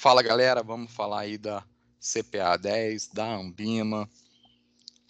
Fala 0.00 0.22
galera, 0.22 0.62
vamos 0.62 0.92
falar 0.92 1.22
aí 1.22 1.36
da 1.36 1.64
CPA 2.00 2.56
10, 2.56 3.08
da 3.08 3.34
Ambima, 3.34 4.08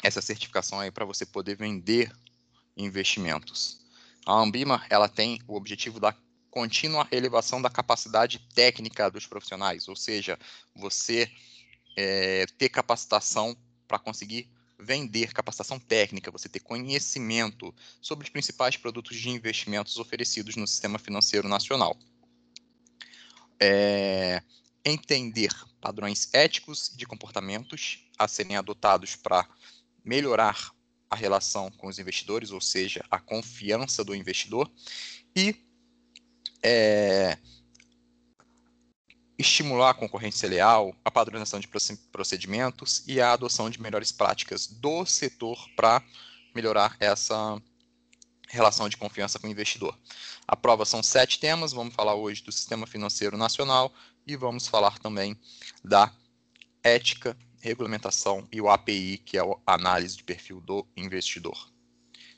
essa 0.03 0.22
certificação 0.22 0.80
aí 0.80 0.91
para 0.91 1.04
você 1.04 1.27
poder 1.27 1.59
vender 1.59 2.11
investimentos. 2.75 3.82
A 4.24 4.32
Ambima 4.32 4.82
ela 4.88 5.06
tem 5.06 5.43
o 5.46 5.56
objetivo 5.56 6.01
da 6.01 6.16
contínua 6.51 7.06
elevação 7.12 7.61
da 7.61 7.69
capacidade 7.69 8.38
técnica 8.55 9.11
dos 9.11 9.27
profissionais, 9.27 9.88
ou 9.88 9.95
seja, 9.95 10.38
você 10.74 11.30
é, 11.95 12.46
ter 12.57 12.70
capacitação 12.70 13.55
para 13.86 13.98
conseguir 13.98 14.50
vender, 14.79 15.34
capacitação 15.34 15.79
técnica, 15.79 16.30
você 16.30 16.48
ter 16.48 16.61
conhecimento 16.61 17.75
sobre 18.00 18.25
os 18.25 18.30
principais 18.30 18.75
produtos 18.75 19.18
de 19.18 19.29
investimentos 19.29 19.98
oferecidos 19.98 20.57
no 20.57 20.66
sistema 20.66 20.98
financeiro 20.98 21.46
nacional. 21.46 21.95
É, 23.61 24.42
entender 24.84 25.52
padrões 25.80 26.28
éticos 26.32 26.92
de 26.96 27.06
comportamentos 27.06 28.09
a 28.19 28.27
serem 28.27 28.56
adotados 28.56 29.16
para 29.16 29.48
melhorar 30.05 30.73
a 31.10 31.16
relação 31.16 31.70
com 31.70 31.88
os 31.88 31.98
investidores, 31.98 32.50
ou 32.50 32.60
seja, 32.60 33.05
a 33.10 33.19
confiança 33.19 34.05
do 34.05 34.14
investidor, 34.14 34.70
e 35.34 35.55
é, 36.62 37.38
estimular 39.38 39.91
a 39.91 39.95
concorrência 39.95 40.48
leal, 40.48 40.95
a 41.05 41.10
padronização 41.10 41.60
de 41.60 41.69
procedimentos 42.10 43.05
e 43.06 43.20
a 43.20 43.33
adoção 43.33 43.70
de 43.70 43.80
melhores 43.80 44.10
práticas 44.10 44.66
do 44.66 45.06
setor 45.06 45.56
para 45.77 46.02
melhorar 46.55 46.97
essa 46.98 47.62
relação 48.48 48.88
de 48.88 48.97
confiança 48.97 49.38
com 49.38 49.47
o 49.47 49.50
investidor. 49.50 49.97
A 50.47 50.56
prova 50.56 50.84
são 50.84 51.02
sete 51.02 51.38
temas, 51.38 51.72
vamos 51.72 51.95
falar 51.95 52.14
hoje 52.14 52.42
do 52.42 52.50
Sistema 52.50 52.86
Financeiro 52.86 53.36
Nacional 53.36 53.92
e 54.28 54.37
vamos 54.37 54.68
falar 54.68 54.98
também 54.98 55.34
da 55.83 56.12
ética, 56.84 57.36
regulamentação 57.61 58.47
e 58.53 58.61
o 58.61 58.69
API, 58.69 59.19
que 59.19 59.39
é 59.39 59.41
a 59.41 59.75
análise 59.75 60.19
de 60.19 60.22
perfil 60.22 60.61
do 60.61 60.86
investidor. 60.94 61.72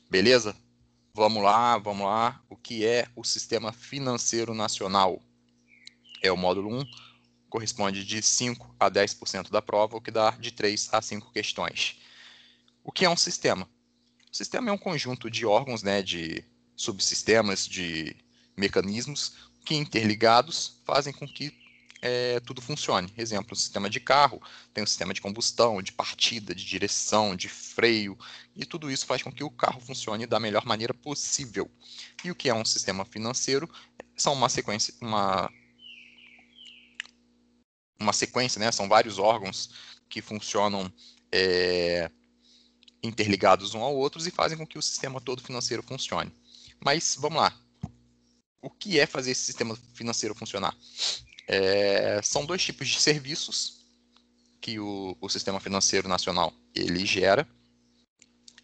Beleza? 0.09 0.55
Vamos 1.13 1.43
lá, 1.43 1.77
vamos 1.77 2.05
lá. 2.05 2.41
O 2.49 2.55
que 2.55 2.85
é 2.85 3.07
o 3.13 3.25
Sistema 3.25 3.73
Financeiro 3.73 4.53
Nacional? 4.53 5.21
É 6.23 6.31
o 6.31 6.37
módulo 6.37 6.73
1, 6.79 6.85
corresponde 7.49 8.05
de 8.05 8.21
5 8.21 8.73
a 8.79 8.89
10% 8.89 9.49
da 9.49 9.61
prova, 9.61 9.97
o 9.97 10.01
que 10.01 10.11
dá 10.11 10.31
de 10.31 10.51
3 10.51 10.93
a 10.93 11.01
5 11.01 11.31
questões. 11.33 11.99
O 12.83 12.91
que 12.91 13.03
é 13.03 13.09
um 13.09 13.17
sistema? 13.17 13.67
O 14.31 14.35
sistema 14.35 14.69
é 14.69 14.73
um 14.73 14.77
conjunto 14.77 15.29
de 15.29 15.45
órgãos, 15.45 15.83
né, 15.83 16.01
de 16.01 16.41
subsistemas, 16.73 17.67
de 17.67 18.15
mecanismos 18.55 19.35
que 19.65 19.75
interligados 19.75 20.81
fazem 20.85 21.11
com 21.13 21.27
que 21.27 21.60
é, 22.01 22.39
tudo 22.39 22.61
funcione. 22.61 23.13
Exemplo, 23.15 23.53
o 23.53 23.55
sistema 23.55 23.89
de 23.89 23.99
carro 23.99 24.41
tem 24.73 24.83
um 24.83 24.87
sistema 24.87 25.13
de 25.13 25.21
combustão, 25.21 25.81
de 25.81 25.91
partida, 25.91 26.55
de 26.55 26.65
direção, 26.65 27.35
de 27.35 27.47
freio, 27.47 28.17
e 28.55 28.65
tudo 28.65 28.89
isso 28.89 29.05
faz 29.05 29.21
com 29.21 29.31
que 29.31 29.43
o 29.43 29.51
carro 29.51 29.79
funcione 29.79 30.25
da 30.25 30.39
melhor 30.39 30.65
maneira 30.65 30.93
possível. 30.93 31.69
E 32.23 32.31
o 32.31 32.35
que 32.35 32.49
é 32.49 32.53
um 32.53 32.65
sistema 32.65 33.05
financeiro? 33.05 33.69
São 34.15 34.33
uma 34.33 34.49
sequência, 34.49 34.93
uma, 34.99 35.51
uma 37.99 38.13
sequência, 38.13 38.59
né? 38.59 38.71
São 38.71 38.89
vários 38.89 39.19
órgãos 39.19 39.69
que 40.09 40.21
funcionam 40.21 40.91
é, 41.31 42.09
interligados 43.03 43.73
um 43.73 43.81
ao 43.81 43.95
outro 43.95 44.25
e 44.27 44.31
fazem 44.31 44.57
com 44.57 44.65
que 44.65 44.77
o 44.77 44.81
sistema 44.81 45.21
todo 45.21 45.41
financeiro 45.41 45.83
funcione. 45.83 46.33
Mas 46.83 47.15
vamos 47.19 47.41
lá. 47.41 47.55
O 48.61 48.69
que 48.69 48.99
é 48.99 49.05
fazer 49.05 49.31
esse 49.31 49.45
sistema 49.45 49.75
financeiro 49.93 50.35
funcionar? 50.35 50.75
É, 51.53 52.21
são 52.21 52.45
dois 52.45 52.63
tipos 52.63 52.87
de 52.87 52.97
serviços 52.97 53.81
que 54.61 54.79
o, 54.79 55.17
o 55.19 55.27
sistema 55.27 55.59
financeiro 55.59 56.07
nacional 56.07 56.53
ele 56.73 57.05
gera. 57.05 57.45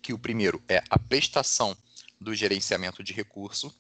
Que 0.02 0.14
o 0.14 0.18
primeiro 0.18 0.64
é 0.70 0.82
a 0.90 0.98
prestação 0.98 1.78
do 2.18 2.34
gerenciamento 2.34 3.04
de 3.04 3.12
recurso. 3.12 3.76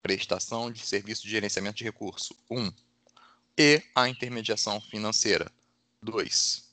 Prestação 0.00 0.72
de 0.72 0.80
serviço 0.80 1.24
de 1.24 1.28
gerenciamento 1.28 1.76
de 1.76 1.84
recurso. 1.84 2.34
Um. 2.50 2.72
E 3.58 3.82
a 3.94 4.08
intermediação 4.08 4.80
financeira. 4.80 5.52
Dois. 6.02 6.72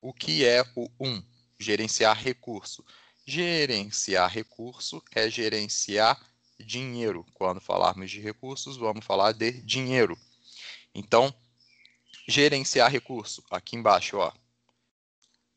O 0.00 0.12
que 0.12 0.44
é 0.44 0.62
o 0.76 0.88
um? 1.00 1.20
Gerenciar 1.58 2.16
recurso. 2.22 2.84
Gerenciar 3.26 4.30
recurso 4.30 5.02
é 5.12 5.28
gerenciar 5.28 6.24
dinheiro. 6.58 7.24
Quando 7.34 7.60
falarmos 7.60 8.10
de 8.10 8.20
recursos, 8.20 8.76
vamos 8.76 9.04
falar 9.04 9.32
de 9.32 9.52
dinheiro. 9.62 10.18
Então, 10.94 11.34
gerenciar 12.26 12.90
recurso, 12.90 13.42
aqui 13.50 13.76
embaixo, 13.76 14.18
ó, 14.18 14.32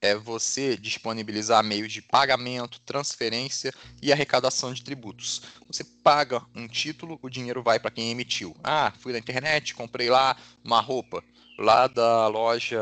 é 0.01 0.15
você 0.15 0.77
disponibilizar 0.77 1.63
meios 1.63 1.91
de 1.91 2.01
pagamento, 2.01 2.79
transferência 2.81 3.73
e 4.01 4.11
arrecadação 4.11 4.73
de 4.73 4.83
tributos. 4.83 5.41
Você 5.67 5.83
paga 5.83 6.45
um 6.55 6.67
título, 6.67 7.19
o 7.21 7.29
dinheiro 7.29 7.63
vai 7.63 7.79
para 7.79 7.91
quem 7.91 8.11
emitiu. 8.11 8.55
Ah, 8.63 8.93
fui 8.99 9.11
na 9.11 9.19
internet, 9.19 9.73
comprei 9.73 10.09
lá 10.09 10.37
uma 10.63 10.79
roupa 10.79 11.23
lá 11.57 11.87
da 11.87 12.27
loja 12.27 12.79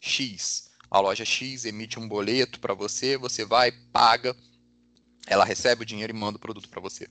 X. 0.00 0.70
A 0.90 1.00
loja 1.00 1.24
X 1.24 1.64
emite 1.64 1.98
um 1.98 2.08
boleto 2.08 2.58
para 2.60 2.74
você, 2.74 3.16
você 3.16 3.44
vai, 3.44 3.70
paga, 3.70 4.36
ela 5.26 5.44
recebe 5.44 5.82
o 5.82 5.86
dinheiro 5.86 6.12
e 6.12 6.18
manda 6.18 6.36
o 6.36 6.40
produto 6.40 6.68
para 6.68 6.80
você. 6.80 7.08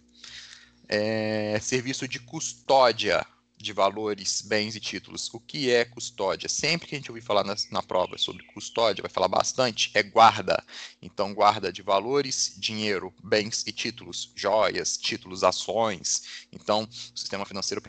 É, 0.88 1.60
serviço 1.62 2.08
de 2.08 2.20
custódia 2.20 3.26
de 3.58 3.74
valores, 3.74 4.42
bens 4.42 4.76
e 4.76 4.80
títulos. 4.80 5.34
O 5.34 5.40
que 5.40 5.72
é 5.72 5.86
custódia? 5.86 6.48
Sempre 6.48 6.88
que 6.88 6.96
a 6.96 6.98
gente 6.98 7.10
ouvir 7.10 7.22
falar 7.22 7.44
na, 7.44 7.56
na 7.72 7.82
prova 7.82 8.18
sobre 8.18 8.44
custódia, 8.44 9.02
vai 9.02 9.10
falar 9.10 9.28
bastante, 9.28 9.92
é 9.94 10.04
guarda. 10.04 10.64
Então, 11.02 11.34
guarda 11.34 11.72
de 11.72 11.82
valores, 11.82 12.54
dinheiro, 12.58 13.14
bens 13.24 13.64
e 13.66 13.72
títulos, 13.72 14.32
joias, 14.36 14.98
títulos, 14.98 15.44
ações. 15.44 16.48
Então, 16.52 16.84
o 16.84 17.20
sistema 17.20 17.46
financeiro 17.46 17.82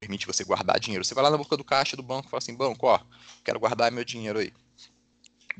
permite 0.00 0.26
você 0.26 0.44
guardar 0.44 0.80
dinheiro. 0.80 1.04
Você 1.04 1.14
vai 1.14 1.24
lá 1.24 1.30
na 1.30 1.38
boca 1.38 1.56
do 1.56 1.64
caixa 1.64 1.96
do 1.96 2.02
banco 2.02 2.26
e 2.26 2.30
fala 2.30 2.38
assim, 2.38 2.54
banco, 2.54 2.86
ó, 2.86 3.00
quero 3.44 3.60
guardar 3.60 3.90
meu 3.90 4.04
dinheiro 4.04 4.38
aí. 4.38 4.52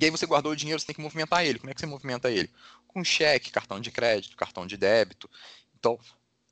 E 0.00 0.04
aí 0.04 0.10
você 0.10 0.26
guardou 0.26 0.52
o 0.52 0.56
dinheiro, 0.56 0.80
você 0.80 0.86
tem 0.86 0.94
que 0.94 1.02
movimentar 1.02 1.44
ele. 1.44 1.58
Como 1.58 1.70
é 1.70 1.74
que 1.74 1.80
você 1.80 1.86
movimenta 1.86 2.30
ele? 2.30 2.50
Com 2.92 3.02
cheque, 3.02 3.50
cartão 3.50 3.80
de 3.80 3.90
crédito, 3.90 4.36
cartão 4.36 4.66
de 4.66 4.76
débito. 4.76 5.28
Então, 5.78 5.98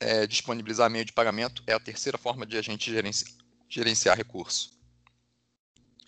é, 0.00 0.26
disponibilizar 0.26 0.90
meio 0.90 1.04
de 1.04 1.12
pagamento 1.12 1.62
é 1.66 1.74
a 1.74 1.80
terceira 1.80 2.16
forma 2.16 2.46
de 2.46 2.56
a 2.56 2.62
gente 2.62 2.90
gerenci 2.90 3.38
gerenciar 3.68 4.16
recurso. 4.16 4.76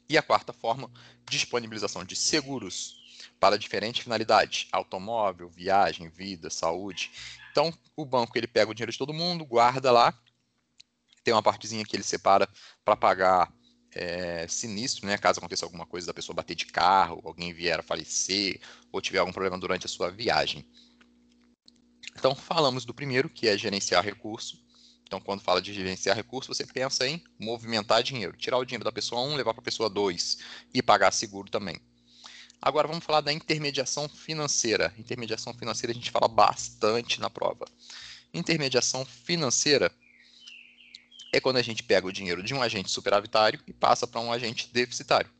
E 0.08 0.18
a 0.18 0.22
quarta 0.22 0.52
forma, 0.52 0.90
disponibilização 1.30 2.04
de 2.04 2.16
seguros 2.16 2.96
para 3.38 3.56
diferentes 3.56 4.02
finalidades, 4.02 4.66
automóvel, 4.72 5.48
viagem, 5.48 6.08
vida, 6.08 6.50
saúde. 6.50 7.12
Então, 7.52 7.72
o 7.96 8.04
banco 8.04 8.36
ele 8.36 8.48
pega 8.48 8.70
o 8.70 8.74
dinheiro 8.74 8.90
de 8.90 8.98
todo 8.98 9.14
mundo, 9.14 9.44
guarda 9.44 9.92
lá, 9.92 10.12
tem 11.22 11.32
uma 11.32 11.42
partezinha 11.42 11.84
que 11.84 11.94
ele 11.94 12.02
separa 12.02 12.48
para 12.84 12.96
pagar 12.96 13.52
é, 13.94 14.46
sinistro, 14.48 15.06
né? 15.06 15.18
Caso 15.18 15.38
aconteça 15.38 15.64
alguma 15.64 15.86
coisa 15.86 16.06
da 16.06 16.14
pessoa 16.14 16.34
bater 16.34 16.54
de 16.54 16.66
carro, 16.66 17.20
alguém 17.24 17.52
vier 17.52 17.78
a 17.78 17.82
falecer, 17.82 18.60
ou 18.90 19.00
tiver 19.00 19.18
algum 19.18 19.32
problema 19.32 19.58
durante 19.58 19.86
a 19.86 19.88
sua 19.88 20.10
viagem. 20.10 20.64
Então, 22.16 22.34
falamos 22.34 22.84
do 22.84 22.94
primeiro, 22.94 23.28
que 23.28 23.48
é 23.48 23.56
gerenciar 23.56 24.04
recurso. 24.04 24.62
Então, 25.04 25.20
quando 25.20 25.42
fala 25.42 25.60
de 25.60 25.74
gerenciar 25.74 26.16
recurso, 26.16 26.52
você 26.52 26.66
pensa 26.66 27.06
em 27.06 27.22
movimentar 27.38 28.02
dinheiro, 28.02 28.36
tirar 28.36 28.58
o 28.58 28.64
dinheiro 28.64 28.84
da 28.84 28.92
pessoa 28.92 29.22
1, 29.22 29.34
levar 29.34 29.52
para 29.52 29.60
a 29.60 29.64
pessoa 29.64 29.90
2 29.90 30.38
e 30.72 30.82
pagar 30.82 31.10
seguro 31.12 31.50
também. 31.50 31.78
Agora 32.60 32.86
vamos 32.86 33.04
falar 33.04 33.20
da 33.20 33.32
intermediação 33.32 34.08
financeira. 34.08 34.94
Intermediação 34.96 35.52
financeira 35.52 35.90
a 35.90 35.94
gente 35.94 36.10
fala 36.10 36.28
bastante 36.28 37.20
na 37.20 37.28
prova. 37.28 37.66
Intermediação 38.32 39.04
financeira 39.04 39.92
é 41.32 41.40
quando 41.40 41.56
a 41.56 41.62
gente 41.62 41.82
pega 41.82 42.06
o 42.06 42.12
dinheiro 42.12 42.42
de 42.42 42.52
um 42.52 42.62
agente 42.62 42.90
superavitário 42.90 43.58
e 43.66 43.72
passa 43.72 44.06
para 44.06 44.20
um 44.20 44.30
agente 44.30 44.68
deficitário. 44.70 45.30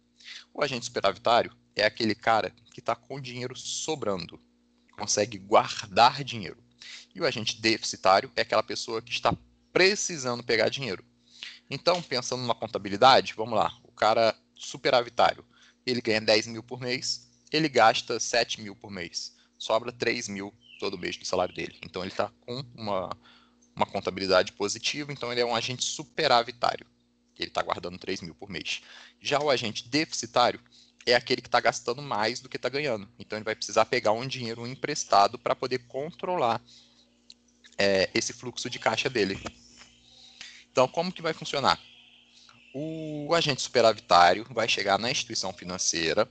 O 0.53 0.62
agente 0.62 0.87
superavitário 0.87 1.55
é 1.77 1.85
aquele 1.85 2.15
cara 2.15 2.53
que 2.73 2.81
está 2.81 2.97
com 2.97 3.21
dinheiro 3.21 3.55
sobrando, 3.55 4.41
consegue 4.97 5.37
guardar 5.39 6.25
dinheiro. 6.25 6.56
E 7.15 7.21
o 7.21 7.27
agente 7.27 7.61
deficitário 7.61 8.33
é 8.35 8.41
aquela 8.41 8.62
pessoa 8.62 9.03
que 9.03 9.12
está 9.12 9.37
precisando 9.73 10.43
pegar 10.43 10.71
dinheiro. 10.71 11.05
Então, 11.71 12.03
pensando 12.03 12.41
numa 12.41 12.55
contabilidade, 12.55 13.35
vamos 13.37 13.55
lá, 13.55 13.73
o 13.85 13.93
cara 13.93 14.35
superavitário, 14.55 15.44
ele 15.87 16.00
ganha 16.00 16.21
10 16.21 16.47
mil 16.47 16.62
por 16.62 16.81
mês, 16.81 17.29
ele 17.50 17.69
gasta 17.69 18.19
7 18.19 18.61
mil 18.61 18.75
por 18.75 18.91
mês, 18.91 19.37
sobra 19.59 19.93
3 19.93 20.29
mil 20.29 20.53
todo 20.79 20.99
mês 20.99 21.17
do 21.17 21.25
salário 21.25 21.55
dele. 21.55 21.79
Então, 21.83 22.03
ele 22.03 22.11
está 22.11 22.31
com 22.41 22.65
uma 22.75 23.11
uma 23.74 23.86
contabilidade 23.86 24.52
positiva, 24.52 25.12
então 25.12 25.30
ele 25.32 25.40
é 25.40 25.46
um 25.46 25.54
agente 25.54 25.84
superavitário. 25.84 26.86
Ele 27.38 27.48
está 27.48 27.62
guardando 27.62 27.98
3 27.98 28.20
mil 28.20 28.34
por 28.34 28.48
mês. 28.48 28.82
Já 29.20 29.40
o 29.40 29.50
agente 29.50 29.88
deficitário 29.88 30.60
é 31.06 31.14
aquele 31.14 31.40
que 31.40 31.48
está 31.48 31.60
gastando 31.60 32.02
mais 32.02 32.40
do 32.40 32.48
que 32.48 32.56
está 32.56 32.69
ganhando. 32.69 33.08
Então 33.19 33.38
ele 33.38 33.44
vai 33.44 33.54
precisar 33.54 33.86
pegar 33.86 34.12
um 34.12 34.26
dinheiro 34.26 34.66
emprestado 34.66 35.38
para 35.38 35.56
poder 35.56 35.78
controlar 35.88 36.60
é, 37.78 38.08
esse 38.14 38.32
fluxo 38.32 38.69
de 38.69 38.78
caixa 38.78 39.08
dele. 39.08 39.40
Então, 40.70 40.86
como 40.86 41.12
que 41.12 41.22
vai 41.22 41.32
funcionar? 41.32 41.80
o 42.72 43.34
agente 43.34 43.60
superavitário 43.60 44.46
vai 44.50 44.69
chegar 44.69 44.98
na 44.98 45.10
instituição 45.10 45.52
financeira 45.52 46.28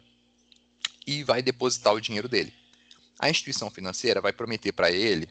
e 1.05 1.23
vai 1.23 1.41
depositar 1.41 1.93
o 1.93 2.01
dinheiro 2.01 2.27
dele. 2.27 2.53
A 3.19 3.29
instituição 3.29 3.69
financeira 3.69 4.19
vai 4.19 4.33
prometer 4.33 4.71
para 4.71 4.91
ele 4.91 5.29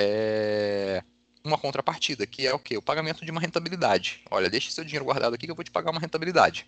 é, 0.00 1.04
uma 1.44 1.58
contrapartida, 1.58 2.26
que 2.26 2.46
é 2.46 2.54
o 2.54 2.58
quê? 2.58 2.76
O 2.76 2.82
pagamento 2.82 3.24
de 3.24 3.30
uma 3.30 3.40
rentabilidade. 3.40 4.22
Olha, 4.30 4.48
deixa 4.48 4.70
seu 4.70 4.84
dinheiro 4.84 5.04
guardado 5.04 5.34
aqui 5.34 5.46
que 5.46 5.50
eu 5.50 5.56
vou 5.56 5.64
te 5.64 5.70
pagar 5.70 5.90
uma 5.90 6.00
rentabilidade. 6.00 6.66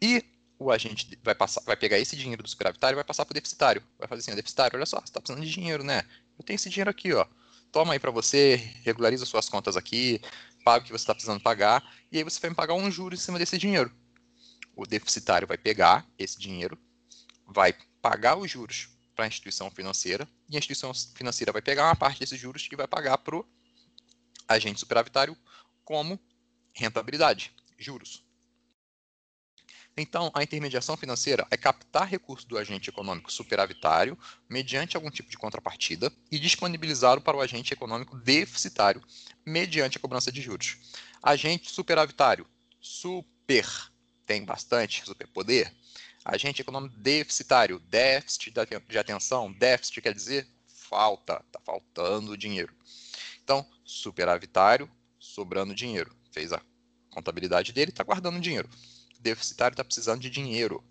E 0.00 0.24
o 0.58 0.70
agente 0.70 1.18
vai, 1.22 1.34
passar, 1.34 1.62
vai 1.62 1.76
pegar 1.76 1.98
esse 1.98 2.16
dinheiro 2.16 2.42
do 2.42 2.48
superavitário 2.48 2.94
e 2.94 2.96
vai 2.96 3.04
passar 3.04 3.24
para 3.24 3.32
o 3.32 3.34
deficitário. 3.34 3.82
Vai 3.98 4.08
fazer 4.08 4.20
assim, 4.20 4.34
deficitário, 4.36 4.76
olha 4.76 4.86
só, 4.86 4.98
você 4.98 5.04
está 5.04 5.20
precisando 5.20 5.44
de 5.44 5.50
dinheiro, 5.50 5.82
né? 5.82 6.02
Eu 6.38 6.44
tenho 6.44 6.56
esse 6.56 6.70
dinheiro 6.70 6.90
aqui, 6.90 7.12
ó. 7.12 7.26
Toma 7.72 7.92
aí 7.92 7.98
para 7.98 8.10
você, 8.10 8.56
regulariza 8.84 9.26
suas 9.26 9.48
contas 9.48 9.76
aqui, 9.76 10.20
paga 10.64 10.84
o 10.84 10.86
que 10.86 10.92
você 10.92 11.02
está 11.02 11.14
precisando 11.14 11.42
pagar, 11.42 11.82
e 12.10 12.18
aí 12.18 12.24
você 12.24 12.38
vai 12.40 12.50
me 12.50 12.56
pagar 12.56 12.74
um 12.74 12.90
juro 12.90 13.14
em 13.14 13.18
cima 13.18 13.38
desse 13.38 13.58
dinheiro. 13.58 13.92
O 14.76 14.86
deficitário 14.86 15.46
vai 15.46 15.58
pegar 15.58 16.06
esse 16.16 16.38
dinheiro, 16.38 16.78
vai 17.46 17.74
pagar 18.00 18.36
os 18.36 18.48
juros 18.50 18.93
para 19.14 19.24
a 19.24 19.28
instituição 19.28 19.70
financeira, 19.70 20.28
e 20.48 20.56
a 20.56 20.58
instituição 20.58 20.92
financeira 20.92 21.52
vai 21.52 21.62
pegar 21.62 21.84
uma 21.84 21.96
parte 21.96 22.20
desses 22.20 22.38
juros 22.38 22.68
e 22.70 22.76
vai 22.76 22.86
pagar 22.86 23.18
para 23.18 23.36
o 23.36 23.46
agente 24.48 24.80
superavitário 24.80 25.36
como 25.84 26.18
rentabilidade, 26.72 27.52
juros. 27.78 28.24
Então, 29.96 30.30
a 30.34 30.42
intermediação 30.42 30.96
financeira 30.96 31.46
é 31.50 31.56
captar 31.56 32.08
recursos 32.08 32.44
do 32.44 32.58
agente 32.58 32.90
econômico 32.90 33.32
superavitário 33.32 34.18
mediante 34.48 34.96
algum 34.96 35.10
tipo 35.10 35.30
de 35.30 35.38
contrapartida 35.38 36.12
e 36.32 36.38
disponibilizá-lo 36.38 37.20
para 37.20 37.36
o 37.36 37.40
agente 37.40 37.72
econômico 37.72 38.16
deficitário 38.16 39.00
mediante 39.46 39.96
a 39.96 40.00
cobrança 40.00 40.32
de 40.32 40.42
juros. 40.42 40.76
Agente 41.22 41.70
superavitário, 41.70 42.44
super, 42.80 43.66
tem 44.26 44.44
bastante 44.44 45.04
superpoder. 45.04 45.72
Agente 46.24 46.62
econômico 46.62 46.96
deficitário, 46.96 47.78
déficit 47.78 48.52
de 48.88 48.98
atenção, 48.98 49.52
déficit 49.52 50.00
quer 50.00 50.14
dizer 50.14 50.48
falta, 50.66 51.42
está 51.46 51.60
faltando 51.60 52.36
dinheiro. 52.36 52.72
Então, 53.42 53.66
superavitário, 53.84 54.90
sobrando 55.18 55.74
dinheiro. 55.74 56.14
Fez 56.32 56.52
a 56.52 56.62
contabilidade 57.10 57.72
dele, 57.72 57.90
está 57.90 58.02
guardando 58.02 58.40
dinheiro 58.40 58.68
deficitário 59.24 59.72
está 59.72 59.82
precisando 59.82 60.20
de 60.20 60.28
dinheiro. 60.28 60.84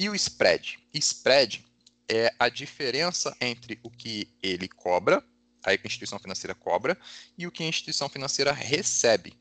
E 0.00 0.08
o 0.08 0.14
spread? 0.14 0.78
Spread 0.94 1.64
é 2.08 2.34
a 2.38 2.48
diferença 2.48 3.36
entre 3.40 3.78
o 3.82 3.90
que 3.90 4.28
ele 4.42 4.66
cobra, 4.66 5.22
a 5.62 5.74
instituição 5.74 6.18
financeira 6.18 6.54
cobra, 6.54 6.98
e 7.36 7.46
o 7.46 7.52
que 7.52 7.62
a 7.62 7.68
instituição 7.68 8.08
financeira 8.08 8.52
recebe. 8.52 9.36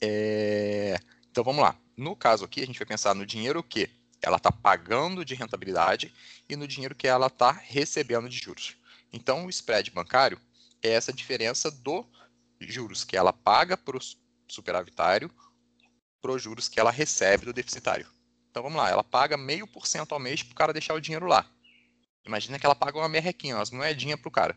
É... 0.00 0.98
Então 1.32 1.42
vamos 1.42 1.62
lá. 1.62 1.74
No 1.96 2.14
caso 2.14 2.44
aqui, 2.44 2.62
a 2.62 2.66
gente 2.66 2.78
vai 2.78 2.86
pensar 2.86 3.14
no 3.14 3.24
dinheiro 3.24 3.62
que 3.62 3.88
ela 4.20 4.36
está 4.36 4.52
pagando 4.52 5.24
de 5.24 5.34
rentabilidade 5.34 6.12
e 6.46 6.54
no 6.54 6.68
dinheiro 6.68 6.94
que 6.94 7.08
ela 7.08 7.26
está 7.26 7.50
recebendo 7.50 8.28
de 8.28 8.38
juros. 8.38 8.76
Então, 9.10 9.46
o 9.46 9.50
spread 9.50 9.90
bancário 9.90 10.38
é 10.82 10.90
essa 10.90 11.10
diferença 11.10 11.70
do 11.70 12.06
juros 12.60 13.02
que 13.02 13.16
ela 13.16 13.32
paga 13.32 13.76
para 13.78 13.96
o 13.96 14.00
superavitário 14.46 15.30
para 16.20 16.32
os 16.32 16.42
juros 16.42 16.68
que 16.68 16.78
ela 16.78 16.90
recebe 16.90 17.46
do 17.46 17.52
deficitário. 17.52 18.06
Então 18.50 18.62
vamos 18.62 18.78
lá, 18.78 18.90
ela 18.90 19.02
paga 19.02 19.36
meio 19.36 19.66
por 19.66 19.86
cento 19.86 20.12
ao 20.12 20.20
mês 20.20 20.42
para 20.42 20.52
o 20.52 20.54
cara 20.54 20.72
deixar 20.72 20.94
o 20.94 21.00
dinheiro 21.00 21.26
lá. 21.26 21.44
Imagina 22.24 22.58
que 22.58 22.66
ela 22.66 22.74
paga 22.74 22.98
uma 22.98 23.08
merrequinha, 23.08 23.56
umas 23.56 23.70
moedinhas 23.70 24.20
para 24.20 24.28
o 24.28 24.32
cara. 24.32 24.56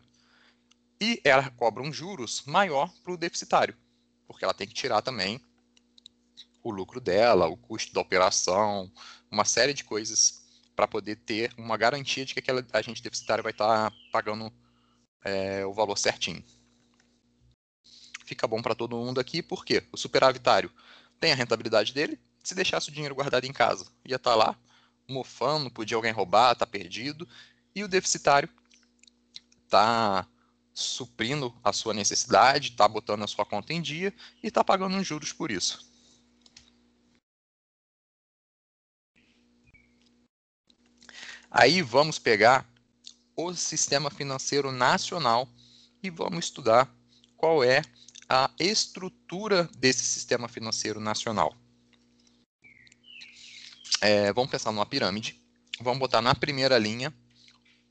E 1.00 1.20
ela 1.24 1.50
cobra 1.50 1.82
um 1.82 1.92
juros 1.92 2.42
maior 2.46 2.92
para 3.02 3.12
o 3.12 3.16
deficitário, 3.16 3.76
porque 4.28 4.44
ela 4.44 4.54
tem 4.54 4.68
que 4.68 4.74
tirar 4.74 5.02
também 5.02 5.40
o 6.66 6.70
lucro 6.72 7.00
dela, 7.00 7.46
o 7.46 7.56
custo 7.56 7.94
da 7.94 8.00
operação, 8.00 8.90
uma 9.30 9.44
série 9.44 9.72
de 9.72 9.84
coisas 9.84 10.44
para 10.74 10.88
poder 10.88 11.16
ter 11.16 11.52
uma 11.56 11.76
garantia 11.76 12.24
de 12.24 12.34
que 12.34 12.40
aquele 12.40 12.66
agente 12.72 13.02
deficitário 13.02 13.42
vai 13.42 13.52
estar 13.52 13.90
tá 13.90 13.96
pagando 14.10 14.52
é, 15.24 15.64
o 15.64 15.72
valor 15.72 15.96
certinho. 15.96 16.44
Fica 18.24 18.48
bom 18.48 18.60
para 18.60 18.74
todo 18.74 18.96
mundo 18.96 19.20
aqui, 19.20 19.42
porque 19.42 19.84
o 19.92 19.96
superavitário 19.96 20.70
tem 21.20 21.30
a 21.30 21.36
rentabilidade 21.36 21.92
dele. 21.92 22.18
Se 22.42 22.54
deixasse 22.54 22.88
o 22.88 22.92
dinheiro 22.92 23.14
guardado 23.14 23.44
em 23.44 23.52
casa, 23.52 23.86
ia 24.04 24.16
estar 24.16 24.32
tá 24.32 24.36
lá, 24.36 24.58
mofando, 25.08 25.70
podia 25.70 25.96
alguém 25.96 26.12
roubar, 26.12 26.56
tá 26.56 26.66
perdido. 26.66 27.28
E 27.76 27.84
o 27.84 27.88
deficitário 27.88 28.48
tá 29.68 30.26
suprindo 30.74 31.54
a 31.62 31.72
sua 31.72 31.94
necessidade, 31.94 32.72
tá 32.72 32.88
botando 32.88 33.22
a 33.22 33.28
sua 33.28 33.46
conta 33.46 33.72
em 33.72 33.80
dia 33.80 34.12
e 34.42 34.50
tá 34.50 34.64
pagando 34.64 35.02
juros 35.04 35.32
por 35.32 35.52
isso. 35.52 35.95
Aí 41.58 41.80
vamos 41.80 42.18
pegar 42.18 42.70
o 43.34 43.54
sistema 43.54 44.10
financeiro 44.10 44.70
nacional 44.70 45.48
e 46.02 46.10
vamos 46.10 46.44
estudar 46.44 46.94
qual 47.34 47.64
é 47.64 47.80
a 48.28 48.50
estrutura 48.58 49.64
desse 49.78 50.04
sistema 50.04 50.48
financeiro 50.48 51.00
nacional. 51.00 51.56
É, 54.02 54.30
vamos 54.34 54.50
pensar 54.50 54.70
numa 54.70 54.84
pirâmide. 54.84 55.40
Vamos 55.80 55.98
botar 55.98 56.20
na 56.20 56.34
primeira 56.34 56.76
linha 56.76 57.10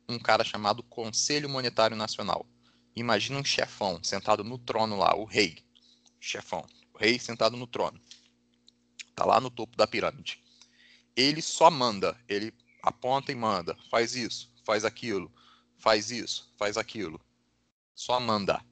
um 0.08 0.20
cara 0.20 0.44
chamado 0.44 0.84
Conselho 0.84 1.50
Monetário 1.50 1.98
Nacional. 1.98 2.46
Imagina 2.96 3.40
um 3.40 3.44
chefão 3.44 4.00
sentado 4.04 4.44
no 4.44 4.60
trono 4.60 4.96
lá, 4.96 5.16
o 5.16 5.26
rei. 5.26 5.58
Chefão, 6.20 6.64
o 6.94 7.00
rei 7.00 7.18
sentado 7.18 7.58
no 7.58 7.66
trono. 7.66 8.00
Está 9.10 9.26
lá 9.26 9.42
no 9.42 9.50
topo 9.50 9.76
da 9.76 9.88
pirâmide. 9.88 10.40
Ele 11.16 11.42
só 11.42 11.72
manda, 11.72 12.16
ele 12.30 12.54
aponta 12.86 13.32
e 13.32 13.36
manda, 13.36 13.76
faz 13.90 14.16
isso, 14.16 14.54
faz 14.64 14.86
aquilo, 14.86 15.32
faz 15.80 16.12
isso, 16.12 16.54
faz 16.56 16.78
aquilo. 16.78 17.20
Só 17.96 18.20
manda. 18.20 18.64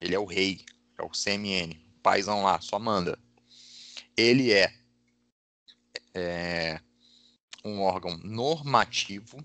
Ele 0.00 0.14
é 0.14 0.18
o 0.18 0.24
rei, 0.24 0.64
é 0.98 1.02
o 1.02 1.10
CMN, 1.10 1.74
paizão 2.02 2.42
lá, 2.42 2.58
só 2.60 2.78
manda. 2.78 3.18
Ele 4.16 4.52
é, 4.52 4.72
é 6.14 6.80
um 7.62 7.82
órgão 7.82 8.16
normativo, 8.18 9.44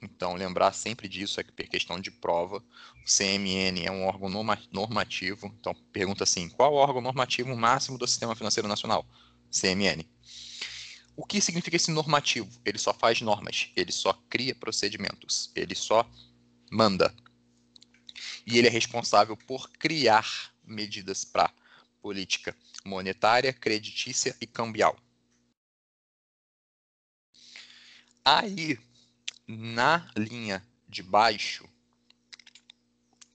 então 0.00 0.34
lembrar 0.34 0.72
sempre 0.72 1.08
disso 1.08 1.40
é 1.40 1.42
por 1.42 1.66
questão 1.66 1.98
de 1.98 2.12
prova. 2.12 2.58
O 2.58 3.04
CMN 3.04 3.84
é 3.84 3.90
um 3.90 4.04
órgão 4.04 4.28
normativo, 4.70 5.52
então 5.58 5.74
pergunta 5.92 6.22
assim: 6.22 6.48
qual 6.50 6.72
o 6.72 6.76
órgão 6.76 7.00
normativo 7.00 7.56
máximo 7.56 7.98
do 7.98 8.06
Sistema 8.06 8.36
Financeiro 8.36 8.68
Nacional? 8.68 9.04
CMN. 9.50 10.13
O 11.16 11.24
que 11.24 11.40
significa 11.40 11.76
esse 11.76 11.90
normativo? 11.90 12.50
Ele 12.64 12.78
só 12.78 12.92
faz 12.92 13.20
normas, 13.20 13.70
ele 13.76 13.92
só 13.92 14.12
cria 14.28 14.54
procedimentos, 14.54 15.50
ele 15.54 15.74
só 15.74 16.08
manda. 16.70 17.14
E 18.46 18.58
ele 18.58 18.66
é 18.66 18.70
responsável 18.70 19.36
por 19.36 19.70
criar 19.70 20.52
medidas 20.64 21.24
para 21.24 21.52
política 22.02 22.56
monetária, 22.84 23.52
creditícia 23.52 24.36
e 24.40 24.46
cambial. 24.46 24.98
Aí, 28.24 28.78
na 29.46 30.10
linha 30.16 30.66
de 30.88 31.02
baixo, 31.02 31.68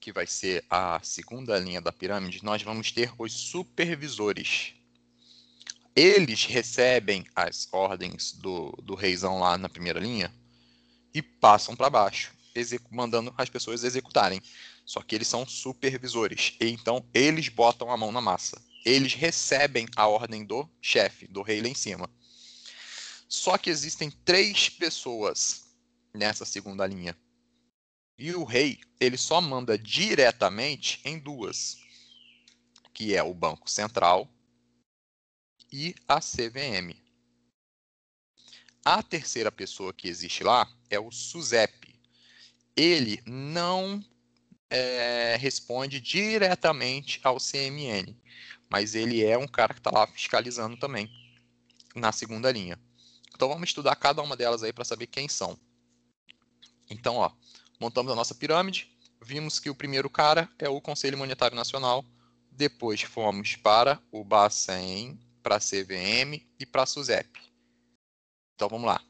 que 0.00 0.12
vai 0.12 0.26
ser 0.26 0.64
a 0.68 1.00
segunda 1.02 1.58
linha 1.58 1.80
da 1.80 1.92
pirâmide, 1.92 2.44
nós 2.44 2.62
vamos 2.62 2.90
ter 2.90 3.12
os 3.18 3.32
supervisores. 3.32 4.74
Eles 5.94 6.44
recebem 6.44 7.24
as 7.34 7.68
ordens 7.72 8.32
do, 8.32 8.70
do 8.82 8.94
reizão 8.94 9.40
lá 9.40 9.58
na 9.58 9.68
primeira 9.68 9.98
linha 9.98 10.32
e 11.12 11.20
passam 11.20 11.74
para 11.74 11.90
baixo, 11.90 12.32
mandando 12.90 13.34
as 13.36 13.48
pessoas 13.48 13.82
executarem. 13.82 14.40
Só 14.84 15.02
que 15.02 15.14
eles 15.14 15.28
são 15.28 15.46
supervisores. 15.46 16.54
E 16.60 16.68
então 16.68 17.04
eles 17.12 17.48
botam 17.48 17.90
a 17.90 17.96
mão 17.96 18.12
na 18.12 18.20
massa. 18.20 18.60
Eles 18.84 19.14
recebem 19.14 19.86
a 19.96 20.06
ordem 20.06 20.44
do 20.44 20.68
chefe, 20.80 21.26
do 21.26 21.42
rei 21.42 21.60
lá 21.60 21.68
em 21.68 21.74
cima. 21.74 22.08
Só 23.28 23.58
que 23.58 23.70
existem 23.70 24.10
três 24.24 24.68
pessoas 24.68 25.64
nessa 26.14 26.44
segunda 26.44 26.86
linha. 26.86 27.16
E 28.18 28.34
o 28.34 28.44
rei, 28.44 28.80
ele 28.98 29.16
só 29.16 29.40
manda 29.40 29.78
diretamente 29.78 31.00
em 31.04 31.18
duas, 31.18 31.78
que 32.92 33.14
é 33.14 33.22
o 33.22 33.32
Banco 33.32 33.70
Central 33.70 34.28
e 35.72 35.94
a 36.08 36.20
CVM. 36.20 36.94
A 38.84 39.02
terceira 39.02 39.52
pessoa 39.52 39.92
que 39.92 40.08
existe 40.08 40.42
lá 40.42 40.70
é 40.88 40.98
o 40.98 41.10
SUSEP. 41.10 41.94
Ele 42.76 43.22
não 43.26 44.02
é, 44.70 45.36
responde 45.38 46.00
diretamente 46.00 47.20
ao 47.22 47.36
CMN, 47.36 48.16
mas 48.70 48.94
ele 48.94 49.22
é 49.24 49.36
um 49.36 49.46
cara 49.46 49.74
que 49.74 49.80
está 49.80 49.90
lá 49.90 50.06
fiscalizando 50.06 50.76
também 50.76 51.10
na 51.94 52.12
segunda 52.12 52.50
linha. 52.50 52.78
Então 53.34 53.48
vamos 53.48 53.68
estudar 53.68 53.96
cada 53.96 54.22
uma 54.22 54.36
delas 54.36 54.62
aí 54.62 54.72
para 54.72 54.84
saber 54.84 55.08
quem 55.08 55.28
são. 55.28 55.58
Então, 56.88 57.16
ó, 57.16 57.30
montamos 57.78 58.12
a 58.12 58.16
nossa 58.16 58.34
pirâmide, 58.34 58.90
vimos 59.20 59.58
que 59.58 59.70
o 59.70 59.74
primeiro 59.74 60.08
cara 60.08 60.48
é 60.58 60.68
o 60.68 60.80
Conselho 60.80 61.18
Monetário 61.18 61.56
Nacional, 61.56 62.04
depois 62.50 63.02
fomos 63.02 63.56
para 63.56 64.00
o 64.10 64.24
Bacen, 64.24 65.18
para 65.42 65.56
a 65.56 65.60
CVM 65.60 66.46
e 66.58 66.66
para 66.66 66.82
a 66.82 66.86
SUSEP. 66.86 67.28
Então 68.54 68.68
vamos 68.68 68.86
lá. 68.86 69.02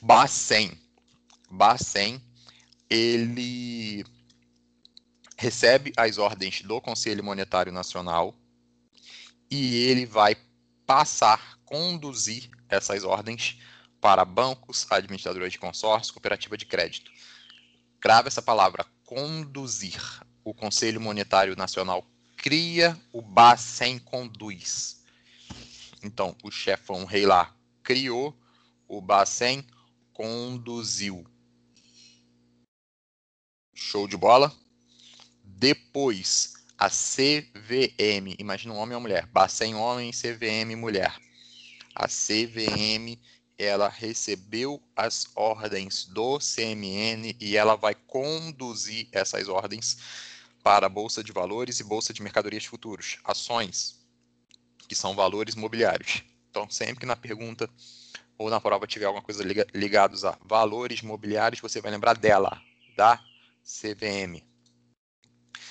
Bacen. 0.00 0.78
Bacen, 1.50 2.22
ele 2.88 4.04
recebe 5.36 5.92
as 5.96 6.18
ordens 6.18 6.62
do 6.62 6.80
Conselho 6.80 7.24
Monetário 7.24 7.72
Nacional 7.72 8.34
e 9.50 9.76
ele 9.86 10.04
vai 10.04 10.36
passar, 10.86 11.58
conduzir 11.64 12.50
essas 12.68 13.04
ordens 13.04 13.58
para 14.00 14.24
bancos, 14.24 14.86
administradoras 14.90 15.52
de 15.52 15.58
consórcio, 15.58 16.12
cooperativa 16.12 16.56
de 16.56 16.66
crédito. 16.66 17.10
Grave 18.00 18.28
essa 18.28 18.42
palavra, 18.42 18.86
conduzir. 19.08 20.22
O 20.44 20.52
Conselho 20.52 21.00
Monetário 21.00 21.56
Nacional 21.56 22.06
cria, 22.36 22.94
o 23.10 23.22
Bacen 23.22 23.98
conduz. 23.98 25.02
Então, 26.02 26.36
o 26.44 26.50
chefão 26.50 27.06
rei 27.06 27.24
lá 27.24 27.56
criou, 27.82 28.38
o 28.86 29.00
Bacen 29.00 29.66
conduziu. 30.12 31.26
Show 33.74 34.06
de 34.06 34.16
bola? 34.16 34.54
Depois, 35.42 36.52
a 36.76 36.90
CVM, 36.90 38.36
imagina 38.38 38.74
um 38.74 38.76
homem 38.76 38.94
ou 38.94 39.00
mulher, 39.00 39.24
Bacen 39.28 39.74
homem, 39.74 40.10
CVM 40.10 40.76
mulher. 40.76 41.18
A 41.94 42.06
CVM, 42.06 43.18
ela 43.58 43.88
recebeu 43.88 44.80
as 44.94 45.26
ordens 45.34 46.06
do 46.06 46.38
CMN 46.38 47.36
e 47.40 47.56
ela 47.56 47.74
vai 47.74 47.94
conduzir 47.94 49.08
essas 49.10 49.48
ordens 49.48 49.98
para 50.62 50.86
a 50.86 50.88
Bolsa 50.88 51.24
de 51.24 51.32
Valores 51.32 51.80
e 51.80 51.84
Bolsa 51.84 52.12
de 52.12 52.22
Mercadorias 52.22 52.64
Futuros, 52.64 53.18
ações, 53.24 53.98
que 54.86 54.94
são 54.94 55.14
valores 55.14 55.56
mobiliários. 55.56 56.22
Então, 56.48 56.70
sempre 56.70 57.00
que 57.00 57.06
na 57.06 57.16
pergunta 57.16 57.68
ou 58.38 58.48
na 58.48 58.60
prova 58.60 58.86
tiver 58.86 59.06
alguma 59.06 59.22
coisa 59.22 59.42
liga, 59.42 59.66
ligados 59.74 60.24
a 60.24 60.38
valores 60.44 61.02
mobiliários, 61.02 61.60
você 61.60 61.80
vai 61.80 61.90
lembrar 61.90 62.16
dela, 62.16 62.62
da 62.96 63.20
CVM. 63.64 64.40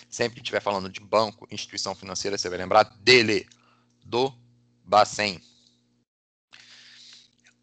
Sempre 0.10 0.36
que 0.36 0.42
estiver 0.42 0.62
falando 0.62 0.90
de 0.90 1.00
banco, 1.00 1.48
instituição 1.50 1.96
financeira, 1.96 2.38
você 2.38 2.50
vai 2.50 2.58
lembrar 2.58 2.84
dele, 3.00 3.48
do 4.04 4.34
Bacen. 4.84 5.42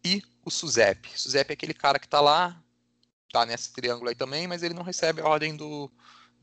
E 0.05 0.21
o 0.45 0.51
SUSEP. 0.51 1.09
SUSEP 1.19 1.49
é 1.49 1.53
aquele 1.53 1.73
cara 1.73 1.97
que 1.97 2.05
está 2.05 2.21
lá, 2.21 2.63
está 3.25 3.43
nesse 3.43 3.73
triângulo 3.73 4.09
aí 4.09 4.15
também, 4.15 4.47
mas 4.47 4.61
ele 4.61 4.75
não 4.75 4.83
recebe 4.83 5.19
a 5.19 5.27
ordem 5.27 5.55
do, 5.55 5.91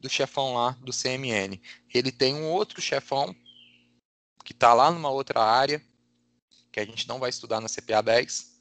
do 0.00 0.10
chefão 0.10 0.54
lá 0.54 0.72
do 0.80 0.92
CMN. 0.92 1.60
Ele 1.94 2.10
tem 2.10 2.34
um 2.34 2.50
outro 2.50 2.82
chefão 2.82 3.32
que 4.44 4.52
está 4.52 4.74
lá 4.74 4.90
numa 4.90 5.10
outra 5.10 5.40
área, 5.40 5.80
que 6.72 6.80
a 6.80 6.84
gente 6.84 7.06
não 7.06 7.20
vai 7.20 7.30
estudar 7.30 7.60
na 7.60 7.68
CPA 7.68 8.02
10, 8.02 8.60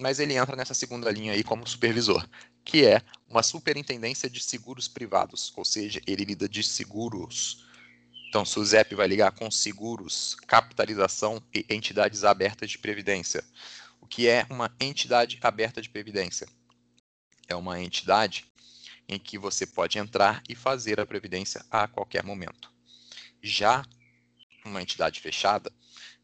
mas 0.00 0.18
ele 0.18 0.34
entra 0.34 0.56
nessa 0.56 0.74
segunda 0.74 1.12
linha 1.12 1.32
aí 1.32 1.44
como 1.44 1.64
supervisor, 1.64 2.28
que 2.64 2.84
é 2.84 3.00
uma 3.28 3.44
superintendência 3.44 4.28
de 4.28 4.42
seguros 4.42 4.88
privados, 4.88 5.52
ou 5.56 5.64
seja, 5.64 6.00
ele 6.08 6.24
lida 6.24 6.48
de 6.48 6.64
seguros. 6.64 7.64
Então, 8.28 8.42
o 8.42 8.46
SUSEP 8.46 8.94
vai 8.94 9.06
ligar 9.06 9.30
com 9.32 9.50
seguros, 9.50 10.34
capitalização 10.46 11.42
e 11.54 11.64
entidades 11.70 12.24
abertas 12.24 12.70
de 12.70 12.78
previdência. 12.78 13.42
Que 14.08 14.28
é 14.28 14.46
uma 14.50 14.74
entidade 14.80 15.38
aberta 15.42 15.82
de 15.82 15.88
previdência? 15.88 16.48
É 17.46 17.54
uma 17.54 17.80
entidade 17.80 18.44
em 19.08 19.18
que 19.18 19.38
você 19.38 19.66
pode 19.66 19.98
entrar 19.98 20.42
e 20.48 20.54
fazer 20.54 21.00
a 21.00 21.06
previdência 21.06 21.64
a 21.70 21.88
qualquer 21.88 22.22
momento. 22.22 22.70
Já 23.42 23.84
uma 24.64 24.82
entidade 24.82 25.20
fechada 25.20 25.72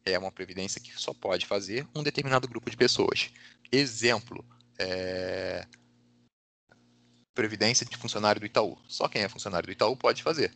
é 0.05 0.17
uma 0.19 0.31
previdência 0.31 0.79
que 0.79 0.93
só 0.99 1.13
pode 1.13 1.45
fazer 1.45 1.87
um 1.95 2.03
determinado 2.03 2.47
grupo 2.47 2.69
de 2.69 2.77
pessoas. 2.77 3.31
Exemplo, 3.71 4.45
é... 4.77 5.65
previdência 7.33 7.85
de 7.85 7.97
funcionário 7.97 8.39
do 8.39 8.45
Itaú. 8.45 8.77
Só 8.87 9.07
quem 9.07 9.23
é 9.23 9.29
funcionário 9.29 9.65
do 9.65 9.71
Itaú 9.71 9.97
pode 9.97 10.21
fazer. 10.21 10.53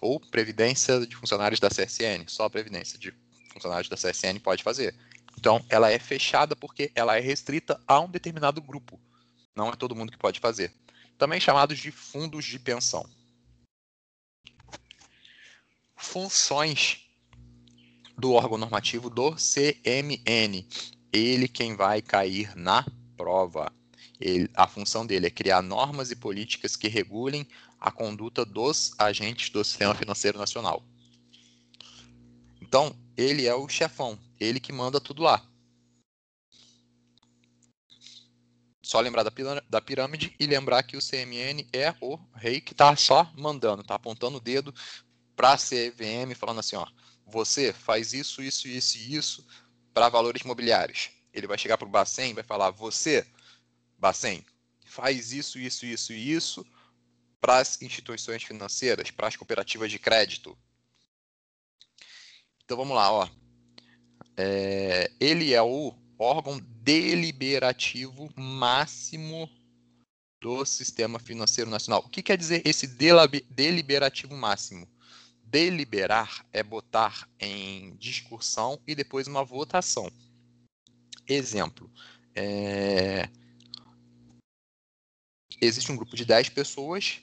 Ou 0.00 0.18
previdência 0.18 1.06
de 1.06 1.14
funcionários 1.14 1.60
da 1.60 1.68
CSN. 1.68 2.24
Só 2.26 2.44
a 2.44 2.50
previdência 2.50 2.98
de 2.98 3.12
funcionários 3.52 3.90
da 3.90 3.96
CSN 3.96 4.40
pode 4.42 4.62
fazer. 4.62 4.94
Então, 5.38 5.64
ela 5.68 5.90
é 5.90 5.98
fechada 5.98 6.54
porque 6.54 6.90
ela 6.94 7.16
é 7.16 7.20
restrita 7.20 7.80
a 7.86 8.00
um 8.00 8.10
determinado 8.10 8.60
grupo. 8.60 9.00
Não 9.56 9.68
é 9.68 9.76
todo 9.76 9.96
mundo 9.96 10.12
que 10.12 10.18
pode 10.18 10.40
fazer. 10.40 10.72
Também 11.16 11.40
chamados 11.40 11.78
de 11.78 11.90
fundos 11.90 12.44
de 12.44 12.58
pensão. 12.58 13.08
Funções 15.96 17.06
do 18.16 18.32
órgão 18.32 18.58
normativo 18.58 19.08
do 19.08 19.34
CMN 19.34 20.66
ele 21.12 21.48
quem 21.48 21.74
vai 21.74 22.00
cair 22.00 22.54
na 22.56 22.84
prova. 23.16 23.72
Ele, 24.20 24.50
a 24.54 24.66
função 24.66 25.06
dele 25.06 25.26
é 25.26 25.30
criar 25.30 25.62
normas 25.62 26.10
e 26.10 26.16
políticas 26.16 26.76
que 26.76 26.88
regulem 26.88 27.46
a 27.78 27.90
conduta 27.90 28.44
dos 28.44 28.92
agentes 28.98 29.50
do 29.50 29.64
sistema 29.64 29.94
financeiro 29.94 30.38
nacional. 30.38 30.82
Então, 32.60 32.94
ele 33.16 33.46
é 33.46 33.54
o 33.54 33.68
chefão, 33.68 34.18
ele 34.40 34.58
que 34.58 34.72
manda 34.72 35.00
tudo 35.00 35.22
lá. 35.22 35.46
Só 38.82 38.98
lembrar 38.98 39.22
da 39.22 39.80
pirâmide 39.80 40.34
e 40.40 40.46
lembrar 40.46 40.82
que 40.82 40.96
o 40.96 41.00
CMN 41.00 41.68
é 41.72 41.94
o 42.00 42.18
rei 42.34 42.60
que 42.60 42.72
está 42.72 42.96
só 42.96 43.30
mandando, 43.36 43.82
está 43.82 43.94
apontando 43.94 44.38
o 44.38 44.40
dedo 44.40 44.74
para 45.36 45.52
a 45.52 45.56
CVM, 45.56 46.34
falando 46.34 46.58
assim: 46.58 46.74
ó, 46.74 46.86
você 47.24 47.72
faz 47.72 48.12
isso, 48.12 48.42
isso, 48.42 48.66
isso 48.66 48.98
e 48.98 49.14
isso, 49.14 49.46
para 49.94 50.08
valores 50.08 50.42
imobiliários. 50.42 51.10
Ele 51.32 51.46
vai 51.46 51.56
chegar 51.56 51.78
para 51.78 51.86
o 51.86 51.90
Bacen 51.90 52.30
e 52.30 52.34
vai 52.34 52.42
falar: 52.42 52.70
você, 52.70 53.24
Bacen, 53.96 54.44
faz 54.84 55.32
isso, 55.32 55.58
isso, 55.58 55.86
isso 55.86 56.12
e 56.12 56.32
isso 56.32 56.66
para 57.40 57.58
as 57.58 57.80
instituições 57.80 58.42
financeiras, 58.42 59.10
para 59.10 59.28
as 59.28 59.36
cooperativas 59.36 59.90
de 59.90 59.98
crédito. 59.98 60.58
Então 62.64 62.76
vamos 62.76 62.96
lá, 62.96 63.10
ó. 63.12 63.28
É, 64.36 65.10
ele 65.20 65.52
é 65.52 65.62
o 65.62 65.94
órgão 66.18 66.60
deliberativo 66.82 68.30
máximo 68.36 69.48
do 70.40 70.64
sistema 70.64 71.18
financeiro 71.18 71.70
nacional. 71.70 72.00
O 72.00 72.08
que 72.08 72.22
quer 72.22 72.36
dizer 72.36 72.62
esse 72.64 72.86
deliberativo 73.48 74.34
máximo? 74.34 74.88
Deliberar 75.44 76.46
é 76.52 76.62
botar 76.62 77.28
em 77.38 77.94
discussão 77.96 78.80
e 78.86 78.94
depois 78.94 79.26
uma 79.26 79.44
votação. 79.44 80.10
Exemplo, 81.28 81.90
é... 82.34 83.28
existe 85.60 85.92
um 85.92 85.96
grupo 85.96 86.16
de 86.16 86.24
10 86.24 86.48
pessoas 86.50 87.20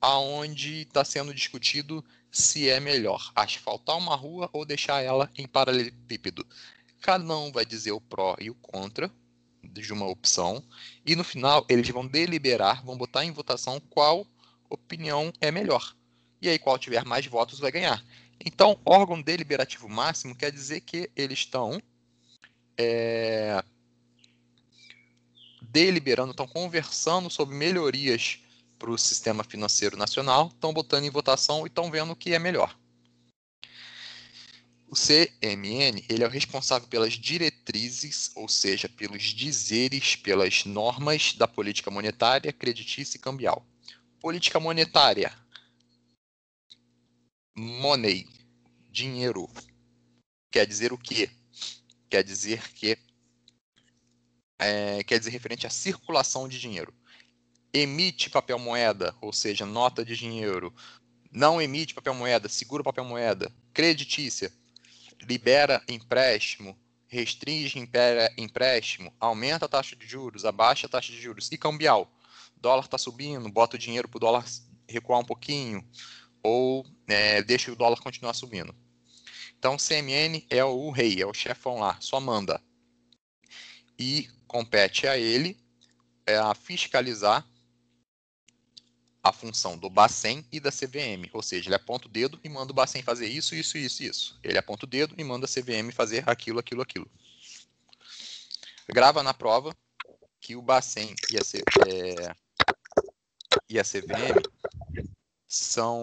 aonde 0.00 0.82
está 0.82 1.04
sendo 1.04 1.34
discutido 1.34 2.04
se 2.30 2.68
é 2.68 2.78
melhor 2.78 3.32
asfaltar 3.34 3.96
uma 3.96 4.14
rua 4.14 4.48
ou 4.52 4.64
deixar 4.64 5.02
ela 5.02 5.30
em 5.36 5.46
paralelepípedo. 5.46 6.46
Cada 7.00 7.36
um 7.36 7.50
vai 7.50 7.64
dizer 7.64 7.92
o 7.92 8.00
pró 8.00 8.36
e 8.38 8.50
o 8.50 8.54
contra 8.54 9.10
de 9.62 9.92
uma 9.92 10.06
opção 10.06 10.62
e 11.04 11.14
no 11.14 11.24
final 11.24 11.64
eles 11.68 11.88
vão 11.88 12.06
deliberar, 12.06 12.84
vão 12.84 12.96
botar 12.96 13.24
em 13.24 13.30
votação 13.30 13.80
qual 13.90 14.26
opinião 14.68 15.32
é 15.40 15.50
melhor 15.50 15.94
e 16.40 16.48
aí 16.48 16.58
qual 16.58 16.78
tiver 16.78 17.04
mais 17.04 17.26
votos 17.26 17.58
vai 17.58 17.70
ganhar. 17.70 18.04
Então, 18.44 18.80
órgão 18.84 19.20
deliberativo 19.20 19.88
máximo 19.88 20.34
quer 20.34 20.50
dizer 20.50 20.80
que 20.80 21.10
eles 21.14 21.40
estão 21.40 21.80
é, 22.78 23.62
deliberando, 25.60 26.30
estão 26.30 26.46
conversando 26.46 27.28
sobre 27.28 27.54
melhorias 27.54 28.40
para 28.80 28.90
o 28.90 28.96
sistema 28.96 29.44
financeiro 29.44 29.94
nacional, 29.94 30.48
estão 30.48 30.72
botando 30.72 31.04
em 31.04 31.10
votação 31.10 31.64
e 31.64 31.68
estão 31.68 31.90
vendo 31.90 32.12
o 32.12 32.16
que 32.16 32.32
é 32.32 32.38
melhor. 32.38 32.76
O 34.88 34.94
CMN 34.96 36.02
ele 36.08 36.24
é 36.24 36.26
o 36.26 36.30
responsável 36.30 36.88
pelas 36.88 37.12
diretrizes, 37.12 38.32
ou 38.34 38.48
seja, 38.48 38.88
pelos 38.88 39.22
dizeres, 39.22 40.16
pelas 40.16 40.64
normas 40.64 41.34
da 41.34 41.46
política 41.46 41.90
monetária, 41.90 42.52
creditícia 42.52 43.18
e 43.18 43.20
cambial. 43.20 43.64
Política 44.18 44.58
monetária 44.58 45.32
money, 47.54 48.26
dinheiro, 48.90 49.48
quer 50.50 50.66
dizer 50.66 50.92
o 50.92 50.98
quê? 50.98 51.30
Quer 52.08 52.24
dizer 52.24 52.72
que 52.72 52.98
é, 54.58 55.04
quer 55.04 55.18
dizer 55.18 55.30
referente 55.30 55.66
à 55.66 55.70
circulação 55.70 56.48
de 56.48 56.58
dinheiro. 56.58 56.92
Emite 57.72 58.28
papel 58.28 58.58
moeda, 58.58 59.14
ou 59.20 59.32
seja, 59.32 59.64
nota 59.64 60.04
de 60.04 60.16
dinheiro. 60.16 60.74
Não 61.30 61.62
emite 61.62 61.94
papel 61.94 62.14
moeda, 62.14 62.48
segura 62.48 62.82
papel 62.82 63.04
moeda. 63.04 63.52
Creditícia, 63.72 64.52
libera 65.22 65.82
empréstimo, 65.88 66.76
restringe 67.06 67.78
empréstimo, 68.36 69.12
aumenta 69.20 69.66
a 69.66 69.68
taxa 69.68 69.94
de 69.94 70.06
juros, 70.06 70.44
abaixa 70.44 70.86
a 70.86 70.90
taxa 70.90 71.12
de 71.12 71.20
juros. 71.20 71.50
E 71.52 71.56
cambial, 71.56 72.10
dólar 72.56 72.84
está 72.84 72.98
subindo, 72.98 73.48
bota 73.48 73.76
o 73.76 73.78
dinheiro 73.78 74.08
para 74.08 74.18
o 74.18 74.20
dólar 74.20 74.44
recuar 74.88 75.20
um 75.20 75.24
pouquinho, 75.24 75.86
ou 76.42 76.84
é, 77.06 77.42
deixa 77.42 77.70
o 77.70 77.76
dólar 77.76 78.00
continuar 78.00 78.34
subindo. 78.34 78.74
Então, 79.58 79.76
CMN 79.76 80.44
é 80.48 80.64
o 80.64 80.90
rei, 80.90 81.20
é 81.20 81.26
o 81.26 81.34
chefão 81.34 81.78
lá, 81.78 81.96
só 82.00 82.18
manda. 82.18 82.60
E 83.98 84.28
compete 84.46 85.06
a 85.06 85.18
ele 85.18 85.56
é, 86.26 86.36
a 86.36 86.54
fiscalizar 86.54 87.46
a 89.22 89.32
função 89.32 89.76
do 89.76 89.90
Bacen 89.90 90.44
e 90.50 90.58
da 90.58 90.70
CVM, 90.70 91.28
ou 91.32 91.42
seja, 91.42 91.68
ele 91.68 91.74
aponta 91.74 92.06
o 92.06 92.10
dedo 92.10 92.40
e 92.42 92.48
manda 92.48 92.72
o 92.72 92.74
Bacen 92.74 93.02
fazer 93.02 93.26
isso, 93.26 93.54
isso, 93.54 93.76
isso, 93.76 94.02
isso. 94.02 94.40
Ele 94.42 94.56
aponta 94.56 94.86
o 94.86 94.88
dedo 94.88 95.14
e 95.18 95.22
manda 95.22 95.46
a 95.46 95.48
CVM 95.48 95.92
fazer 95.92 96.28
aquilo, 96.28 96.58
aquilo, 96.58 96.80
aquilo. 96.80 97.10
Grava 98.88 99.22
na 99.22 99.34
prova 99.34 99.76
que 100.40 100.56
o 100.56 100.62
Bacen 100.62 101.14
e 101.30 101.38
a, 101.38 101.44
C, 101.44 101.62
é, 101.86 102.34
e 103.68 103.78
a 103.78 103.84
CVM 103.84 104.40
são 105.46 106.02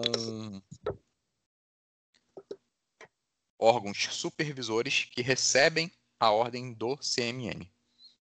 órgãos 3.58 4.08
supervisores 4.12 5.06
que 5.10 5.22
recebem 5.22 5.90
a 6.20 6.30
ordem 6.30 6.72
do 6.72 6.96
CMN. 6.98 7.68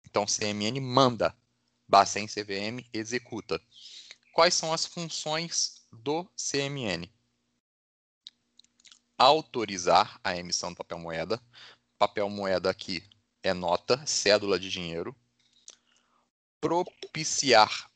Então, 0.04 0.26
CMN 0.26 0.78
manda, 0.80 1.34
Bacen 1.88 2.26
CVM 2.26 2.84
executa 2.92 3.60
quais 4.32 4.54
são 4.54 4.72
as 4.72 4.86
funções 4.86 5.82
do 5.92 6.24
CMN? 6.36 7.08
Autorizar 9.16 10.18
a 10.24 10.36
emissão 10.36 10.72
do 10.72 10.76
papel 10.76 10.98
moeda. 10.98 11.40
Papel 11.98 12.28
moeda 12.28 12.70
aqui 12.70 13.02
é 13.42 13.52
nota, 13.52 14.04
cédula 14.06 14.58
de 14.58 14.68
dinheiro. 14.68 15.14
Propiciar 16.60 17.90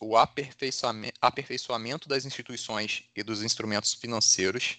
o 0.00 0.16
aperfeiçoamento, 0.16 2.08
das 2.08 2.24
instituições 2.24 3.04
e 3.14 3.22
dos 3.22 3.42
instrumentos 3.42 3.92
financeiros, 3.92 4.78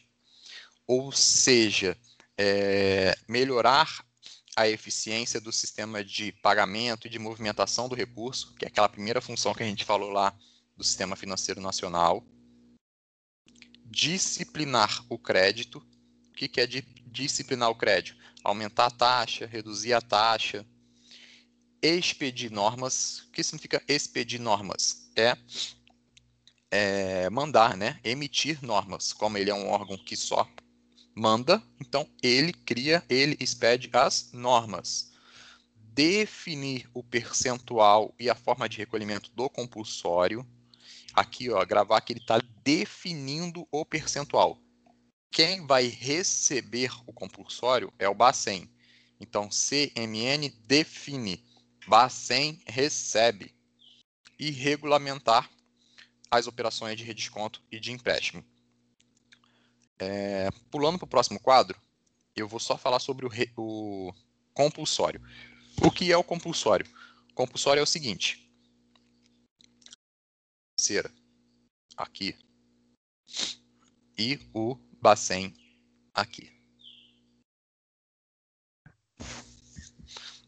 ou 0.87 1.11
seja, 1.11 1.95
é, 2.35 3.15
melhorar 3.27 4.03
a 4.55 4.67
eficiência 4.67 5.39
do 5.39 5.51
sistema 5.51 6.03
de 6.03 6.31
pagamento 6.31 7.05
e 7.05 7.09
de 7.09 7.19
movimentação 7.19 7.87
do 7.87 7.95
recurso, 7.95 8.53
que 8.55 8.65
é 8.65 8.67
aquela 8.67 8.89
primeira 8.89 9.21
função 9.21 9.53
que 9.53 9.61
a 9.61 9.65
gente 9.65 9.85
falou 9.85 10.09
lá 10.09 10.35
do 10.81 10.83
Sistema 10.83 11.15
Financeiro 11.15 11.61
Nacional, 11.61 12.25
disciplinar 13.85 15.05
o 15.07 15.17
crédito. 15.17 15.77
O 15.77 16.33
que, 16.33 16.59
é 16.59 16.65
disciplinar 17.05 17.69
o 17.69 17.75
crédito? 17.75 18.17
Aumentar 18.43 18.87
a 18.87 18.91
taxa, 18.91 19.45
reduzir 19.45 19.93
a 19.93 20.01
taxa, 20.01 20.65
expedir 21.83 22.51
normas. 22.51 23.19
O 23.27 23.31
que 23.31 23.43
significa 23.43 23.83
expedir 23.87 24.41
normas? 24.41 25.07
É, 25.15 25.37
é 26.71 27.29
mandar, 27.29 27.77
né? 27.77 27.99
emitir 28.03 28.63
normas. 28.63 29.13
Como 29.13 29.37
ele 29.37 29.51
é 29.51 29.53
um 29.53 29.69
órgão 29.69 29.99
que 29.99 30.17
só 30.17 30.49
manda, 31.13 31.61
então 31.79 32.09
ele 32.23 32.53
cria, 32.53 33.03
ele 33.07 33.37
expede 33.39 33.87
as 33.93 34.31
normas. 34.33 35.11
Definir 35.93 36.89
o 36.91 37.03
percentual 37.03 38.15
e 38.19 38.31
a 38.31 38.35
forma 38.35 38.67
de 38.67 38.79
recolhimento 38.79 39.29
do 39.35 39.47
compulsório 39.47 40.43
aqui, 41.13 41.49
ó, 41.49 41.63
gravar 41.65 42.01
que 42.01 42.13
ele 42.13 42.19
está 42.19 42.39
definindo 42.63 43.67
o 43.71 43.85
percentual. 43.85 44.59
Quem 45.31 45.65
vai 45.65 45.87
receber 45.87 46.91
o 47.07 47.13
compulsório 47.13 47.93
é 47.97 48.07
o 48.07 48.13
Bacen. 48.13 48.69
Então, 49.19 49.49
CMN 49.49 50.49
define, 50.65 51.43
Bacen 51.87 52.61
recebe. 52.65 53.53
E 54.37 54.49
regulamentar 54.49 55.49
as 56.29 56.47
operações 56.47 56.97
de 56.97 57.03
redesconto 57.03 57.61
e 57.71 57.79
de 57.79 57.91
empréstimo. 57.91 58.43
É, 59.99 60.49
pulando 60.71 60.97
para 60.97 61.05
o 61.05 61.09
próximo 61.09 61.39
quadro, 61.39 61.79
eu 62.35 62.47
vou 62.47 62.59
só 62.59 62.77
falar 62.77 62.99
sobre 62.99 63.25
o, 63.25 63.29
re, 63.29 63.51
o 63.55 64.11
compulsório. 64.53 65.21
O 65.83 65.91
que 65.91 66.11
é 66.11 66.17
o 66.17 66.23
compulsório? 66.23 66.87
Compulsório 67.35 67.79
é 67.79 67.83
o 67.83 67.87
seguinte: 67.87 68.50
financeira 70.81 71.13
aqui 71.95 72.35
e 74.17 74.39
o 74.53 74.75
Bacen 74.99 75.53
aqui. 76.13 76.51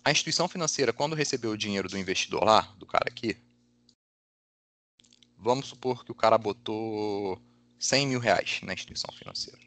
A 0.03 0.11
instituição 0.11 0.49
financeira, 0.49 0.91
quando 0.91 1.15
recebeu 1.15 1.51
o 1.51 1.57
dinheiro 1.57 1.87
do 1.87 1.97
investidor 1.97 2.43
lá, 2.43 2.61
do 2.77 2.85
cara 2.85 3.05
aqui, 3.07 3.37
vamos 5.37 5.67
supor 5.67 6.03
que 6.03 6.11
o 6.11 6.15
cara 6.15 6.37
botou 6.37 7.39
100 7.79 8.07
mil 8.07 8.19
reais 8.19 8.59
na 8.63 8.73
instituição 8.73 9.13
financeira. 9.15 9.59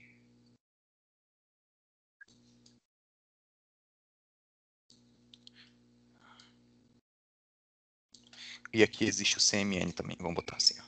E 8.76 8.82
aqui 8.82 9.06
existe 9.06 9.38
o 9.38 9.40
CMN 9.40 9.90
também. 9.90 10.18
Vamos 10.20 10.34
botar 10.34 10.56
assim. 10.56 10.74
Ó. 10.78 10.84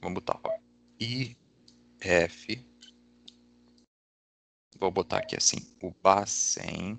Vamos 0.00 0.14
botar 0.14 0.40
ó. 0.44 0.58
IF. 1.00 2.64
Vou 4.78 4.92
botar 4.92 5.18
aqui 5.18 5.34
assim. 5.34 5.56
O 5.82 5.90
Bacen. 5.90 6.96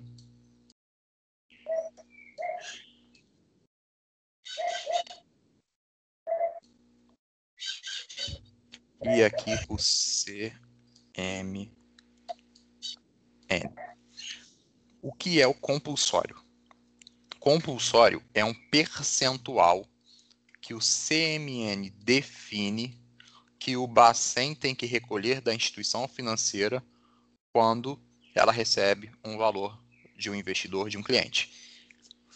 E 9.02 9.24
aqui 9.24 9.52
o 9.70 9.78
CMN. 9.78 11.72
O 15.00 15.10
que 15.14 15.40
é 15.40 15.46
o 15.46 15.54
compulsório? 15.54 16.45
Compulsório 17.46 18.20
é 18.34 18.44
um 18.44 18.52
percentual 18.52 19.86
que 20.60 20.74
o 20.74 20.80
CMN 20.80 21.90
define 21.90 23.00
que 23.56 23.76
o 23.76 23.86
Bacen 23.86 24.52
tem 24.52 24.74
que 24.74 24.84
recolher 24.84 25.40
da 25.40 25.54
instituição 25.54 26.08
financeira 26.08 26.84
quando 27.52 28.02
ela 28.34 28.50
recebe 28.50 29.12
um 29.24 29.38
valor 29.38 29.80
de 30.16 30.28
um 30.28 30.34
investidor, 30.34 30.90
de 30.90 30.98
um 30.98 31.04
cliente. 31.04 31.52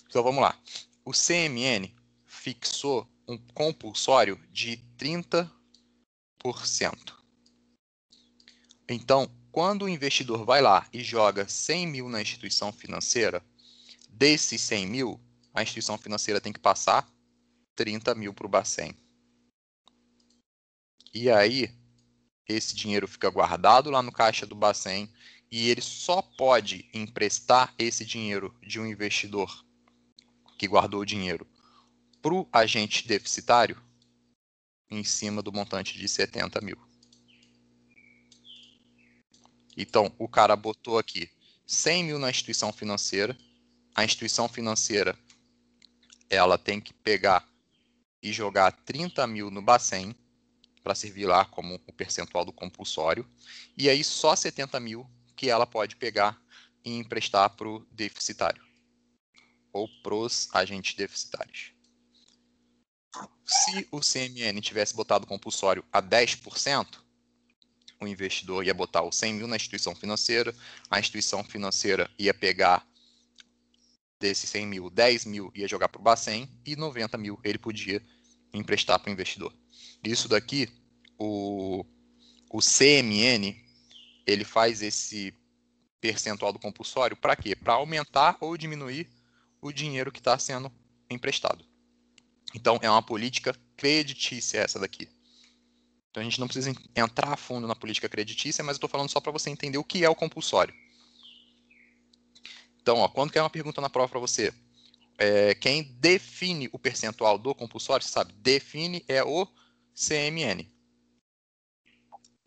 Então 0.07 0.23
vamos 0.23 0.41
lá. 0.41 0.57
O 1.05 1.11
CMN 1.11 1.93
fixou 2.25 3.05
um 3.27 3.37
compulsório 3.53 4.41
de 4.53 4.77
30%. 4.97 5.51
Então, 8.89 9.29
quando 9.51 9.87
o 9.87 9.89
investidor 9.89 10.45
vai 10.45 10.63
lá 10.63 10.87
e 10.93 11.03
joga 11.03 11.49
100 11.49 11.87
mil 11.89 12.09
na 12.09 12.23
instituição 12.23 12.73
financeira, 12.73 13.45
Desses 14.21 14.61
100 14.61 14.87
mil, 14.87 15.21
a 15.55 15.63
instituição 15.63 15.97
financeira 15.97 16.43
tem 16.43 16.53
que 16.53 16.61
passar 16.61 17.11
30 17.75 18.15
mil 18.15 18.35
para 18.35 18.45
o 18.45 18.51
Bacen. 18.51 18.95
E 21.15 21.31
aí, 21.31 21.75
esse 22.47 22.77
dinheiro 22.77 23.09
fica 23.09 23.31
guardado 23.31 23.89
lá 23.89 24.03
no 24.03 24.13
caixa 24.13 24.45
do 24.45 24.55
Bacen 24.55 25.11
e 25.51 25.71
ele 25.71 25.81
só 25.81 26.21
pode 26.21 26.87
emprestar 26.93 27.75
esse 27.79 28.05
dinheiro 28.05 28.55
de 28.61 28.79
um 28.79 28.85
investidor 28.85 29.65
que 30.59 30.69
guardou 30.69 31.01
o 31.01 31.07
dinheiro 31.07 31.47
para 32.21 32.35
o 32.35 32.47
agente 32.53 33.09
deficitário 33.09 33.83
em 34.91 35.03
cima 35.03 35.41
do 35.41 35.51
montante 35.51 35.97
de 35.97 36.07
70 36.07 36.61
mil. 36.61 36.77
Então, 39.75 40.15
o 40.19 40.29
cara 40.29 40.55
botou 40.55 40.99
aqui 40.99 41.31
100 41.67 42.05
mil 42.05 42.19
na 42.19 42.29
instituição 42.29 42.71
financeira, 42.71 43.35
a 44.01 44.05
instituição 44.05 44.49
financeira 44.49 45.15
ela 46.31 46.57
tem 46.57 46.81
que 46.81 46.95
pegar 46.95 47.47
e 48.23 48.33
jogar 48.33 48.73
30 48.73 49.27
mil 49.27 49.51
no 49.51 49.61
Bacen 49.61 50.17
para 50.83 50.95
servir 50.95 51.27
lá 51.27 51.45
como 51.45 51.79
o 51.87 51.93
percentual 51.93 52.45
do 52.45 52.53
compulsório, 52.53 53.29
e 53.77 53.91
aí 53.91 54.03
só 54.03 54.35
70 54.35 54.81
mil 54.81 55.07
que 55.37 55.51
ela 55.51 55.67
pode 55.67 55.97
pegar 55.97 56.41
e 56.83 56.97
emprestar 56.97 57.51
para 57.51 57.69
o 57.69 57.87
deficitário 57.91 58.65
ou 59.71 59.87
para 60.03 60.15
os 60.15 60.49
agentes 60.55 60.95
deficitários. 60.95 61.73
Se 63.45 63.87
o 63.91 64.01
CMN 64.01 64.61
tivesse 64.63 64.95
botado 64.95 65.27
compulsório 65.27 65.85
a 65.93 66.01
10%, 66.03 67.01
o 68.01 68.07
investidor 68.07 68.65
ia 68.65 68.73
botar 68.73 69.03
os 69.03 69.17
100 69.17 69.35
mil 69.35 69.47
na 69.47 69.57
instituição 69.57 69.95
financeira, 69.95 70.55
a 70.91 70.99
instituição 70.99 71.45
financeira 71.45 72.11
ia 72.19 72.33
pegar 72.33 72.87
desses 74.21 74.49
100 74.51 74.67
mil, 74.67 74.91
10 74.91 75.25
mil 75.25 75.51
ia 75.55 75.67
jogar 75.67 75.89
para 75.89 75.99
o 75.99 76.05
Bacen 76.05 76.49
e 76.65 76.77
90 76.77 77.17
mil 77.17 77.41
ele 77.43 77.59
podia 77.59 78.03
emprestar 78.53 79.01
para 79.01 79.09
o 79.09 79.13
investidor. 79.13 79.53
Isso 80.05 80.29
daqui, 80.29 80.69
o, 81.19 81.85
o 82.51 82.59
CMN, 82.61 83.57
ele 84.27 84.45
faz 84.45 84.83
esse 84.83 85.35
percentual 86.01 86.53
do 86.53 86.59
compulsório 86.59 87.17
para 87.17 87.35
quê? 87.35 87.57
Para 87.57 87.75
aumentar 87.75 88.37
ou 88.41 88.57
diminuir 88.57 89.09
o 89.61 89.73
dinheiro 89.73 90.13
que 90.13 90.21
está 90.21 90.39
sendo 90.39 90.71
emprestado. 91.09 91.65
Então, 92.55 92.79
é 92.83 92.91
uma 92.91 93.03
política 93.03 93.55
creditícia 93.77 94.59
essa 94.59 94.79
daqui. 94.79 95.09
Então, 96.11 96.21
a 96.21 96.25
gente 96.25 96.41
não 96.41 96.49
precisa 96.49 96.75
entrar 96.97 97.33
a 97.33 97.37
fundo 97.37 97.69
na 97.69 97.77
política 97.77 98.09
creditícia, 98.09 98.65
mas 98.65 98.75
eu 98.75 98.79
estou 98.79 98.91
falando 98.91 99.11
só 99.11 99.21
para 99.21 99.31
você 99.31 99.51
entender 99.51 99.79
o 99.79 99.85
que 99.85 100.05
é 100.05 100.09
o 100.09 100.15
compulsório. 100.15 100.75
Então, 102.81 102.99
ó, 102.99 103.09
quando 103.09 103.33
quer 103.33 103.43
uma 103.43 103.51
pergunta 103.51 103.81
na 103.81 103.91
prova 103.91 104.09
para 104.09 104.21
você, 104.21 104.53
é, 105.19 105.55
quem 105.55 105.83
define 105.83 106.69
o 106.73 106.79
percentual 106.79 107.39
do 107.39 107.55
compulsório, 107.55 108.05
você 108.05 108.13
sabe, 108.13 108.33
define 108.35 109.05
é 109.07 109.23
o 109.23 109.47
CMN. 109.95 110.67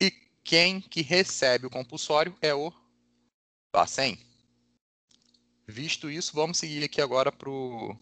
E 0.02 0.12
quem 0.44 0.82
que 0.82 1.02
recebe 1.02 1.68
o 1.68 1.70
compulsório 1.70 2.36
é 2.42 2.54
o 2.54 2.74
Bacen. 3.72 4.18
Visto 5.68 6.10
isso, 6.10 6.34
vamos 6.34 6.58
seguir 6.58 6.84
aqui 6.84 7.02
agora 7.02 7.32
para 7.32 7.50
o 7.50 7.96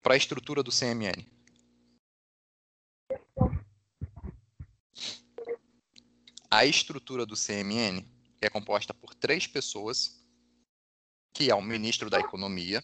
para 0.00 0.14
a 0.14 0.16
estrutura 0.16 0.62
do 0.62 0.70
CMN. 0.70 1.37
A 6.50 6.64
estrutura 6.64 7.26
do 7.26 7.34
CMN 7.34 8.02
é 8.40 8.48
composta 8.48 8.94
por 8.94 9.14
três 9.14 9.46
pessoas, 9.46 10.18
que 11.34 11.50
é 11.50 11.54
o 11.54 11.60
ministro 11.60 12.08
da 12.08 12.18
Economia, 12.18 12.82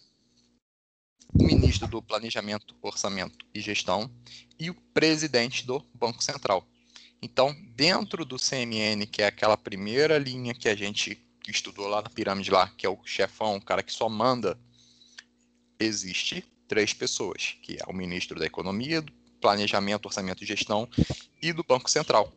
o 1.33 1.43
ministro 1.43 1.87
do 1.87 1.99
Planejamento, 1.99 2.75
Orçamento 2.79 3.43
e 3.55 3.59
Gestão 3.59 4.07
e 4.59 4.69
o 4.69 4.75
presidente 4.93 5.65
do 5.65 5.79
Banco 5.95 6.23
Central. 6.23 6.63
Então, 7.19 7.55
dentro 7.75 8.23
do 8.23 8.37
CMN, 8.37 9.07
que 9.07 9.23
é 9.23 9.25
aquela 9.25 9.57
primeira 9.57 10.19
linha 10.19 10.53
que 10.53 10.69
a 10.69 10.75
gente 10.75 11.19
estudou 11.47 11.87
lá 11.87 12.03
na 12.03 12.09
pirâmide 12.09 12.51
lá, 12.51 12.69
que 12.69 12.85
é 12.85 12.89
o 12.89 13.03
chefão, 13.03 13.55
o 13.55 13.61
cara 13.61 13.81
que 13.81 13.91
só 13.91 14.07
manda, 14.07 14.59
existe 15.79 16.45
três 16.67 16.93
pessoas, 16.93 17.57
que 17.63 17.77
é 17.81 17.85
o 17.87 17.93
ministro 17.93 18.39
da 18.39 18.45
Economia, 18.45 19.01
do 19.01 19.11
Planejamento, 19.41 20.05
Orçamento 20.05 20.43
e 20.43 20.47
Gestão 20.47 20.87
e 21.41 21.51
do 21.51 21.63
Banco 21.63 21.89
Central. 21.89 22.31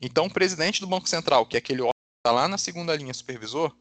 Então, 0.00 0.26
o 0.26 0.32
presidente 0.32 0.80
do 0.80 0.86
Banco 0.86 1.08
Central, 1.08 1.46
que 1.46 1.56
é 1.56 1.58
aquele 1.58 1.80
órgão 1.80 1.92
que 1.92 2.20
está 2.28 2.32
lá 2.32 2.46
na 2.46 2.58
segunda 2.58 2.94
linha 2.94 3.12
supervisor, 3.12 3.76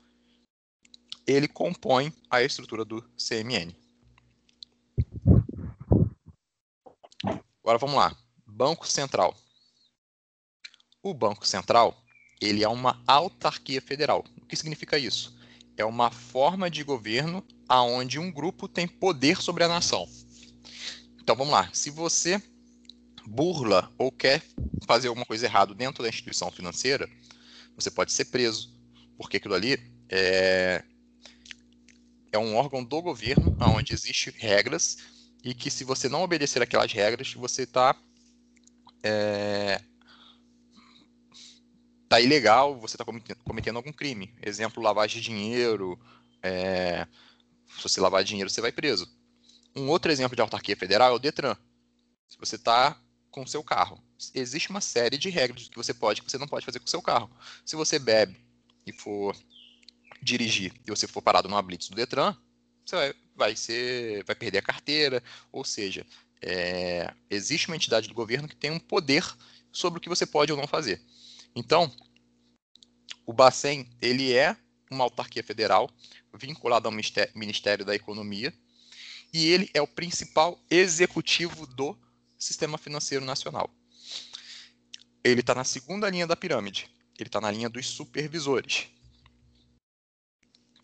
ele 1.26 1.48
compõe 1.48 2.14
a 2.30 2.42
estrutura 2.42 2.86
do 2.86 3.02
CMN. 3.18 3.76
Agora 7.62 7.78
vamos 7.78 7.98
lá. 7.98 8.18
Banco 8.46 8.88
Central. 8.88 9.36
O 11.04 11.14
Banco 11.14 11.46
Central, 11.46 12.02
ele 12.42 12.64
é 12.64 12.68
uma 12.68 13.02
autarquia 13.06 13.82
federal. 13.82 14.24
O 14.42 14.46
que 14.46 14.56
significa 14.56 14.98
isso? 14.98 15.38
É 15.76 15.86
uma 15.86 16.10
forma 16.10 16.72
de 16.72 16.84
governo 16.84 17.46
aonde 17.68 18.18
um 18.18 18.32
grupo 18.32 18.68
tem 18.68 18.88
poder 18.88 19.42
sobre 19.42 19.64
a 19.64 19.68
nação. 19.68 20.08
Então 21.22 21.36
vamos 21.36 21.52
lá. 21.52 21.70
Se 21.74 21.92
você 21.92 22.42
burla 23.28 23.92
ou 23.98 24.10
quer 24.10 24.42
fazer 24.86 25.10
alguma 25.10 25.26
coisa 25.26 25.46
errada 25.46 25.76
dentro 25.76 26.02
da 26.02 26.10
instituição 26.10 26.50
financeira, 26.50 27.10
você 27.76 27.92
pode 27.92 28.14
ser 28.14 28.26
preso, 28.26 28.74
porque 29.18 29.38
aquilo 29.38 29.54
ali 29.54 29.78
é, 30.10 30.84
é 32.32 32.38
um 32.38 32.56
órgão 32.56 32.84
do 32.84 33.02
governo 33.02 33.56
onde 33.60 33.94
existem 33.94 34.34
regras 34.38 34.98
e 35.44 35.54
que 35.54 35.70
se 35.70 35.84
você 35.84 36.08
não 36.08 36.24
obedecer 36.24 36.62
aquelas 36.62 36.92
regras, 36.92 37.34
você 37.34 37.64
está 37.64 37.96
é, 39.04 39.82
tá 42.08 42.22
ilegal, 42.22 42.80
você 42.80 42.96
está 42.96 43.06
cometendo, 43.44 43.76
algum 43.76 43.92
crime. 43.92 44.34
Exemplo, 44.42 44.82
lavagem 44.82 45.22
de 45.22 45.28
dinheiro. 45.28 46.00
É, 46.42 47.06
se 47.76 47.84
você 47.84 48.00
lavar 48.00 48.24
dinheiro, 48.24 48.50
você 48.50 48.62
vai 48.62 48.72
preso. 48.72 49.08
Um 49.76 49.90
outro 49.90 50.12
exemplo 50.12 50.36
de 50.36 50.42
autarquia 50.42 50.76
federal 50.76 51.12
é 51.12 51.16
o 51.16 51.20
Detran. 51.20 51.56
Se 52.28 52.38
você 52.38 52.56
está 52.56 53.00
com 53.32 53.44
o 53.44 53.48
seu 53.48 53.64
carro, 53.64 54.02
existe 54.34 54.70
uma 54.70 54.82
série 54.82 55.18
de 55.18 55.30
regras 55.30 55.70
que 55.70 55.76
você 55.76 55.94
pode 55.94 56.20
e 56.20 56.24
que 56.24 56.32
você 56.32 56.38
não 56.38 56.48
pode 56.48 56.66
fazer 56.66 56.80
com 56.80 56.86
o 56.86 56.90
seu 56.90 57.02
carro. 57.02 57.30
Se 57.66 57.76
você 57.76 58.00
bebe 58.00 58.38
e 58.86 58.92
for 58.92 59.36
dirigir 60.22 60.74
e 60.86 60.90
você 60.90 61.08
for 61.08 61.22
parado 61.22 61.48
numa 61.48 61.62
blitz 61.62 61.90
do 61.90 61.96
Detran, 61.96 62.36
você 62.86 62.96
vai, 62.96 63.14
vai, 63.36 63.56
ser, 63.56 64.24
vai 64.26 64.36
perder 64.36 64.60
a 64.60 64.64
carteira. 64.64 65.24
Ou 65.52 65.64
seja, 65.64 66.06
é, 66.42 67.14
existe 67.30 67.68
uma 67.68 67.76
entidade 67.76 68.08
do 68.08 68.14
governo 68.14 68.48
que 68.48 68.56
tem 68.56 68.72
um 68.72 68.80
poder 68.80 69.24
sobre 69.72 70.00
o 70.00 70.02
que 70.02 70.10
você 70.10 70.26
pode 70.26 70.52
ou 70.52 70.58
não 70.58 70.68
fazer. 70.68 71.02
Então, 71.56 71.92
o 73.26 73.34
Bacen 73.34 73.90
ele 74.02 74.34
é 74.34 74.56
uma 74.90 75.04
autarquia 75.04 75.44
federal 75.44 75.90
vinculada 76.34 76.88
ao 76.88 76.94
Ministério 77.36 77.84
da 77.84 77.96
Economia 77.96 78.54
e 79.34 79.48
ele 79.48 79.70
é 79.74 79.82
o 79.82 79.88
principal 79.88 80.60
executivo 80.70 81.68
do 81.68 81.98
Sistema 82.38 82.78
Financeiro 82.78 83.26
Nacional. 83.26 83.70
Ele 85.24 85.42
está 85.42 85.56
na 85.56 85.64
segunda 85.64 86.10
linha 86.10 86.28
da 86.28 86.36
pirâmide. 86.36 86.90
Ele 87.18 87.28
está 87.28 87.42
na 87.42 87.52
linha 87.52 87.70
dos 87.70 87.88
supervisores. 87.88 88.88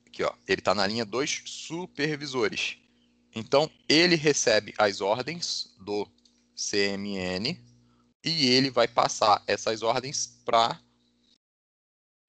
Aqui, 0.07 0.23
ó. 0.23 0.33
Ele 0.47 0.59
está 0.61 0.73
na 0.73 0.85
linha 0.85 1.05
dos 1.05 1.41
supervisores. 1.45 2.77
Então, 3.35 3.69
ele 3.87 4.15
recebe 4.15 4.73
as 4.77 5.01
ordens 5.01 5.75
do 5.79 6.07
CMN 6.55 7.57
e 8.23 8.47
ele 8.47 8.69
vai 8.69 8.87
passar 8.87 9.43
essas 9.47 9.81
ordens 9.81 10.39
para 10.45 10.79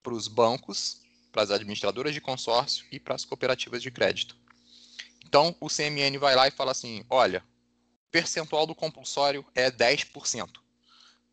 os 0.06 0.28
bancos, 0.28 1.02
para 1.30 1.42
as 1.42 1.50
administradoras 1.50 2.14
de 2.14 2.20
consórcio 2.20 2.86
e 2.90 2.98
para 2.98 3.14
as 3.14 3.24
cooperativas 3.24 3.82
de 3.82 3.90
crédito. 3.90 4.36
Então, 5.24 5.54
o 5.60 5.68
CMN 5.68 6.16
vai 6.18 6.34
lá 6.34 6.48
e 6.48 6.50
fala 6.50 6.72
assim: 6.72 7.04
olha, 7.10 7.44
percentual 8.14 8.64
do 8.64 8.76
compulsório 8.76 9.44
é 9.56 9.68
10%. 9.68 10.48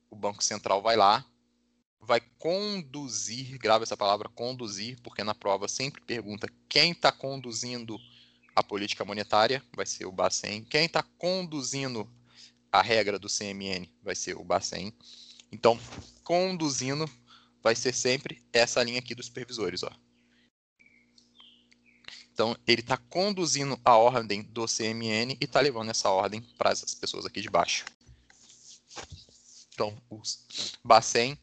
O 0.09 0.15
Banco 0.15 0.43
Central 0.43 0.81
vai 0.81 0.97
lá, 0.97 1.23
vai 1.99 2.19
conduzir, 2.39 3.55
grava 3.59 3.83
essa 3.83 3.95
palavra 3.95 4.27
conduzir, 4.29 4.99
porque 5.03 5.23
na 5.23 5.35
prova 5.35 5.67
sempre 5.67 6.01
pergunta 6.01 6.49
quem 6.67 6.91
está 6.91 7.11
conduzindo 7.11 8.01
a 8.55 8.63
política 8.63 9.05
monetária, 9.05 9.63
vai 9.75 9.85
ser 9.85 10.07
o 10.07 10.11
Bacen. 10.11 10.63
Quem 10.63 10.85
está 10.85 11.03
conduzindo 11.19 12.11
a 12.71 12.81
regra 12.81 13.19
do 13.19 13.27
CMN 13.27 13.87
vai 14.01 14.15
ser 14.15 14.35
o 14.35 14.43
Bacen. 14.43 14.91
Então, 15.51 15.79
conduzindo 16.23 17.07
vai 17.61 17.75
ser 17.75 17.93
sempre 17.93 18.43
essa 18.51 18.81
linha 18.81 18.97
aqui 18.97 19.13
dos 19.13 19.27
supervisores. 19.27 19.83
Ó. 19.83 19.91
Então, 22.41 22.57
ele 22.65 22.81
está 22.81 22.97
conduzindo 22.97 23.79
a 23.85 23.95
ordem 23.95 24.41
do 24.41 24.65
CMN 24.65 25.37
e 25.39 25.45
está 25.45 25.59
levando 25.59 25.91
essa 25.91 26.09
ordem 26.09 26.41
para 26.57 26.71
as 26.71 26.95
pessoas 26.95 27.23
aqui 27.23 27.39
de 27.39 27.47
baixo. 27.51 27.85
Então, 29.71 29.95
o 30.09 30.19
Bacen, 30.83 31.37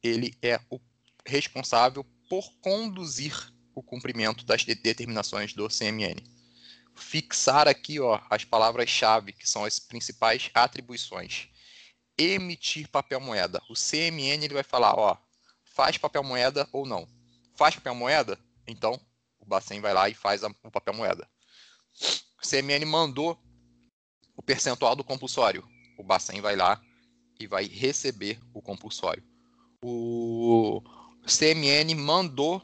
ele 0.00 0.38
é 0.40 0.60
o 0.70 0.78
responsável 1.26 2.06
por 2.30 2.48
conduzir 2.60 3.52
o 3.74 3.82
cumprimento 3.82 4.46
das 4.46 4.64
determinações 4.64 5.52
do 5.52 5.66
CMN 5.66 6.22
fixar 6.94 7.66
aqui 7.66 7.98
ó, 7.98 8.20
as 8.30 8.44
palavras-chave, 8.44 9.32
que 9.32 9.48
são 9.48 9.64
as 9.64 9.80
principais 9.80 10.48
atribuições. 10.54 11.48
Emitir 12.16 12.88
papel 12.88 13.20
moeda. 13.20 13.60
O 13.68 13.74
CMN 13.74 14.44
ele 14.44 14.54
vai 14.54 14.62
falar, 14.62 14.94
ó, 14.96 15.16
faz 15.64 15.98
papel 15.98 16.22
moeda 16.22 16.68
ou 16.72 16.86
não. 16.86 17.08
Faz 17.56 17.74
papel 17.74 17.96
moeda? 17.96 18.38
Então, 18.64 19.00
o 19.46 19.48
Bacen 19.48 19.80
vai 19.80 19.94
lá 19.94 20.08
e 20.08 20.14
faz 20.14 20.44
a, 20.44 20.48
o 20.62 20.70
papel 20.70 20.92
moeda. 20.92 21.26
O 22.42 22.46
CMN 22.46 22.84
mandou 22.84 23.40
o 24.36 24.42
percentual 24.42 24.94
do 24.94 25.04
compulsório. 25.04 25.66
O 25.96 26.02
Bacen 26.02 26.40
vai 26.40 26.56
lá 26.56 26.82
e 27.40 27.46
vai 27.46 27.64
receber 27.64 28.38
o 28.52 28.60
compulsório. 28.60 29.22
O 29.82 30.82
CMN 31.24 31.94
mandou 31.94 32.62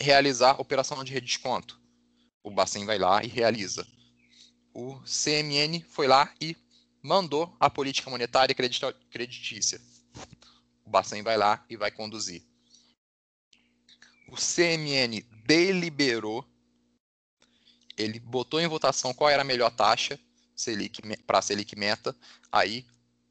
realizar 0.00 0.60
operação 0.60 1.02
de 1.02 1.12
redesconto 1.12 1.78
o 2.48 2.50
Bacen 2.50 2.86
vai 2.86 2.98
lá 2.98 3.22
e 3.22 3.28
realiza. 3.28 3.86
O 4.72 4.98
CMN 5.00 5.84
foi 5.88 6.06
lá 6.06 6.32
e 6.40 6.56
mandou 7.02 7.54
a 7.60 7.68
política 7.68 8.10
monetária 8.10 8.54
creditícia. 8.54 9.80
O 10.84 10.90
Bacen 10.90 11.22
vai 11.22 11.36
lá 11.36 11.64
e 11.68 11.76
vai 11.76 11.90
conduzir. 11.90 12.42
O 14.28 14.36
CMN 14.36 15.22
deliberou, 15.48 16.44
ele 17.96 18.20
botou 18.20 18.60
em 18.60 18.66
votação 18.66 19.14
qual 19.14 19.30
era 19.30 19.40
a 19.40 19.44
melhor 19.44 19.70
taxa 19.70 20.20
para 21.26 21.38
a 21.38 21.42
Selic 21.42 21.74
meta, 21.74 22.14
aí 22.52 22.84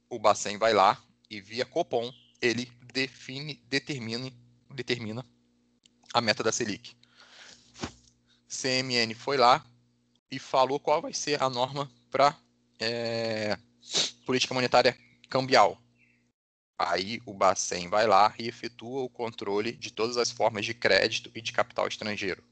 o 0.10 0.18
Bacen 0.18 0.58
vai 0.58 0.74
lá 0.74 1.00
e 1.30 1.40
via 1.40 1.64
Copom 1.64 2.12
ele 2.42 2.72
define, 2.92 3.62
determina, 3.68 4.32
determina 4.74 5.24
a 6.12 6.20
meta 6.20 6.42
da 6.44 6.52
Selic. 6.52 6.96
CMN 8.50 9.14
foi 9.14 9.38
lá 9.38 9.64
e 10.32 10.40
falou 10.40 10.80
qual 10.80 11.02
vai 11.02 11.14
ser 11.14 11.42
a 11.44 11.50
norma 11.50 11.92
para 12.10 12.36
é, 12.80 13.60
política 14.26 14.56
monetária 14.56 14.98
cambial. 15.30 15.80
Aí 16.78 17.22
o 17.26 17.34
Bacen 17.34 17.90
vai 17.90 18.06
lá 18.06 18.34
e 18.38 18.48
efetua 18.48 19.02
o 19.02 19.10
controle 19.10 19.72
de 19.72 19.92
todas 19.92 20.16
as 20.16 20.30
formas 20.30 20.66
de 20.66 20.74
crédito 20.74 21.32
e 21.34 21.42
de 21.42 21.52
capital 21.52 21.88
estrangeiro. 21.88 22.44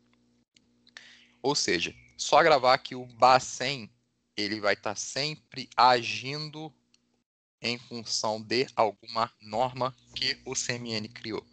Ou 1.42 1.54
seja, 1.54 1.94
Só 2.18 2.42
gravar 2.42 2.78
que 2.78 2.96
o 2.96 3.06
Bacen 3.06 3.90
ele 4.38 4.60
vai 4.60 4.74
estar 4.74 4.92
tá 4.92 4.96
sempre 4.96 5.70
agindo 5.76 6.74
em 7.62 7.78
função 7.78 8.42
de 8.42 8.68
alguma 8.76 9.32
norma 9.42 9.96
que 10.14 10.38
o 10.46 10.54
CMN 10.54 11.08
criou. 11.10 11.46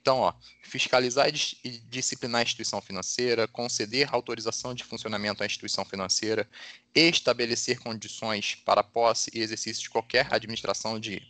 Então, 0.00 0.18
ó, 0.20 0.32
fiscalizar 0.62 1.28
e 1.28 1.78
disciplinar 1.90 2.40
a 2.40 2.42
instituição 2.42 2.80
financeira, 2.80 3.46
conceder 3.46 4.08
autorização 4.12 4.74
de 4.74 4.82
funcionamento 4.82 5.42
à 5.42 5.46
instituição 5.46 5.84
financeira, 5.84 6.48
estabelecer 6.94 7.78
condições 7.80 8.54
para 8.54 8.82
posse 8.82 9.30
e 9.34 9.40
exercício 9.40 9.82
de 9.82 9.90
qualquer 9.90 10.32
administração 10.32 10.98
de 10.98 11.22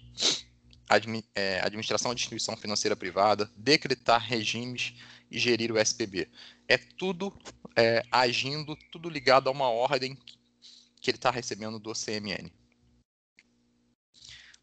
é, 1.34 1.60
administração 1.60 2.14
de 2.14 2.20
instituição 2.20 2.56
financeira 2.56 2.96
privada, 2.96 3.50
decretar 3.56 4.20
regimes 4.20 4.94
e 5.30 5.38
gerir 5.38 5.72
o 5.72 5.78
SPB. 5.78 6.28
É 6.66 6.78
tudo 6.78 7.36
é, 7.76 8.02
agindo, 8.10 8.76
tudo 8.90 9.08
ligado 9.08 9.48
a 9.48 9.52
uma 9.52 9.68
ordem 9.68 10.16
que 11.00 11.10
ele 11.10 11.18
está 11.18 11.30
recebendo 11.30 11.78
do 11.78 11.92
CMN. 11.92 12.50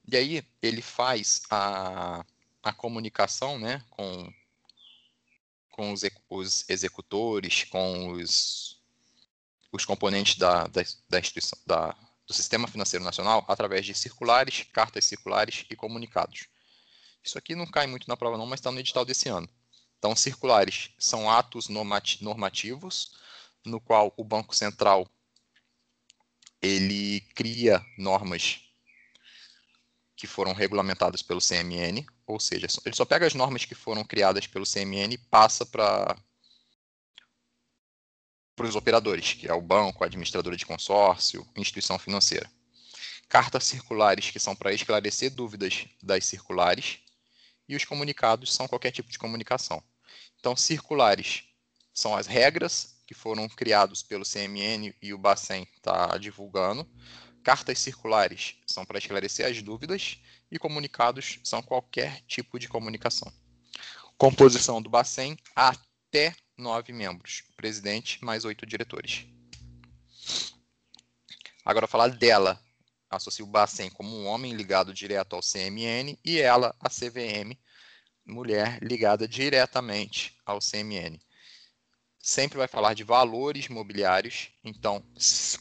E 0.08 0.16
aí 0.16 0.44
ele 0.62 0.82
faz 0.82 1.42
a, 1.50 2.26
a 2.62 2.74
comunicação 2.74 3.58
né, 3.58 3.84
com, 3.90 4.32
com 5.72 5.94
os, 5.94 6.04
os 6.30 6.70
executores, 6.70 7.64
com 7.64 8.12
os, 8.12 8.80
os 9.72 9.86
componentes 9.86 10.38
da, 10.38 10.68
da, 10.68 10.84
da 11.10 11.20
instituição, 11.20 11.58
da, 11.66 11.96
do 12.28 12.34
Sistema 12.34 12.68
Financeiro 12.68 13.04
Nacional 13.04 13.46
através 13.48 13.86
de 13.86 13.94
circulares, 13.94 14.66
cartas 14.74 15.06
circulares 15.06 15.66
e 15.70 15.76
comunicados. 15.76 16.48
Isso 17.24 17.38
aqui 17.38 17.56
não 17.56 17.66
cai 17.66 17.88
muito 17.88 18.08
na 18.08 18.18
prova 18.18 18.38
não, 18.38 18.46
mas 18.46 18.60
está 18.60 18.72
no 18.72 18.80
edital 18.80 19.06
desse 19.06 19.30
ano. 19.30 19.50
Então, 19.98 20.16
circulares 20.16 20.92
são 21.00 21.30
atos 21.30 21.68
normativos 21.70 23.14
no 23.66 23.80
qual 23.80 24.14
o 24.16 24.24
Banco 24.24 24.56
Central 24.56 25.10
ele 26.62 27.22
cria 27.34 27.84
normas 27.98 28.62
que 30.16 30.28
foram 30.28 30.54
regulamentadas 30.54 31.22
pelo 31.22 31.42
CMN, 31.42 32.06
ou 32.26 32.40
seja, 32.40 32.68
ele 32.86 32.96
só 32.96 33.06
pega 33.06 33.26
as 33.28 33.34
normas 33.34 33.66
que 33.66 33.76
foram 33.76 34.04
criadas 34.04 34.48
pelo 34.48 34.66
CMN 34.66 35.14
e 35.14 35.18
passa 35.18 35.66
para 35.66 36.16
para 38.56 38.68
os 38.68 38.76
operadores, 38.76 39.34
que 39.34 39.48
é 39.48 39.54
o 39.54 39.62
banco, 39.62 40.04
a 40.04 40.08
administradora 40.08 40.56
de 40.56 40.65
consórcio, 40.65 41.48
instituição 41.56 42.00
financeira. 42.00 42.50
Cartas 43.28 43.65
circulares, 43.65 44.32
que 44.32 44.39
são 44.39 44.56
para 44.56 44.74
esclarecer 44.74 45.32
dúvidas 45.32 45.86
das 46.02 46.26
circulares, 46.26 47.00
e 47.68 47.76
os 47.76 47.84
comunicados 47.84 48.54
são 48.54 48.68
qualquer 48.68 48.91
tipo 48.91 49.12
de 49.12 49.20
comunicação. 49.20 49.84
Então, 50.39 50.56
circulares 50.56 51.44
são 51.94 52.15
as 52.15 52.28
regras 52.28 52.96
que 53.06 53.13
foram 53.13 53.48
criados 53.48 54.04
pelo 54.04 54.26
CMN 54.26 54.94
e 55.02 55.13
o 55.13 55.18
Bacen 55.18 55.68
está 55.76 56.18
divulgando. 56.18 56.88
Cartas 57.44 57.80
circulares 57.80 58.56
são 58.65 58.86
para 58.86 58.98
esclarecer 58.98 59.46
as 59.46 59.62
dúvidas 59.62 60.18
e 60.52 60.58
comunicados 60.58 61.39
são 61.44 61.62
qualquer 61.62 62.22
tipo 62.28 62.58
de 62.58 62.68
comunicação. 62.68 63.32
Composição 64.18 64.82
do 64.82 64.89
Bacen 64.89 65.38
até 65.56 66.36
nove 66.58 66.94
membros, 66.94 67.44
presidente 67.56 68.24
mais 68.24 68.46
oito 68.46 68.65
diretores. 68.65 69.26
Agora 71.63 71.88
falar 71.88 72.10
dela, 72.10 72.62
associa 73.10 73.44
o 73.44 73.48
Bacen 73.48 73.89
como 73.89 74.15
um 74.15 74.26
homem 74.26 74.54
ligado 74.54 74.94
direto 74.94 75.36
ao 75.36 75.41
CMN 75.41 76.18
e 76.24 76.39
ela 76.39 76.76
a 76.80 76.89
CVM, 76.89 77.58
mulher 78.26 78.80
ligada 78.82 79.28
diretamente 79.28 80.38
ao 80.46 80.60
CMN 80.60 81.20
sempre 82.26 82.58
vai 82.58 82.68
falar 82.68 82.96
de 82.96 83.04
valores 83.04 83.68
mobiliários. 83.68 84.50
Então, 84.63 85.06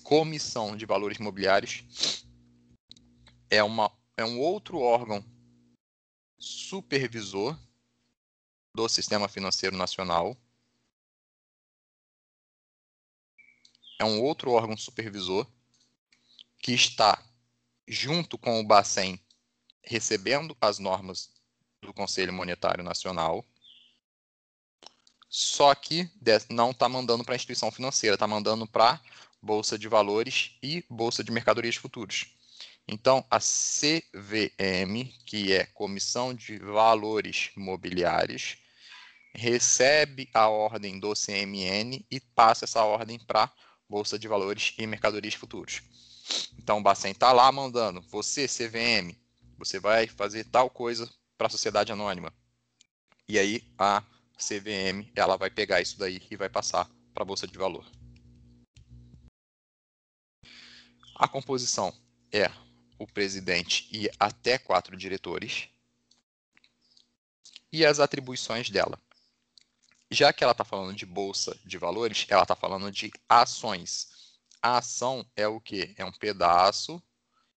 comissão 0.03 0.75
de 0.75 0.87
valores 0.87 1.19
mobiliários 1.19 2.25
é, 3.51 3.63
uma, 3.63 3.93
é 4.17 4.25
um 4.25 4.41
outro 4.41 4.79
órgão 4.79 5.23
supervisor 6.39 7.59
do 8.75 8.89
Sistema 8.89 9.29
Financeiro 9.29 9.77
Nacional. 9.77 10.35
É 13.99 14.05
um 14.05 14.23
outro 14.23 14.51
órgão 14.53 14.77
supervisor 14.77 15.47
que 16.59 16.73
está 16.73 17.23
junto 17.87 18.39
com 18.39 18.61
o 18.61 18.65
Bacen 18.65 19.21
recebendo 19.83 20.57
as 20.61 20.79
normas 20.79 21.31
do 21.81 21.93
Conselho 21.93 22.33
Monetário 22.33 22.83
Nacional 22.83 23.45
só 25.37 25.75
que 25.75 26.09
não 26.49 26.71
está 26.71 26.89
mandando 26.89 27.25
para 27.25 27.35
a 27.35 27.37
instituição 27.37 27.69
financeira, 27.69 28.15
está 28.15 28.25
mandando 28.25 28.69
para 28.69 29.01
Bolsa 29.43 29.77
de 29.77 29.89
Valores 29.89 30.53
e 30.63 30.85
Bolsa 30.89 31.25
de 31.25 31.33
Mercadorias 31.33 31.75
Futuros. 31.75 32.27
Então, 32.87 33.27
a 33.29 33.41
CVM, 33.41 35.13
que 35.27 35.53
é 35.53 35.67
Comissão 35.67 36.33
de 36.33 36.59
Valores 36.61 37.51
Mobiliários, 37.57 38.59
recebe 39.35 40.31
a 40.33 40.49
ordem 40.49 41.01
do 41.01 41.13
CMN 41.15 42.07
e 42.09 42.21
passa 42.21 42.65
essa 42.65 42.85
ordem 42.85 43.19
para 43.19 43.51
Bolsa 43.95 44.19
de 44.19 44.27
Valores 44.27 44.75
e 44.77 44.89
Mercadorias 44.89 45.35
Futuros. 45.35 45.81
Então, 46.59 46.79
o 46.79 46.83
Bacen 46.83 47.13
está 47.13 47.31
lá 47.31 47.53
mandando, 47.53 48.01
você, 48.01 48.49
CVM, 48.49 49.17
você 49.57 49.79
vai 49.79 50.09
fazer 50.09 50.43
tal 50.47 50.69
coisa 50.69 51.09
para 51.39 51.47
a 51.47 51.51
sociedade 51.51 51.93
anônima. 51.93 52.35
E 53.29 53.39
aí, 53.39 53.63
a 53.79 54.03
CVM, 54.37 55.09
ela 55.15 55.37
vai 55.37 55.49
pegar 55.49 55.81
isso 55.81 55.97
daí 55.97 56.21
e 56.29 56.35
vai 56.35 56.49
passar 56.49 56.91
para 57.15 57.23
a 57.23 57.25
bolsa 57.25 57.47
de 57.47 57.57
valor. 57.57 57.89
A 61.15 61.29
composição 61.29 61.95
é 62.33 62.51
o 62.99 63.07
presidente 63.07 63.89
e 63.93 64.11
até 64.19 64.59
quatro 64.59 64.97
diretores. 64.97 65.69
E 67.73 67.87
as 67.87 68.01
atribuições 68.01 68.69
dela. 68.71 69.01
Já 70.15 70.33
que 70.33 70.45
ela 70.45 70.53
está 70.53 70.65
falando 70.65 70.95
de 70.95 71.05
bolsa 71.05 71.59
de 71.65 71.77
valores, 71.77 72.25
ela 72.29 72.43
está 72.43 72.55
falando 72.55 72.91
de 72.91 73.11
ações. 73.29 74.39
A 74.63 74.79
ação 74.79 75.29
é 75.35 75.49
o 75.49 75.61
que? 75.61 75.93
É 75.99 76.05
um 76.05 76.13
pedaço 76.13 77.03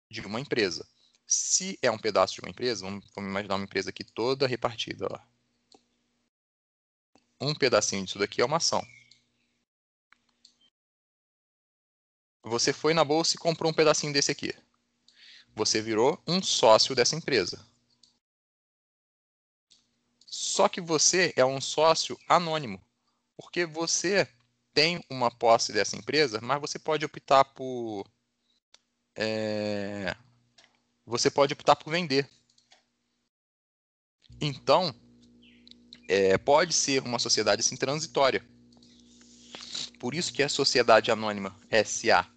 de 0.09 0.21
uma 0.21 0.41
empresa. 0.41 0.87
Se 1.27 1.77
é 1.83 1.91
um 1.91 1.99
pedaço 1.99 2.35
de 2.35 2.41
uma 2.43 2.51
empresa, 2.51 2.85
vamos, 2.85 3.05
vamos 3.15 3.31
imaginar 3.31 3.57
uma 3.57 3.65
empresa 3.65 3.91
aqui 3.91 4.05
toda 4.05 4.47
repartida. 4.47 5.09
Ó 5.11 5.35
um 7.41 7.55
pedacinho 7.55 8.05
disso 8.05 8.19
daqui 8.19 8.41
é 8.41 8.45
uma 8.45 8.59
ação. 8.59 8.87
Você 12.45 12.73
foi 12.73 12.95
na 12.95 13.05
bolsa 13.05 13.35
e 13.35 13.39
comprou 13.39 13.71
um 13.71 13.75
pedacinho 13.75 14.13
desse 14.13 14.31
aqui. 14.31 14.55
Você 15.55 15.81
virou 15.81 16.23
um 16.27 16.43
sócio 16.43 16.95
dessa 16.95 17.17
empresa. 17.17 17.67
Só 20.55 20.69
que 20.69 20.81
você 20.81 21.33
é 21.35 21.45
um 21.45 21.61
sócio 21.61 22.17
anônimo, 22.29 22.81
porque 23.37 23.67
você 23.67 24.29
tem 24.73 25.05
uma 25.11 25.29
posse 25.29 25.73
dessa 25.73 25.97
empresa, 25.97 26.41
mas 26.41 26.61
você 26.61 26.79
pode 26.79 27.05
optar 27.05 27.45
por 27.45 28.07
é, 29.17 30.15
você 31.05 31.29
pode 31.29 31.53
optar 31.53 31.75
por 31.75 31.91
vender. 31.91 32.31
Então, 34.41 34.95
é, 36.09 36.39
pode 36.39 36.73
ser 36.73 37.03
uma 37.03 37.19
sociedade 37.19 37.59
assim 37.59 37.77
transitória. 37.77 38.41
Por 39.99 40.15
isso 40.15 40.33
que 40.33 40.41
é 40.41 40.47
Sociedade 40.47 41.11
Anônima 41.11 41.53
SA. 41.85 42.31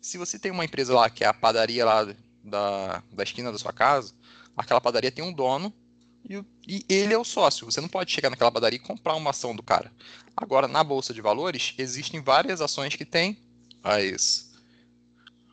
Se 0.00 0.16
você 0.16 0.38
tem 0.38 0.50
uma 0.50 0.64
empresa 0.64 0.94
lá 0.94 1.10
que 1.10 1.22
é 1.22 1.26
a 1.26 1.34
padaria 1.34 1.84
lá 1.84 2.04
da, 2.42 3.02
da 3.12 3.22
esquina 3.22 3.52
da 3.52 3.58
sua 3.58 3.74
casa, 3.74 4.14
aquela 4.56 4.80
padaria 4.80 5.12
tem 5.12 5.22
um 5.22 5.34
dono 5.34 5.81
e, 6.28 6.44
e, 6.66 6.84
ele 6.88 7.12
é 7.12 7.18
o 7.18 7.24
sócio. 7.24 7.66
Você 7.66 7.80
não 7.80 7.88
pode 7.88 8.12
chegar 8.12 8.30
naquela 8.30 8.52
padaria 8.52 8.78
e 8.78 8.82
comprar 8.82 9.14
uma 9.14 9.30
ação 9.30 9.54
do 9.54 9.62
cara. 9.62 9.92
Agora, 10.36 10.68
na 10.68 10.82
Bolsa 10.82 11.12
de 11.12 11.20
Valores, 11.20 11.74
existem 11.76 12.20
várias 12.22 12.60
ações 12.60 12.94
que 12.94 13.04
têm 13.04 13.36
as, 13.82 14.50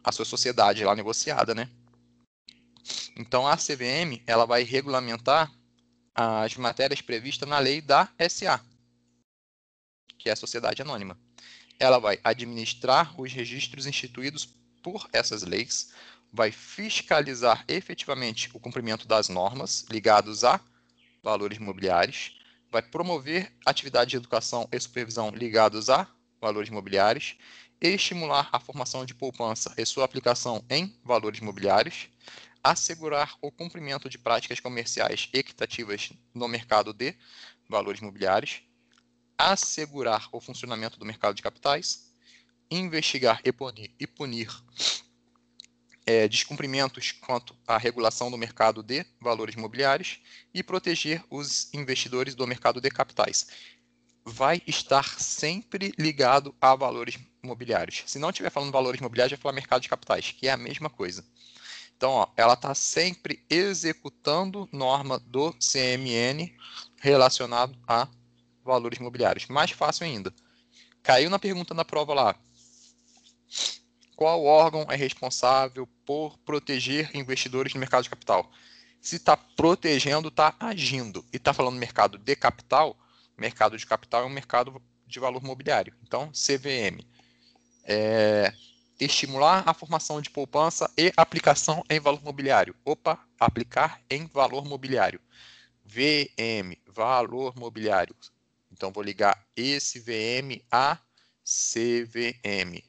a 0.03 0.11
sua 0.11 0.25
sociedade 0.25 0.83
lá 0.83 0.95
negociada, 0.95 1.53
né? 1.55 1.69
Então, 3.17 3.47
a 3.47 3.57
CVM 3.57 4.21
ela 4.25 4.45
vai 4.45 4.63
regulamentar 4.63 5.51
as 6.15 6.55
matérias 6.55 7.01
previstas 7.01 7.47
na 7.47 7.59
lei 7.59 7.81
da 7.81 8.09
SA, 8.29 8.59
que 10.17 10.29
é 10.29 10.33
a 10.33 10.35
Sociedade 10.35 10.81
Anônima. 10.81 11.17
Ela 11.79 11.99
vai 11.99 12.19
administrar 12.23 13.19
os 13.19 13.31
registros 13.31 13.85
instituídos 13.85 14.45
por 14.83 15.09
essas 15.13 15.43
leis, 15.43 15.91
vai 16.31 16.51
fiscalizar 16.51 17.63
efetivamente 17.67 18.49
o 18.53 18.59
cumprimento 18.59 19.07
das 19.07 19.29
normas 19.29 19.85
ligados 19.89 20.43
a 20.43 20.59
valores 21.23 21.57
imobiliários, 21.57 22.39
vai 22.71 22.81
promover 22.81 23.51
atividades 23.65 24.11
de 24.11 24.17
educação 24.17 24.67
e 24.71 24.79
supervisão 24.79 25.29
ligados 25.31 25.89
a 25.89 26.07
valores 26.39 26.69
imobiliários, 26.69 27.35
estimular 27.81 28.49
a 28.51 28.59
formação 28.59 29.05
de 29.05 29.13
poupança 29.13 29.73
e 29.77 29.85
sua 29.85 30.05
aplicação 30.05 30.63
em 30.69 30.95
valores 31.03 31.39
imobiliários, 31.39 32.09
assegurar 32.63 33.35
o 33.41 33.51
cumprimento 33.51 34.09
de 34.09 34.17
práticas 34.17 34.59
comerciais 34.59 35.29
equitativas 35.33 36.11
no 36.33 36.47
mercado 36.47 36.93
de 36.93 37.15
valores 37.67 38.01
imobiliários, 38.01 38.61
assegurar 39.37 40.27
o 40.31 40.41
funcionamento 40.41 40.99
do 40.99 41.05
mercado 41.05 41.35
de 41.35 41.41
capitais, 41.41 42.13
investigar 42.69 43.41
e 43.43 43.51
punir, 43.51 43.95
e 43.99 44.05
punir 44.05 44.49
é, 46.09 46.27
descumprimentos 46.27 47.11
quanto 47.11 47.55
à 47.67 47.77
regulação 47.77 48.31
do 48.31 48.37
mercado 48.37 48.81
de 48.81 49.05
valores 49.21 49.53
imobiliários 49.53 50.19
e 50.51 50.63
proteger 50.63 51.23
os 51.29 51.71
investidores 51.71 52.33
do 52.33 52.47
mercado 52.47 52.81
de 52.81 52.89
capitais. 52.89 53.45
Vai 54.25 54.59
estar 54.65 55.19
sempre 55.19 55.93
ligado 55.99 56.55
a 56.59 56.75
valores 56.75 57.19
imobiliários. 57.43 58.01
Se 58.07 58.17
não 58.17 58.31
estiver 58.31 58.49
falando 58.49 58.71
valores 58.71 58.99
imobiliários, 58.99 59.37
vai 59.37 59.41
falar 59.43 59.53
mercado 59.53 59.83
de 59.83 59.89
capitais, 59.89 60.31
que 60.31 60.47
é 60.47 60.51
a 60.51 60.57
mesma 60.57 60.89
coisa. 60.89 61.23
Então, 61.95 62.09
ó, 62.09 62.27
ela 62.35 62.55
está 62.55 62.73
sempre 62.73 63.45
executando 63.47 64.67
norma 64.71 65.19
do 65.19 65.53
CMN 65.59 66.51
relacionado 66.97 67.77
a 67.87 68.07
valores 68.65 68.97
imobiliários. 68.97 69.45
Mais 69.45 69.69
fácil 69.69 70.07
ainda. 70.07 70.33
Caiu 71.03 71.29
na 71.29 71.37
pergunta 71.37 71.75
da 71.75 71.85
prova 71.85 72.15
lá. 72.15 72.35
Qual 74.19 74.43
órgão 74.43 74.85
é 74.89 74.97
responsável 74.97 75.87
por 76.05 76.37
proteger 76.39 77.09
investidores 77.15 77.73
no 77.73 77.79
mercado 77.79 78.03
de 78.03 78.09
capital? 78.09 78.51
Se 78.99 79.15
está 79.15 79.37
protegendo, 79.37 80.27
está 80.27 80.53
agindo. 80.59 81.25
E 81.31 81.37
está 81.37 81.53
falando 81.53 81.77
mercado 81.77 82.17
de 82.17 82.35
capital, 82.35 82.97
mercado 83.37 83.77
de 83.77 83.85
capital 83.85 84.23
é 84.23 84.25
um 84.25 84.29
mercado 84.29 84.83
de 85.07 85.21
valor 85.21 85.41
mobiliário. 85.41 85.93
Então, 86.03 86.33
CVM. 86.33 86.99
É, 87.85 88.53
estimular 88.99 89.63
a 89.65 89.73
formação 89.73 90.19
de 90.19 90.29
poupança 90.29 90.91
e 90.97 91.13
aplicação 91.15 91.81
em 91.89 92.01
valor 92.01 92.21
mobiliário. 92.21 92.75
Opa, 92.83 93.25
aplicar 93.39 94.01
em 94.09 94.27
valor 94.27 94.65
mobiliário. 94.65 95.21
VM, 95.85 96.75
valor 96.87 97.55
mobiliário. 97.55 98.13
Então, 98.69 98.91
vou 98.91 99.01
ligar 99.01 99.47
esse 99.55 99.97
VM 99.97 100.61
a 100.69 100.97
CVM. 101.45 102.83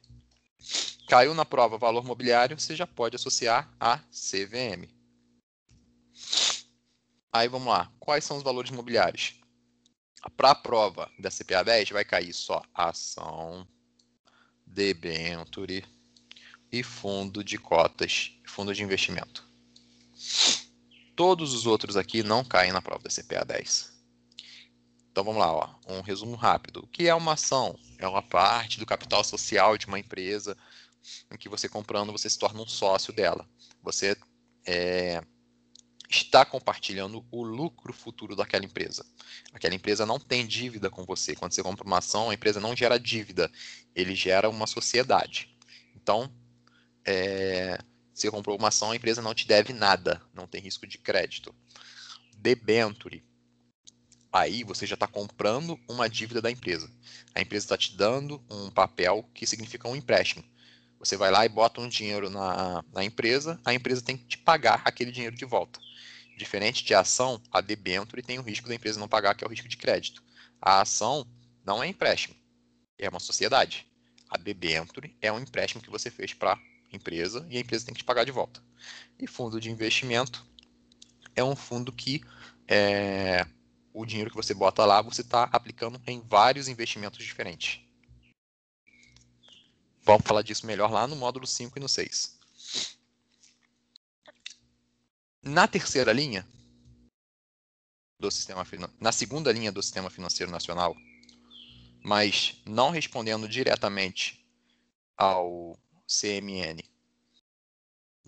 Caiu 1.07 1.33
na 1.33 1.43
prova 1.43 1.77
valor 1.77 2.03
mobiliário, 2.03 2.59
você 2.59 2.75
já 2.75 2.87
pode 2.87 3.15
associar 3.15 3.69
a 3.79 3.97
CVM. 4.09 4.87
Aí 7.33 7.47
vamos 7.47 7.67
lá. 7.67 7.91
Quais 7.99 8.23
são 8.23 8.37
os 8.37 8.43
valores 8.43 8.71
mobiliários? 8.71 9.35
Para 10.37 10.51
a 10.51 10.55
prova 10.55 11.09
da 11.17 11.29
CPA 11.29 11.63
10 11.63 11.89
vai 11.89 12.05
cair 12.05 12.33
só 12.33 12.61
ação, 12.73 13.67
debenture 14.65 15.83
e 16.71 16.83
fundo 16.83 17.43
de 17.43 17.57
cotas, 17.57 18.31
fundo 18.47 18.73
de 18.73 18.83
investimento. 18.83 19.45
Todos 21.15 21.53
os 21.53 21.65
outros 21.65 21.97
aqui 21.97 22.23
não 22.23 22.43
caem 22.43 22.71
na 22.71 22.81
prova 22.81 23.03
da 23.03 23.09
CPA 23.09 23.43
10. 23.43 23.91
Então 25.11 25.25
vamos 25.25 25.41
lá, 25.41 25.51
ó, 25.51 25.75
um 25.87 26.01
resumo 26.01 26.35
rápido. 26.35 26.79
O 26.79 26.87
que 26.87 27.07
é 27.07 27.13
uma 27.13 27.33
ação? 27.33 27.77
É 27.97 28.07
uma 28.07 28.23
parte 28.23 28.79
do 28.79 28.85
capital 28.85 29.23
social 29.23 29.77
de 29.77 29.85
uma 29.85 29.99
empresa 29.99 30.57
em 31.29 31.37
que 31.37 31.49
você 31.49 31.67
comprando 31.67 32.11
você 32.11 32.29
se 32.29 32.39
torna 32.39 32.61
um 32.61 32.67
sócio 32.67 33.11
dela. 33.11 33.45
Você 33.83 34.15
é, 34.65 35.21
está 36.09 36.45
compartilhando 36.45 37.25
o 37.29 37.43
lucro 37.43 37.91
futuro 37.91 38.37
daquela 38.37 38.63
empresa. 38.63 39.05
Aquela 39.51 39.75
empresa 39.75 40.05
não 40.05 40.17
tem 40.17 40.47
dívida 40.47 40.89
com 40.89 41.03
você. 41.03 41.35
Quando 41.35 41.51
você 41.51 41.61
compra 41.61 41.85
uma 41.85 41.97
ação, 41.97 42.29
a 42.29 42.33
empresa 42.33 42.61
não 42.61 42.75
gera 42.75 42.97
dívida, 42.97 43.51
ele 43.93 44.15
gera 44.15 44.49
uma 44.49 44.65
sociedade. 44.65 45.53
Então, 45.93 46.33
é, 47.05 47.77
você 48.13 48.31
comprou 48.31 48.57
uma 48.57 48.69
ação, 48.69 48.91
a 48.91 48.95
empresa 48.95 49.21
não 49.21 49.33
te 49.33 49.45
deve 49.45 49.73
nada, 49.73 50.21
não 50.33 50.47
tem 50.47 50.61
risco 50.61 50.87
de 50.87 50.97
crédito. 50.97 51.53
Debenture 52.37 53.23
aí 54.31 54.63
você 54.63 54.85
já 54.85 54.93
está 54.93 55.07
comprando 55.07 55.79
uma 55.87 56.09
dívida 56.09 56.41
da 56.41 56.49
empresa. 56.49 56.89
A 57.35 57.41
empresa 57.41 57.65
está 57.65 57.77
te 57.77 57.95
dando 57.95 58.41
um 58.49 58.69
papel 58.69 59.27
que 59.33 59.45
significa 59.45 59.87
um 59.87 59.95
empréstimo. 59.95 60.43
Você 60.99 61.17
vai 61.17 61.31
lá 61.31 61.45
e 61.45 61.49
bota 61.49 61.81
um 61.81 61.89
dinheiro 61.89 62.29
na, 62.29 62.83
na 62.93 63.03
empresa, 63.03 63.59
a 63.65 63.73
empresa 63.73 64.01
tem 64.01 64.15
que 64.15 64.25
te 64.25 64.37
pagar 64.37 64.81
aquele 64.85 65.11
dinheiro 65.11 65.35
de 65.35 65.45
volta. 65.45 65.79
Diferente 66.37 66.83
de 66.83 66.93
ação, 66.93 67.41
a 67.51 67.59
debenture 67.59 68.21
tem 68.21 68.39
o 68.39 68.43
risco 68.43 68.67
da 68.67 68.75
empresa 68.75 68.99
não 68.99 69.07
pagar, 69.07 69.35
que 69.35 69.43
é 69.43 69.47
o 69.47 69.49
risco 69.49 69.67
de 69.67 69.77
crédito. 69.77 70.23
A 70.61 70.81
ação 70.81 71.25
não 71.65 71.83
é 71.83 71.87
empréstimo, 71.87 72.35
é 72.97 73.09
uma 73.09 73.19
sociedade. 73.19 73.87
A 74.29 74.37
debenture 74.37 75.15
é 75.21 75.31
um 75.31 75.39
empréstimo 75.39 75.81
que 75.81 75.89
você 75.89 76.09
fez 76.09 76.33
para 76.33 76.53
a 76.53 76.59
empresa 76.95 77.45
e 77.49 77.57
a 77.57 77.59
empresa 77.59 77.85
tem 77.85 77.93
que 77.93 77.99
te 77.99 78.05
pagar 78.05 78.23
de 78.23 78.31
volta. 78.31 78.61
E 79.19 79.27
fundo 79.27 79.59
de 79.59 79.69
investimento 79.69 80.45
é 81.35 81.43
um 81.43 81.55
fundo 81.55 81.91
que 81.91 82.21
é, 82.67 83.45
o 83.93 84.05
dinheiro 84.05 84.29
que 84.29 84.35
você 84.35 84.53
bota 84.53 84.85
lá, 84.85 85.01
você 85.01 85.21
está 85.21 85.43
aplicando 85.51 86.01
em 86.07 86.21
vários 86.21 86.67
investimentos 86.67 87.23
diferentes. 87.23 87.81
Vamos 90.03 90.23
falar 90.25 90.41
disso 90.41 90.65
melhor 90.65 90.91
lá 90.91 91.07
no 91.07 91.15
módulo 91.15 91.45
5 91.45 91.77
e 91.77 91.81
no 91.81 91.87
6. 91.87 92.39
Na 95.43 95.67
terceira 95.67 96.11
linha 96.11 96.47
do 98.19 98.29
sistema 98.29 98.65
na 98.99 99.11
segunda 99.11 99.51
linha 99.51 99.71
do 99.71 99.81
sistema 99.81 100.09
financeiro 100.09 100.51
nacional, 100.51 100.95
mas 102.03 102.61
não 102.65 102.91
respondendo 102.91 103.47
diretamente 103.47 104.45
ao 105.17 105.77
CMN, 106.07 106.83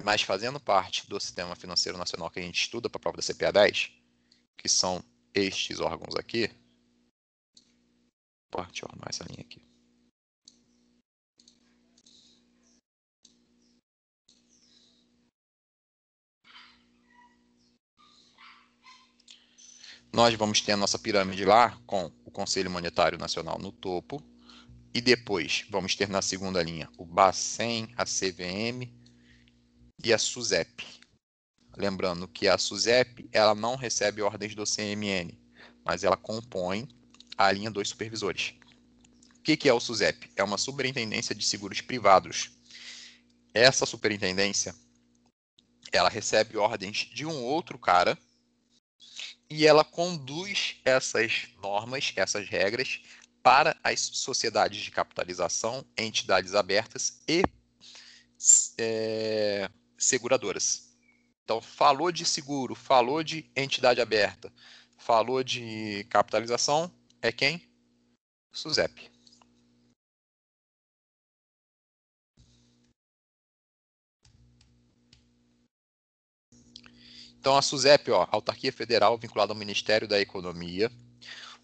mas 0.04 0.22
fazendo 0.22 0.60
parte 0.60 1.08
do 1.08 1.20
sistema 1.20 1.56
financeiro 1.56 1.98
nacional 1.98 2.30
que 2.30 2.40
a 2.40 2.44
gente 2.44 2.62
estuda 2.62 2.90
para 2.90 2.98
a 2.98 3.02
prova 3.02 3.18
da 3.18 3.24
CPA 3.24 3.52
10, 3.52 3.92
que 4.58 4.68
são 4.68 5.04
estes 5.34 5.80
órgãos 5.80 6.16
aqui. 6.16 6.50
Opa, 8.52 8.66
deixa 8.66 8.86
eu 8.86 8.90
arrumar 8.90 9.08
essa 9.10 9.24
linha 9.26 9.42
aqui. 9.42 9.62
Nós 20.14 20.36
vamos 20.36 20.62
ter 20.62 20.74
a 20.74 20.78
nossa 20.78 21.00
pirâmide 21.00 21.44
lá 21.44 21.76
com 21.88 22.12
o 22.24 22.30
Conselho 22.30 22.70
Monetário 22.70 23.18
Nacional 23.18 23.58
no 23.58 23.72
topo. 23.72 24.24
E 24.94 25.02
depois 25.02 25.66
vamos 25.72 25.96
ter 25.96 26.08
na 26.08 26.22
segunda 26.22 26.62
linha 26.62 26.88
o 27.00 27.04
Bacen, 27.04 27.92
a 27.98 28.06
CVM 28.06 28.94
e 30.04 30.14
a 30.14 30.20
SUSEP. 30.20 31.03
Lembrando 31.76 32.28
que 32.28 32.48
a 32.48 32.58
SUSEP 32.58 33.28
ela 33.32 33.56
não 33.56 33.76
recebe 33.76 34.22
ordens 34.22 34.54
do 34.54 34.64
CMN, 34.64 35.38
mas 35.84 36.04
ela 36.04 36.16
compõe 36.16 36.88
a 37.38 37.52
linha 37.52 37.72
dos 37.72 37.90
supervisores. 37.90 38.54
O 39.38 39.42
que, 39.44 39.58
que 39.58 39.68
é 39.68 39.74
o 39.74 39.80
SUSEP? 39.80 40.32
É 40.36 40.44
uma 40.44 40.58
superintendência 40.58 41.34
de 41.34 41.44
seguros 41.44 41.82
privados. 41.82 42.52
Essa 43.54 43.86
superintendência 43.86 44.76
ela 45.92 46.10
recebe 46.10 46.58
ordens 46.58 47.10
de 47.14 47.26
um 47.26 47.44
outro 47.44 47.78
cara 47.78 48.18
e 49.50 49.68
ela 49.68 49.84
conduz 49.84 50.78
essas 50.86 51.50
normas, 51.62 52.14
essas 52.16 52.48
regras 52.48 53.02
para 53.44 53.76
as 53.84 54.00
sociedades 54.00 54.82
de 54.82 54.90
capitalização, 54.90 55.86
entidades 55.98 56.56
abertas 56.56 57.22
e 57.28 57.44
é, 58.78 59.70
seguradoras. 59.98 60.93
Então, 61.44 61.62
falou 61.62 62.12
de 62.12 62.26
seguro, 62.26 62.74
falou 62.74 63.22
de 63.22 63.50
entidade 63.56 64.00
aberta, 64.00 64.52
falou 64.98 65.44
de 65.44 66.06
capitalização, 66.10 66.92
é 67.22 67.32
quem? 67.32 67.62
SUSEP. 68.54 69.12
Então, 77.38 77.58
a 77.58 77.62
SUSEP, 77.62 78.10
ó, 78.12 78.26
autarquia 78.32 78.72
federal 78.72 79.18
vinculada 79.18 79.52
ao 79.52 79.58
Ministério 79.58 80.08
da 80.08 80.22
Economia, 80.22 80.90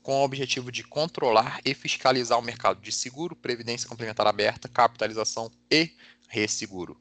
com 0.03 0.19
o 0.19 0.23
objetivo 0.25 0.73
de 0.73 0.83
controlar 0.83 1.61
e 1.63 1.73
fiscalizar 1.73 2.37
o 2.37 2.41
mercado 2.41 2.81
de 2.81 2.91
seguro, 2.91 3.33
previdência 3.33 3.87
complementar 3.87 4.27
aberta, 4.27 4.67
capitalização 4.67 5.49
e 5.71 5.95
resseguro 6.27 6.99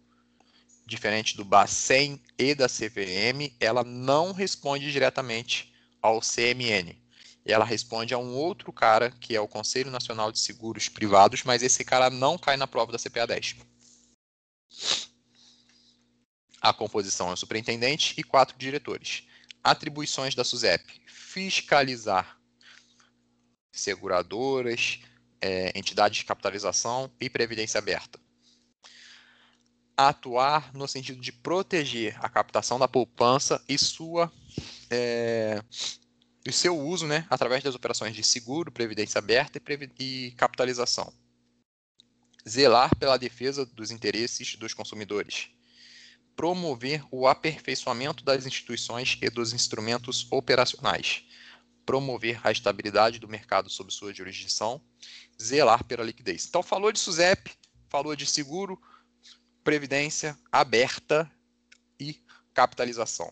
diferente 0.88 1.36
do 1.36 1.44
Bacen 1.44 2.20
e 2.38 2.54
da 2.54 2.66
CVM, 2.66 3.54
ela 3.60 3.84
não 3.84 4.32
responde 4.32 4.90
diretamente 4.90 5.72
ao 6.00 6.20
CMN. 6.20 7.00
Ela 7.44 7.64
responde 7.64 8.12
a 8.12 8.18
um 8.18 8.34
outro 8.34 8.72
cara, 8.72 9.10
que 9.10 9.36
é 9.36 9.40
o 9.40 9.48
Conselho 9.48 9.90
Nacional 9.90 10.32
de 10.32 10.38
Seguros 10.38 10.88
Privados, 10.88 11.44
mas 11.44 11.62
esse 11.62 11.84
cara 11.84 12.10
não 12.10 12.36
cai 12.36 12.56
na 12.56 12.66
prova 12.66 12.90
da 12.90 12.98
CPA 12.98 13.26
10. 13.26 13.56
A 16.60 16.72
composição 16.72 17.30
é 17.30 17.34
o 17.34 17.36
superintendente 17.36 18.14
e 18.18 18.24
quatro 18.24 18.58
diretores. 18.58 19.24
Atribuições 19.62 20.34
da 20.34 20.44
SUSEP: 20.44 20.84
fiscalizar 21.06 22.38
seguradoras, 23.70 25.00
é, 25.40 25.72
entidades 25.78 26.18
de 26.18 26.24
capitalização 26.24 27.10
e 27.20 27.30
previdência 27.30 27.78
aberta 27.78 28.18
atuar 29.98 30.72
no 30.72 30.86
sentido 30.86 31.20
de 31.20 31.32
proteger 31.32 32.16
a 32.24 32.28
captação 32.28 32.78
da 32.78 32.86
poupança 32.86 33.60
e 33.68 33.76
sua 33.76 34.32
é, 34.88 35.60
e 36.46 36.52
seu 36.52 36.78
uso, 36.78 37.04
né, 37.04 37.26
através 37.28 37.64
das 37.64 37.74
operações 37.74 38.14
de 38.14 38.22
seguro, 38.22 38.70
previdência 38.70 39.18
aberta 39.18 39.58
e, 39.58 39.60
previ 39.60 39.90
e 39.98 40.30
capitalização. 40.36 41.12
zelar 42.48 42.96
pela 42.96 43.18
defesa 43.18 43.66
dos 43.66 43.90
interesses 43.90 44.54
dos 44.56 44.72
consumidores, 44.72 45.50
promover 46.36 47.04
o 47.10 47.26
aperfeiçoamento 47.26 48.24
das 48.24 48.46
instituições 48.46 49.18
e 49.20 49.28
dos 49.28 49.52
instrumentos 49.52 50.26
operacionais, 50.30 51.24
promover 51.84 52.40
a 52.44 52.52
estabilidade 52.52 53.18
do 53.18 53.28
mercado 53.28 53.68
sob 53.68 53.92
sua 53.92 54.14
jurisdição, 54.14 54.80
zelar 55.42 55.84
pela 55.84 56.04
liquidez. 56.04 56.46
Então, 56.46 56.62
falou 56.62 56.92
de 56.92 57.00
SUSEP, 57.00 57.52
falou 57.88 58.14
de 58.14 58.24
seguro, 58.24 58.80
previdência 59.68 60.34
aberta 60.50 61.30
e 62.00 62.24
capitalização. 62.54 63.30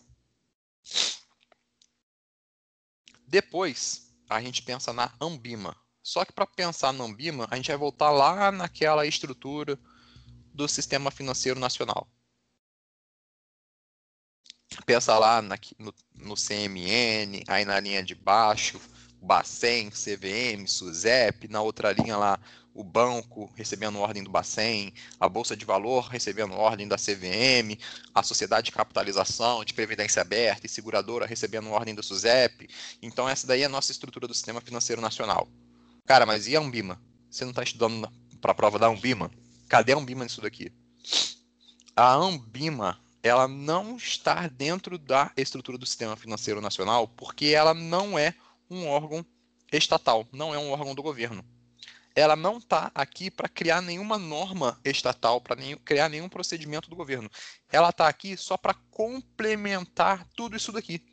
Depois, 3.27 4.13
a 4.29 4.39
gente 4.39 4.61
pensa 4.61 4.93
na 4.93 5.11
Ambima. 5.19 5.75
Só 6.03 6.23
que 6.23 6.31
para 6.31 6.45
pensar 6.45 6.93
na 6.93 7.05
Ambima, 7.05 7.47
a 7.49 7.55
gente 7.55 7.69
vai 7.69 7.77
voltar 7.77 8.11
lá 8.11 8.51
naquela 8.51 9.03
estrutura 9.07 9.79
do 10.53 10.67
sistema 10.67 11.09
financeiro 11.09 11.59
nacional. 11.59 12.07
Pensa 14.85 15.17
lá 15.17 15.41
na, 15.41 15.57
no, 15.79 15.91
no, 16.13 16.35
CMN, 16.35 17.45
aí 17.47 17.65
na 17.65 17.79
linha 17.79 18.03
de 18.03 18.13
baixo, 18.13 18.79
Bacen, 19.19 19.89
CVM, 19.89 20.67
SUSEP, 20.67 21.47
na 21.47 21.63
outra 21.63 21.91
linha 21.93 22.15
lá 22.15 22.39
o 22.77 22.83
banco 22.83 23.51
recebendo 23.55 23.97
ordem 23.97 24.23
do 24.23 24.29
Bacen, 24.29 24.93
a 25.19 25.27
Bolsa 25.27 25.57
de 25.57 25.65
Valor 25.65 26.09
recebendo 26.09 26.53
ordem 26.53 26.87
da 26.87 26.95
CVM, 26.95 27.75
a 28.13 28.21
Sociedade 28.21 28.65
de 28.65 28.71
Capitalização 28.71 29.65
de 29.65 29.73
Previdência 29.73 30.21
Aberta 30.21 30.67
e 30.67 30.69
Seguradora 30.69 31.25
recebendo 31.25 31.71
ordem 31.71 31.95
do 31.95 32.03
SUSEP. 32.03 32.69
Então 33.01 33.27
essa 33.27 33.47
daí 33.47 33.63
é 33.63 33.65
a 33.65 33.69
nossa 33.69 33.91
estrutura 33.91 34.27
do 34.27 34.33
Sistema 34.35 34.61
Financeiro 34.61 35.01
Nacional. 35.01 35.47
Cara, 36.05 36.23
mas 36.23 36.47
e 36.47 36.55
a 36.55 36.61
Umbima? 36.61 37.01
Você 37.31 37.43
não 37.43 37.49
está 37.49 37.63
estudando 37.63 38.07
para 38.39 38.51
a 38.51 38.55
prova 38.55 38.77
da 38.77 38.87
Umbima? 38.87 39.31
Cadê 39.67 39.93
a 39.93 39.97
Umbima 39.97 40.23
nisso 40.23 40.39
daqui? 40.39 40.71
A 41.95 42.13
Ambima, 42.13 42.99
ela 43.23 43.47
não 43.47 43.97
está 43.97 44.47
dentro 44.47 44.99
da 44.99 45.31
estrutura 45.35 45.79
do 45.79 45.85
Sistema 45.87 46.15
Financeiro 46.15 46.61
Nacional 46.61 47.07
porque 47.07 47.47
ela 47.47 47.73
não 47.73 48.19
é 48.19 48.35
um 48.69 48.85
órgão 48.85 49.25
estatal, 49.73 50.27
não 50.31 50.53
é 50.53 50.59
um 50.59 50.69
órgão 50.69 50.93
do 50.93 51.01
governo 51.01 51.43
ela 52.17 52.35
não 52.35 52.57
está 52.57 52.89
aqui 52.95 53.29
para 53.29 53.47
criar 53.47 53.79
nenhuma 53.79 54.17
norma 54.17 54.81
estatal, 54.83 55.39
para 55.39 55.55
nem, 55.55 55.77
criar 55.77 56.09
nenhum 56.09 56.27
procedimento 56.27 56.89
do 56.89 56.95
governo. 56.95 57.29
Ela 57.71 57.89
está 57.89 58.07
aqui 58.07 58.35
só 58.35 58.57
para 58.57 58.73
complementar 58.89 60.27
tudo 60.35 60.57
isso 60.57 60.71
daqui. 60.71 61.05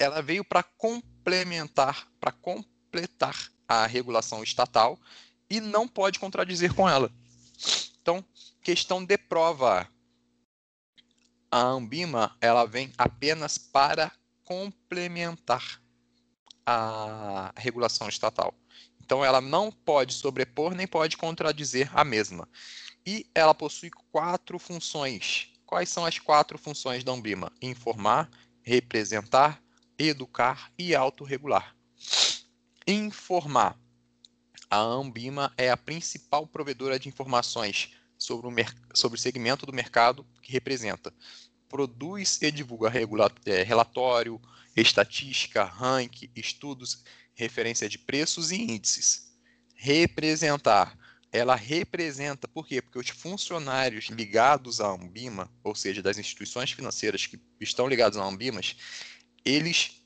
Ela 0.00 0.20
veio 0.20 0.44
para 0.44 0.64
complementar, 0.64 2.08
para 2.18 2.32
completar 2.32 3.52
a 3.68 3.86
regulação 3.86 4.42
estatal 4.42 4.98
e 5.48 5.60
não 5.60 5.86
pode 5.86 6.18
contradizer 6.18 6.74
com 6.74 6.88
ela. 6.88 7.08
Então, 8.00 8.24
questão 8.64 9.04
de 9.04 9.16
prova. 9.16 9.88
A 11.48 11.60
Ambima 11.60 12.36
ela 12.40 12.66
vem 12.66 12.92
apenas 12.98 13.58
para 13.58 14.10
complementar 14.42 15.80
a 16.66 17.52
regulação 17.56 18.08
estatal. 18.08 18.52
Então, 19.12 19.22
ela 19.22 19.42
não 19.42 19.70
pode 19.70 20.14
sobrepor 20.14 20.74
nem 20.74 20.86
pode 20.86 21.18
contradizer 21.18 21.90
a 21.92 22.02
mesma. 22.02 22.48
E 23.04 23.26
ela 23.34 23.52
possui 23.52 23.90
quatro 24.10 24.58
funções. 24.58 25.48
Quais 25.66 25.90
são 25.90 26.06
as 26.06 26.18
quatro 26.18 26.56
funções 26.56 27.04
da 27.04 27.12
Umbima? 27.12 27.52
Informar, 27.60 28.30
representar, 28.62 29.62
educar 29.98 30.72
e 30.78 30.94
autorregular. 30.94 31.76
Informar. 32.86 33.78
A 34.70 34.78
Ambima 34.78 35.52
é 35.58 35.70
a 35.70 35.76
principal 35.76 36.46
provedora 36.46 36.98
de 36.98 37.10
informações 37.10 37.90
sobre 38.16 38.46
o, 38.46 38.52
sobre 38.94 39.18
o 39.18 39.20
segmento 39.20 39.66
do 39.66 39.74
mercado 39.74 40.26
que 40.40 40.50
representa. 40.50 41.12
Produz 41.68 42.40
e 42.40 42.50
divulga 42.50 42.90
é, 43.44 43.62
relatório, 43.62 44.40
estatística, 44.74 45.64
ranking, 45.64 46.30
estudos 46.34 47.04
referência 47.34 47.88
de 47.88 47.98
preços 47.98 48.50
e 48.50 48.56
índices. 48.56 49.32
Representar. 49.74 50.98
Ela 51.30 51.54
representa, 51.54 52.46
por 52.46 52.66
quê? 52.66 52.82
Porque 52.82 52.98
os 52.98 53.08
funcionários 53.08 54.06
ligados 54.06 54.80
à 54.80 54.88
Ambima, 54.88 55.50
ou 55.64 55.74
seja, 55.74 56.02
das 56.02 56.18
instituições 56.18 56.72
financeiras 56.72 57.26
que 57.26 57.40
estão 57.58 57.88
ligados 57.88 58.18
à 58.18 58.24
Ambimas, 58.24 58.76
eles 59.42 60.02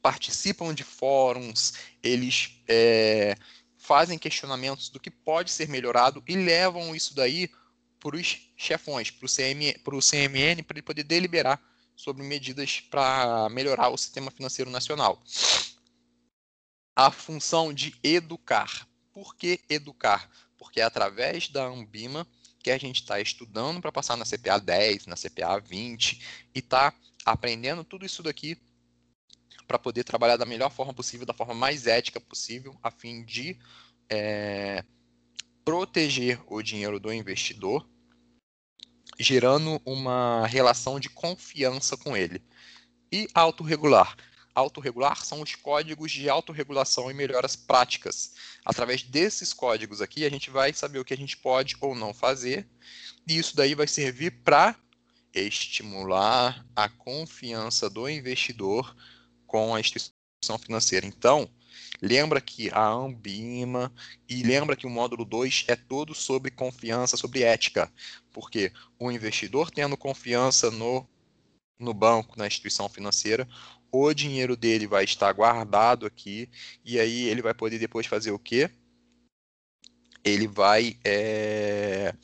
participam 0.00 0.72
de 0.72 0.82
fóruns, 0.82 1.74
eles 2.02 2.62
é, 2.66 3.36
fazem 3.76 4.18
questionamentos 4.18 4.88
do 4.88 4.98
que 4.98 5.10
pode 5.10 5.50
ser 5.50 5.68
melhorado 5.68 6.22
e 6.26 6.34
levam 6.34 6.96
isso 6.96 7.14
daí 7.14 7.50
para 7.98 8.16
os 8.16 8.50
chefões, 8.56 9.10
para 9.10 9.26
o 9.26 9.28
CM, 9.28 9.74
CMN, 9.74 10.62
para 10.62 10.78
ele 10.78 10.82
poder 10.82 11.04
deliberar 11.04 11.60
sobre 11.94 12.22
medidas 12.22 12.80
para 12.80 13.46
melhorar 13.50 13.90
o 13.90 13.98
sistema 13.98 14.30
financeiro 14.30 14.70
nacional 14.70 15.22
a 17.00 17.10
função 17.10 17.72
de 17.72 17.94
educar. 18.02 18.86
Por 19.10 19.34
que 19.34 19.58
educar? 19.70 20.30
Porque 20.58 20.82
é 20.82 20.84
através 20.84 21.48
da 21.48 21.64
Ambima 21.64 22.26
que 22.62 22.70
a 22.70 22.76
gente 22.76 23.00
está 23.00 23.18
estudando 23.18 23.80
para 23.80 23.90
passar 23.90 24.18
na 24.18 24.26
CPA 24.26 24.60
10, 24.60 25.06
na 25.06 25.16
CPA 25.16 25.58
20 25.58 26.50
e 26.54 26.58
está 26.58 26.92
aprendendo 27.24 27.82
tudo 27.84 28.04
isso 28.04 28.22
daqui 28.22 28.60
para 29.66 29.78
poder 29.78 30.04
trabalhar 30.04 30.36
da 30.36 30.44
melhor 30.44 30.70
forma 30.70 30.92
possível, 30.92 31.24
da 31.24 31.32
forma 31.32 31.54
mais 31.54 31.86
ética 31.86 32.20
possível, 32.20 32.78
a 32.82 32.90
fim 32.90 33.24
de 33.24 33.58
é, 34.10 34.84
proteger 35.64 36.38
o 36.48 36.60
dinheiro 36.60 37.00
do 37.00 37.10
investidor, 37.10 37.88
gerando 39.18 39.80
uma 39.86 40.46
relação 40.46 41.00
de 41.00 41.08
confiança 41.08 41.96
com 41.96 42.14
ele. 42.14 42.42
E 43.10 43.26
autorregular 43.32 44.14
autorregular 44.60 45.24
são 45.24 45.40
os 45.40 45.54
códigos 45.54 46.12
de 46.12 46.28
autorregulação 46.28 47.10
e 47.10 47.14
melhoras 47.14 47.56
práticas. 47.56 48.32
Através 48.64 49.02
desses 49.02 49.52
códigos 49.52 50.00
aqui, 50.00 50.24
a 50.24 50.30
gente 50.30 50.50
vai 50.50 50.72
saber 50.72 50.98
o 50.98 51.04
que 51.04 51.14
a 51.14 51.16
gente 51.16 51.36
pode 51.36 51.76
ou 51.80 51.94
não 51.94 52.12
fazer, 52.14 52.68
e 53.26 53.38
isso 53.38 53.56
daí 53.56 53.74
vai 53.74 53.86
servir 53.86 54.30
para 54.42 54.76
estimular 55.34 56.64
a 56.74 56.88
confiança 56.88 57.88
do 57.88 58.08
investidor 58.08 58.94
com 59.46 59.74
a 59.74 59.80
instituição 59.80 60.58
financeira. 60.58 61.06
Então, 61.06 61.48
lembra 62.00 62.40
que 62.40 62.70
a 62.70 62.86
Ambima 62.86 63.92
e 64.28 64.42
lembra 64.42 64.76
que 64.76 64.86
o 64.86 64.90
módulo 64.90 65.24
2 65.24 65.64
é 65.68 65.76
todo 65.76 66.14
sobre 66.14 66.50
confiança, 66.50 67.16
sobre 67.16 67.42
ética, 67.42 67.92
porque 68.32 68.72
o 68.98 69.10
investidor 69.10 69.70
tendo 69.70 69.96
confiança 69.96 70.70
no 70.70 71.08
no 71.80 71.94
banco, 71.94 72.38
na 72.38 72.46
instituição 72.46 72.88
financeira, 72.88 73.48
o 73.92 74.12
dinheiro 74.14 74.56
dele 74.56 74.86
vai 74.86 75.04
estar 75.04 75.32
guardado 75.32 76.06
aqui 76.06 76.48
e 76.84 76.98
aí 76.98 77.24
ele 77.24 77.42
vai 77.42 77.54
poder 77.54 77.78
depois 77.78 78.06
fazer 78.06 78.30
o 78.30 78.38
quê? 78.38 78.70
Ele 80.22 80.46
vai 80.46 80.98
é, 81.04 82.14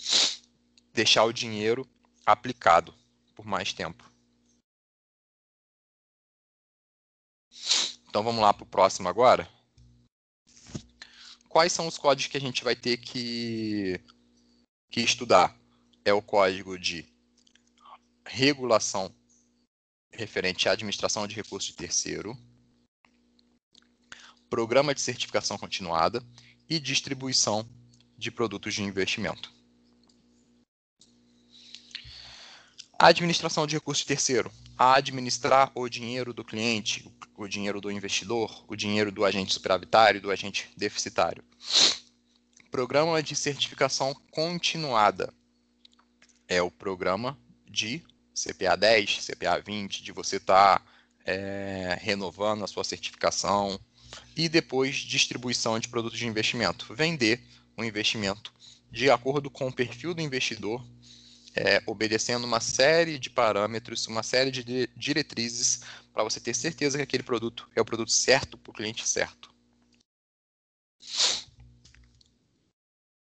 deixar 0.93 1.25
o 1.25 1.33
dinheiro 1.33 1.89
aplicado 2.25 2.95
por 3.35 3.47
mais 3.47 3.73
tempo. 3.73 4.05
Então 8.09 8.23
vamos 8.23 8.41
lá 8.41 8.53
para 8.53 8.65
o 8.65 8.67
próximo 8.67 9.09
agora. 9.09 9.49
Quais 11.49 11.73
são 11.73 11.87
os 11.87 11.99
códigos 11.99 12.31
que 12.31 12.37
a 12.37 12.41
gente 12.41 12.63
vai 12.63 12.77
ter 12.77 12.99
que, 12.99 14.01
que 14.91 15.01
estudar? 15.01 15.57
É 16.05 16.13
o 16.13 16.23
código 16.23 16.79
de 16.79 17.05
regulação 18.25 19.15
referente 20.17 20.69
à 20.69 20.73
administração 20.73 21.27
de 21.27 21.35
recursos 21.35 21.71
de 21.71 21.77
terceiro, 21.77 22.37
programa 24.49 24.95
de 24.95 25.01
certificação 25.01 25.59
continuada 25.59 26.23
e 26.69 26.81
distribuição 26.81 27.69
de 28.17 28.31
produtos 28.31 28.75
de 28.75 28.83
investimento. 28.83 29.53
Administração 32.99 33.67
de 33.67 33.75
recursos 33.75 34.03
de 34.03 34.09
terceiro. 34.09 34.51
A 34.79 34.97
administrar 34.97 35.71
o 35.75 35.89
dinheiro 35.89 36.33
do 36.33 36.45
cliente, 36.45 37.11
o 37.35 37.47
dinheiro 37.47 37.81
do 37.81 37.91
investidor, 37.91 38.65
o 38.69 38.77
dinheiro 38.77 39.11
do 39.11 39.25
agente 39.25 39.53
superavitário 39.53 40.21
do 40.21 40.31
agente 40.31 40.71
deficitário. 40.77 41.45
Programa 42.71 43.23
de 43.23 43.35
certificação 43.35 44.15
continuada. 44.31 45.33
É 46.49 46.61
o 46.63 46.71
programa 46.71 47.39
de 47.67 48.03
CPA 48.37 48.77
10, 48.77 49.27
CPA 49.27 49.59
20, 49.59 50.03
de 50.03 50.13
você 50.13 50.37
estar 50.37 50.79
tá, 50.79 50.87
é, 51.25 51.99
renovando 52.01 52.63
a 52.63 52.67
sua 52.67 52.85
certificação 52.85 53.81
e 54.37 54.49
depois 54.49 54.97
distribuição 54.97 55.79
de 55.79 55.89
produtos 55.89 56.19
de 56.19 56.27
investimento. 56.27 56.95
Vender 56.95 57.43
um 57.77 57.83
investimento 57.83 58.53
de 58.91 59.11
acordo 59.11 59.51
com 59.51 59.69
o 59.69 59.73
perfil 59.73 60.15
do 60.15 60.21
investidor, 60.21 60.87
é, 61.55 61.83
obedecendo 61.87 62.45
uma 62.45 62.61
série 62.61 63.19
de 63.19 63.31
parâmetros, 63.31 64.07
uma 64.07 64.23
série 64.23 64.51
de 64.51 64.89
diretrizes 64.95 65.81
para 66.13 66.23
você 66.23 66.39
ter 66.39 66.55
certeza 66.55 66.99
que 66.99 67.03
aquele 67.03 67.23
produto 67.23 67.69
é 67.75 67.81
o 67.81 67.85
produto 67.85 68.13
certo 68.13 68.59
para 68.59 68.71
o 68.71 68.75
cliente 68.75 69.09
certo. 69.09 69.55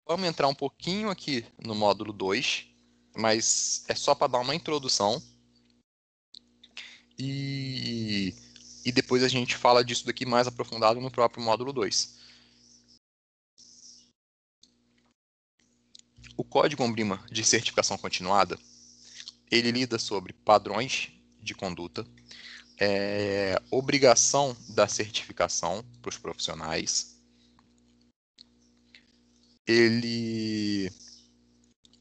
Vamos 0.07 0.29
entrar 0.29 0.49
um 0.49 0.55
pouquinho 0.55 1.11
aqui 1.11 1.45
no 1.59 1.75
módulo 1.75 2.13
2, 2.13 2.67
mas 3.17 3.85
é 3.89 3.95
só 3.95 4.15
para 4.15 4.33
dar 4.33 4.39
uma 4.41 4.55
introdução. 4.55 5.23
E, 7.19 8.35
e 8.85 8.93
depois 8.93 9.23
a 9.23 9.29
gente 9.29 9.57
fala 9.57 9.85
disso 9.85 10.05
daqui 10.05 10.27
mais 10.27 10.47
aprofundado 10.47 11.01
no 11.01 11.11
próprio 11.11 11.43
módulo 11.43 11.73
2. 11.73 12.17
O 16.37 16.45
código 16.45 16.85
Ombrima 16.85 17.25
de 17.33 17.43
certificação 17.43 17.97
continuada, 17.97 18.59
ele 19.51 19.71
lida 19.71 19.99
sobre 19.99 20.35
padrões 20.35 21.11
de 21.41 21.55
conduta, 21.55 22.07
é, 22.79 23.61
obrigação 23.71 24.55
da 24.69 24.87
certificação 24.87 25.83
para 26.03 26.11
os 26.11 26.19
profissionais, 26.19 27.17
ele 29.67 30.93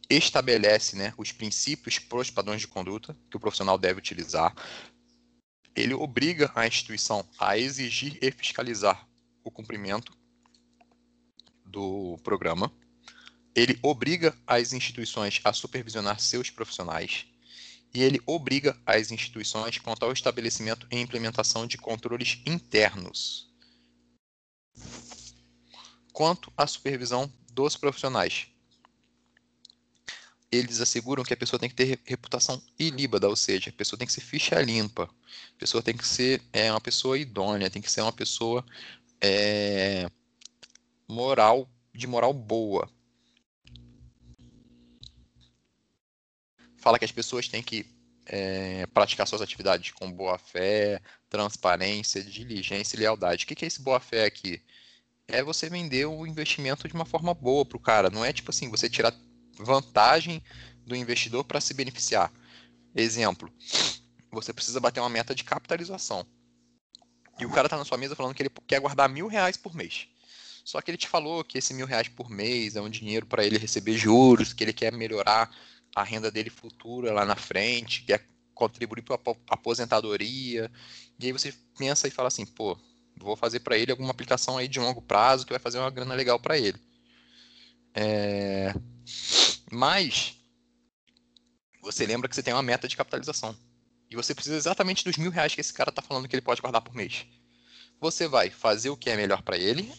estabelece 0.10 0.96
né, 0.96 1.14
os 1.18 1.32
princípios 1.32 2.00
para 2.00 2.20
os 2.20 2.30
padrões 2.30 2.62
de 2.62 2.68
conduta 2.68 3.18
que 3.30 3.38
o 3.38 3.40
profissional 3.40 3.78
deve 3.78 4.00
utilizar. 4.00 4.56
Ele 5.76 5.94
obriga 5.94 6.52
a 6.56 6.66
instituição 6.68 7.28
a 7.40 7.58
exigir 7.58 8.18
e 8.22 8.32
fiscalizar 8.32 9.08
o 9.44 9.52
cumprimento 9.52 10.16
do 11.66 12.18
programa. 12.24 12.72
Ele 13.54 13.78
obriga 13.82 14.36
as 14.46 14.74
instituições 14.74 15.42
a 15.44 15.52
supervisionar 15.52 16.20
seus 16.20 16.50
profissionais. 16.50 17.26
E 17.94 18.02
ele 18.04 18.22
obriga 18.26 18.78
as 18.86 19.12
instituições 19.12 19.78
quanto 19.78 20.04
ao 20.04 20.12
estabelecimento 20.12 20.86
e 20.92 21.00
implementação 21.00 21.66
de 21.66 21.78
controles 21.78 22.42
internos. 22.46 23.50
Quanto 26.12 26.52
à 26.58 26.68
supervisão 26.68 27.32
dos 27.52 27.78
profissionais. 27.78 28.48
Eles 30.56 30.82
asseguram 30.82 31.24
que 31.24 31.34
a 31.34 31.38
pessoa 31.38 31.60
tem 31.60 31.70
que 31.70 31.76
ter 31.76 32.00
reputação 32.06 32.62
ilíbada, 32.80 33.28
ou 33.28 33.36
seja, 33.36 33.70
a 33.70 33.74
pessoa 33.74 33.98
tem 33.98 34.08
que 34.08 34.14
ser 34.14 34.22
ficha 34.22 34.62
limpa, 34.62 35.04
a 35.04 35.60
pessoa 35.60 35.82
tem 35.84 35.96
que 35.96 36.08
ser 36.08 36.42
é, 36.54 36.72
uma 36.72 36.82
pessoa 36.82 37.18
idônea, 37.18 37.70
tem 37.70 37.82
que 37.82 37.92
ser 37.92 38.02
uma 38.02 38.12
pessoa 38.14 38.66
é, 39.22 40.10
moral, 41.08 41.70
de 41.94 42.08
moral 42.08 42.34
boa. 42.34 42.90
Fala 46.78 47.00
que 47.00 47.06
as 47.06 47.12
pessoas 47.12 47.48
têm 47.48 47.64
que 47.64 47.86
é, 48.28 48.86
praticar 48.88 49.28
suas 49.28 49.42
atividades 49.42 49.92
com 49.92 50.12
boa 50.12 50.38
fé, 50.38 51.02
transparência, 51.30 52.24
diligência 52.24 52.96
e 52.96 53.00
lealdade. 53.00 53.46
O 53.46 53.48
que 53.48 53.66
é 53.66 53.68
esse 53.68 53.82
boa 53.82 54.00
fé 54.00 54.26
aqui? 54.26 54.62
é 55.28 55.44
você 55.44 55.70
vender 55.70 56.06
o 56.06 56.26
investimento 56.26 56.88
de 56.88 56.94
uma 56.94 57.06
forma 57.06 57.34
boa 57.34 57.66
para 57.66 57.78
o 57.78 57.80
cara. 57.80 58.10
Não 58.10 58.24
é 58.24 58.32
tipo 58.32 58.52
assim, 58.52 58.70
você 58.70 58.90
tirar 58.90 59.14
vantagem 59.58 60.42
do 60.86 60.96
investidor 60.96 61.44
para 61.44 61.62
se 61.62 61.74
beneficiar. 61.74 62.32
Exemplo, 62.96 63.52
você 64.32 64.54
precisa 64.54 64.80
bater 64.80 65.00
uma 65.00 65.10
meta 65.10 65.34
de 65.34 65.44
capitalização. 65.44 66.26
E 67.40 67.46
o 67.46 67.52
cara 67.52 67.68
está 67.68 67.78
na 67.78 67.86
sua 67.86 67.98
mesa 67.98 68.16
falando 68.16 68.34
que 68.34 68.44
ele 68.44 68.52
quer 68.66 68.80
guardar 68.80 69.10
mil 69.10 69.28
reais 69.28 69.58
por 69.58 69.76
mês. 69.76 70.08
Só 70.64 70.82
que 70.82 70.90
ele 70.90 70.98
te 70.98 71.08
falou 71.08 71.44
que 71.44 71.58
esse 71.58 71.74
mil 71.74 71.86
reais 71.86 72.08
por 72.08 72.30
mês 72.30 72.76
é 72.76 72.82
um 72.82 72.90
dinheiro 72.90 73.26
para 73.26 73.46
ele 73.46 73.58
receber 73.58 73.98
juros, 73.98 74.54
que 74.54 74.64
ele 74.64 74.74
quer 74.74 74.92
melhorar 74.92 75.50
a 75.96 76.04
renda 76.04 76.32
dele 76.32 76.50
futura 76.50 77.14
lá 77.14 77.26
na 77.26 77.36
frente, 77.36 78.04
quer 78.04 78.28
contribuir 78.54 79.04
para 79.04 79.16
a 79.16 79.36
aposentadoria. 79.50 80.72
E 81.20 81.26
aí 81.28 81.32
você 81.32 81.54
pensa 81.78 82.08
e 82.08 82.12
fala 82.12 82.30
assim, 82.30 82.46
pô, 82.46 82.78
vou 83.18 83.36
fazer 83.36 83.60
para 83.60 83.78
ele 83.78 83.92
alguma 83.92 84.12
aplicação 84.12 84.58
aí 84.58 84.68
de 84.68 84.80
longo 84.80 85.02
prazo 85.02 85.46
que 85.46 85.54
vai 85.54 85.60
fazer 85.60 85.78
uma 85.78 85.92
grana 85.92 86.16
legal 86.16 86.40
para 86.40 86.58
ele. 86.58 86.80
É... 87.94 88.74
Mas 89.76 90.38
você 91.82 92.06
lembra 92.06 92.30
que 92.30 92.36
você 92.36 92.42
tem 92.42 92.54
uma 92.54 92.64
meta 92.64 92.88
de 92.88 92.96
capitalização. 92.96 93.56
E 94.10 94.16
você 94.16 94.34
precisa 94.34 94.56
exatamente 94.56 95.04
dos 95.04 95.18
mil 95.18 95.30
reais 95.30 95.54
que 95.54 95.60
esse 95.60 95.74
cara 95.74 95.90
está 95.90 96.02
falando 96.02 96.28
que 96.28 96.36
ele 96.36 96.42
pode 96.42 96.62
guardar 96.62 96.82
por 96.82 96.96
mês. 96.96 97.26
Você 98.00 98.28
vai 98.28 98.50
fazer 98.50 98.90
o 98.90 98.96
que 98.96 99.10
é 99.10 99.18
melhor 99.18 99.42
para 99.42 99.58
ele, 99.58 99.92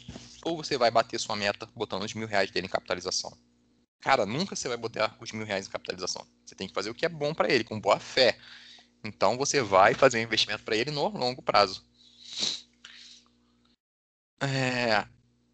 ou 0.44 0.56
você 0.56 0.78
vai 0.78 0.90
bater 0.90 1.20
sua 1.20 1.36
meta 1.36 1.68
botando 1.74 2.04
os 2.04 2.14
mil 2.14 2.26
reais 2.26 2.50
dele 2.50 2.66
em 2.66 2.70
capitalização? 2.70 3.36
Cara, 4.00 4.24
nunca 4.24 4.56
você 4.56 4.66
vai 4.68 4.76
botar 4.78 5.14
os 5.20 5.30
mil 5.32 5.44
reais 5.44 5.66
em 5.66 5.70
capitalização. 5.70 6.26
Você 6.44 6.54
tem 6.54 6.68
que 6.68 6.74
fazer 6.74 6.88
o 6.88 6.94
que 6.94 7.04
é 7.04 7.08
bom 7.08 7.34
para 7.34 7.52
ele, 7.52 7.64
com 7.64 7.78
boa 7.78 8.00
fé. 8.00 8.38
Então 9.04 9.36
você 9.36 9.60
vai 9.60 9.92
fazer 9.92 10.18
um 10.18 10.22
investimento 10.22 10.64
para 10.64 10.76
ele 10.76 10.90
no 10.90 11.08
longo 11.08 11.42
prazo. 11.42 11.84
É, 14.40 15.06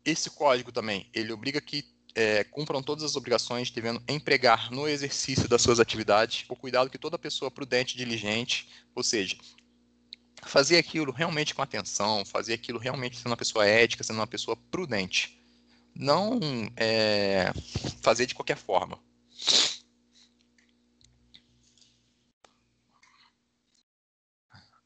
esse 0.04 0.30
código 0.30 0.70
também, 0.70 1.10
ele 1.12 1.32
obriga 1.32 1.60
que 1.60 1.91
é, 2.14 2.44
cumpram 2.44 2.82
todas 2.82 3.04
as 3.04 3.16
obrigações, 3.16 3.70
devendo 3.70 4.02
empregar 4.08 4.70
no 4.70 4.86
exercício 4.88 5.48
das 5.48 5.62
suas 5.62 5.80
atividades 5.80 6.44
o 6.48 6.56
cuidado 6.56 6.90
que 6.90 6.98
toda 6.98 7.18
pessoa 7.18 7.50
prudente 7.50 7.94
e 7.94 7.98
diligente, 7.98 8.68
ou 8.94 9.02
seja, 9.02 9.36
fazer 10.42 10.78
aquilo 10.78 11.12
realmente 11.12 11.54
com 11.54 11.62
atenção, 11.62 12.24
fazer 12.24 12.54
aquilo 12.54 12.78
realmente 12.78 13.16
sendo 13.16 13.28
uma 13.28 13.36
pessoa 13.36 13.66
ética, 13.66 14.04
sendo 14.04 14.16
uma 14.16 14.26
pessoa 14.26 14.56
prudente. 14.70 15.38
Não 15.94 16.40
é, 16.76 17.52
fazer 18.02 18.26
de 18.26 18.34
qualquer 18.34 18.56
forma. 18.56 18.98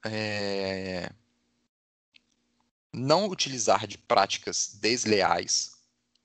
É, 0.04 1.10
não 2.92 3.28
utilizar 3.28 3.86
de 3.86 3.98
práticas 3.98 4.78
desleais, 4.80 5.75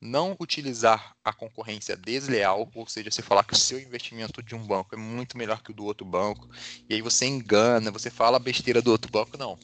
não 0.02 0.36
utilizar 0.40 1.16
a 1.24 1.32
concorrência 1.32 1.96
desleal, 1.96 2.68
ou 2.74 2.88
seja, 2.88 3.12
você 3.12 3.22
falar 3.22 3.44
que 3.44 3.54
o 3.54 3.58
seu 3.58 3.80
investimento 3.80 4.42
de 4.42 4.56
um 4.56 4.66
banco 4.66 4.96
é 4.96 4.98
muito 4.98 5.38
melhor 5.38 5.62
que 5.62 5.70
o 5.70 5.74
do 5.74 5.86
outro 5.86 6.04
banco, 6.04 6.50
e 6.90 6.96
aí 6.96 7.02
você 7.02 7.28
engana, 7.28 7.92
você 7.92 8.10
fala 8.10 8.40
besteira 8.40 8.82
do 8.82 8.92
outro 8.92 9.12
banco, 9.12 9.38
não. 9.38 9.60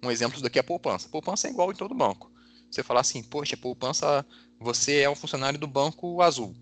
Um 0.00 0.10
exemplo 0.10 0.40
daqui 0.40 0.58
é 0.58 0.60
a 0.60 0.64
poupança. 0.64 1.08
poupança 1.08 1.48
é 1.48 1.50
igual 1.50 1.72
em 1.72 1.76
todo 1.76 1.94
banco. 1.94 2.30
Você 2.70 2.82
falar 2.82 3.00
assim, 3.00 3.22
poxa, 3.22 3.56
poupança, 3.56 4.24
você 4.58 5.00
é 5.00 5.10
um 5.10 5.16
funcionário 5.16 5.58
do 5.58 5.66
banco 5.66 6.22
azul. 6.22 6.54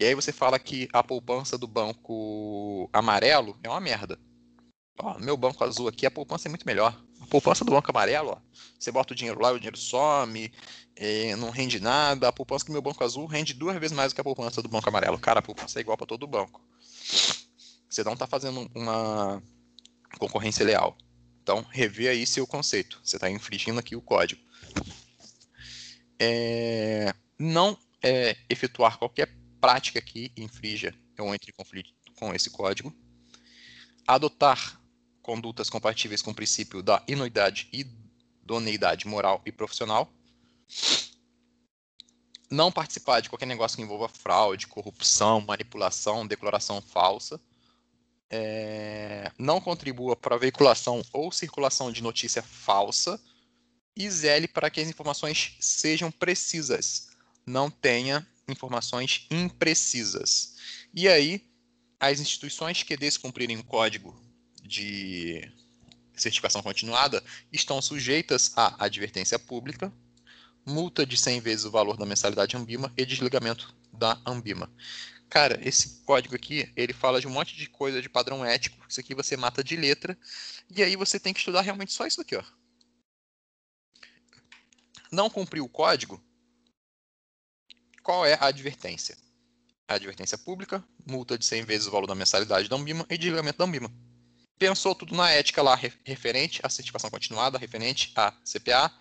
E 0.00 0.04
aí 0.04 0.14
você 0.14 0.32
fala 0.32 0.58
que 0.58 0.88
a 0.92 1.02
poupança 1.02 1.58
do 1.58 1.66
banco 1.66 2.88
amarelo 2.92 3.58
é 3.62 3.68
uma 3.68 3.80
merda. 3.80 4.18
Ó, 4.98 5.18
meu 5.18 5.36
banco 5.36 5.62
azul 5.64 5.88
aqui, 5.88 6.06
a 6.06 6.10
poupança 6.10 6.48
é 6.48 6.50
muito 6.50 6.66
melhor 6.66 7.07
poupança 7.28 7.64
do 7.64 7.70
Banco 7.70 7.90
Amarelo, 7.90 8.30
ó, 8.30 8.38
você 8.78 8.90
bota 8.90 9.12
o 9.12 9.16
dinheiro 9.16 9.40
lá, 9.40 9.52
o 9.52 9.58
dinheiro 9.58 9.76
some, 9.76 10.52
é, 10.96 11.36
não 11.36 11.50
rende 11.50 11.80
nada. 11.80 12.28
A 12.28 12.32
poupança 12.32 12.64
do 12.66 12.72
meu 12.72 12.82
Banco 12.82 13.02
Azul 13.04 13.26
rende 13.26 13.54
duas 13.54 13.78
vezes 13.78 13.96
mais 13.96 14.12
do 14.12 14.14
que 14.14 14.20
a 14.20 14.24
poupança 14.24 14.62
do 14.62 14.68
Banco 14.68 14.88
Amarelo. 14.88 15.18
Cara, 15.18 15.40
a 15.40 15.42
poupança 15.42 15.78
é 15.78 15.82
igual 15.82 15.96
para 15.96 16.06
todo 16.06 16.26
banco. 16.26 16.60
Você 17.88 18.04
não 18.04 18.12
está 18.12 18.26
fazendo 18.26 18.70
uma 18.74 19.42
concorrência 20.18 20.64
leal. 20.64 20.96
Então, 21.42 21.64
rever 21.70 22.10
aí 22.10 22.26
seu 22.26 22.46
conceito. 22.46 23.00
Você 23.02 23.16
está 23.16 23.30
infringindo 23.30 23.80
aqui 23.80 23.96
o 23.96 24.02
código. 24.02 24.40
É, 26.18 27.14
não 27.38 27.78
é, 28.02 28.36
efetuar 28.50 28.98
qualquer 28.98 29.32
prática 29.60 30.00
que 30.00 30.32
infrinja 30.36 30.94
ou 31.18 31.34
entre 31.34 31.50
em 31.50 31.54
conflito 31.54 31.90
com 32.16 32.34
esse 32.34 32.50
código. 32.50 32.94
Adotar 34.06 34.77
condutas 35.28 35.68
compatíveis 35.68 36.22
com 36.22 36.30
o 36.30 36.34
princípio 36.34 36.82
da 36.82 37.02
inuidade 37.06 37.68
e 37.70 37.84
idoneidade 38.42 39.06
moral 39.06 39.42
e 39.44 39.52
profissional. 39.52 40.10
Não 42.50 42.72
participar 42.72 43.20
de 43.20 43.28
qualquer 43.28 43.44
negócio 43.44 43.76
que 43.76 43.82
envolva 43.82 44.08
fraude, 44.08 44.66
corrupção, 44.66 45.42
manipulação, 45.42 46.26
declaração 46.26 46.80
falsa. 46.80 47.38
É, 48.30 49.30
não 49.38 49.60
contribua 49.60 50.16
para 50.16 50.34
a 50.34 50.38
veiculação 50.38 51.02
ou 51.12 51.30
circulação 51.30 51.92
de 51.92 52.02
notícia 52.02 52.42
falsa. 52.42 53.20
E 53.94 54.10
zele 54.10 54.48
para 54.48 54.70
que 54.70 54.80
as 54.80 54.88
informações 54.88 55.56
sejam 55.60 56.10
precisas. 56.10 57.08
Não 57.44 57.70
tenha 57.70 58.26
informações 58.48 59.26
imprecisas. 59.30 60.56
E 60.94 61.06
aí, 61.06 61.46
as 62.00 62.18
instituições 62.18 62.82
que 62.82 62.96
descumprirem 62.96 63.58
o 63.58 63.64
código 63.64 64.27
de 64.68 65.50
certificação 66.14 66.62
continuada 66.62 67.24
estão 67.50 67.80
sujeitas 67.80 68.52
à 68.56 68.84
advertência 68.84 69.38
pública, 69.38 69.92
multa 70.64 71.06
de 71.06 71.16
100 71.16 71.40
vezes 71.40 71.64
o 71.64 71.70
valor 71.70 71.96
da 71.96 72.04
mensalidade 72.04 72.56
Ambima 72.56 72.92
e 72.96 73.06
desligamento 73.06 73.74
da 73.92 74.20
Ambima. 74.26 74.70
Cara, 75.30 75.58
esse 75.66 76.02
código 76.04 76.34
aqui, 76.34 76.70
ele 76.76 76.92
fala 76.92 77.20
de 77.20 77.26
um 77.26 77.30
monte 77.30 77.56
de 77.56 77.68
coisa 77.68 78.00
de 78.00 78.08
padrão 78.08 78.44
ético, 78.44 78.84
isso 78.88 79.00
aqui 79.00 79.14
você 79.14 79.36
mata 79.36 79.64
de 79.64 79.76
letra, 79.76 80.18
e 80.70 80.82
aí 80.82 80.96
você 80.96 81.18
tem 81.18 81.32
que 81.32 81.38
estudar 81.38 81.62
realmente 81.62 81.92
só 81.92 82.06
isso 82.06 82.20
aqui, 82.20 82.36
ó. 82.36 82.44
Não 85.10 85.30
cumpriu 85.30 85.64
o 85.64 85.68
código, 85.68 86.22
qual 88.02 88.24
é 88.24 88.34
a 88.34 88.46
advertência? 88.46 89.16
A 89.86 89.94
advertência 89.94 90.36
pública, 90.36 90.84
multa 91.06 91.38
de 91.38 91.46
100 91.46 91.64
vezes 91.64 91.86
o 91.86 91.90
valor 91.90 92.06
da 92.06 92.14
mensalidade 92.14 92.68
da 92.68 92.76
Ambima 92.76 93.06
e 93.08 93.16
desligamento 93.16 93.58
da 93.58 93.64
Ambima 93.64 93.90
pensou 94.58 94.94
tudo 94.94 95.14
na 95.14 95.30
ética 95.30 95.62
lá 95.62 95.78
referente 96.04 96.60
à 96.62 96.68
certificação 96.68 97.10
continuada, 97.10 97.58
referente 97.58 98.12
à 98.16 98.32
CPA, 98.44 98.92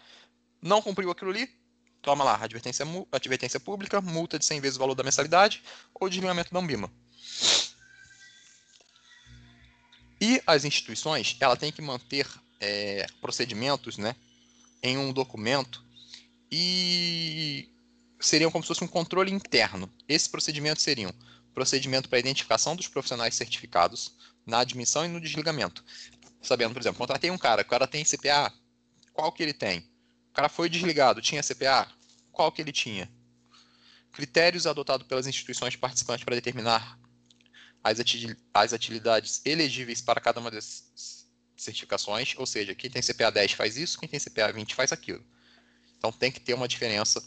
não 0.62 0.82
cumpriu 0.82 1.10
aquilo 1.12 1.32
ali, 1.32 1.50
toma 2.02 2.24
lá, 2.24 2.42
advertência, 2.42 2.86
advertência 3.12 3.60
pública, 3.60 4.00
multa 4.00 4.38
de 4.38 4.46
100 4.46 4.62
vezes 4.62 4.78
o 4.78 4.80
valor 4.80 4.96
da 4.96 5.04
mensalidade 5.04 5.62
ou 5.94 6.10
desligamento 6.10 6.54
da 6.54 6.60
Ambima. 6.60 6.92
E 10.20 10.42
as 10.48 10.66
instituições, 10.66 11.36
ela 11.40 11.56
tem 11.56 11.72
que 11.72 11.82
manter 11.82 12.28
é, 12.60 13.06
procedimentos 13.22 13.98
né, 13.98 14.16
em 14.82 14.98
um 14.98 15.14
documento 15.14 15.84
e 16.52 17.70
seriam 18.20 18.50
como 18.50 18.64
se 18.64 18.68
fosse 18.68 18.84
um 18.84 18.88
controle 18.88 19.32
interno. 19.32 19.92
Esses 20.08 20.28
procedimentos 20.28 20.84
seriam 20.84 21.14
procedimento 21.54 22.08
para 22.08 22.20
identificação 22.20 22.76
dos 22.76 22.88
profissionais 22.88 23.36
certificados 23.36 24.14
na 24.48 24.60
admissão 24.60 25.06
e 25.06 25.10
no 25.10 25.22
desligamento. 25.22 25.84
Sabendo, 26.42 26.74
por 26.74 26.82
exemplo, 26.82 26.98
contratei 26.98 27.30
um 27.30 27.38
cara, 27.38 27.62
o 27.62 27.66
cara 27.66 27.86
tem 27.86 28.06
CPA, 28.06 28.52
qual 29.12 29.32
que 29.32 29.44
ele 29.44 29.54
tem? 29.54 29.80
O 30.30 30.34
cara 30.34 30.48
foi 30.48 30.70
desligado, 30.70 31.22
tinha 31.22 31.44
CPA, 31.44 31.88
qual 32.32 32.52
que 32.52 32.62
ele 32.62 32.72
tinha? 32.72 33.12
Critérios 34.12 34.66
adotados 34.66 35.06
pelas 35.06 35.28
instituições 35.28 35.76
participantes 35.76 36.24
para 36.24 36.36
determinar 36.36 36.98
as, 37.84 37.98
as 38.54 38.74
atividades 38.74 39.42
elegíveis 39.46 40.02
para 40.02 40.22
cada 40.22 40.40
uma 40.40 40.50
das 40.50 41.26
certificações, 41.58 42.36
ou 42.38 42.46
seja, 42.46 42.74
quem 42.76 42.90
tem 42.90 43.02
CPA 43.02 43.32
10 43.32 43.52
faz 43.54 43.78
isso, 43.78 44.00
quem 44.00 44.08
tem 44.08 44.20
CPA 44.20 44.52
20 44.52 44.76
faz 44.76 44.92
aquilo. 44.92 45.24
Então 45.98 46.12
tem 46.12 46.32
que 46.32 46.40
ter 46.40 46.54
uma 46.54 46.68
diferença 46.68 47.24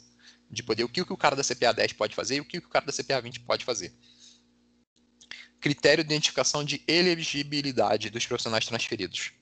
de 0.51 0.63
poder, 0.63 0.85
o 0.85 0.89
que 0.89 1.01
o 1.03 1.17
cara 1.17 1.37
da 1.37 1.45
CPA 1.45 1.73
10 1.73 1.93
pode 1.93 2.15
fazer 2.15 2.37
e 2.37 2.41
o 2.41 2.45
que 2.45 2.59
o 2.59 2.69
cara 2.69 2.87
da 2.87 2.93
CPA 2.93 3.21
20 3.21 3.41
pode 3.41 3.65
fazer. 3.65 3.93
Critério 5.61 6.03
de 6.03 6.11
identificação 6.11 6.65
de 6.65 6.83
elegibilidade 6.89 8.09
dos 8.09 8.27
profissionais 8.27 8.65
transferidos. 8.65 9.33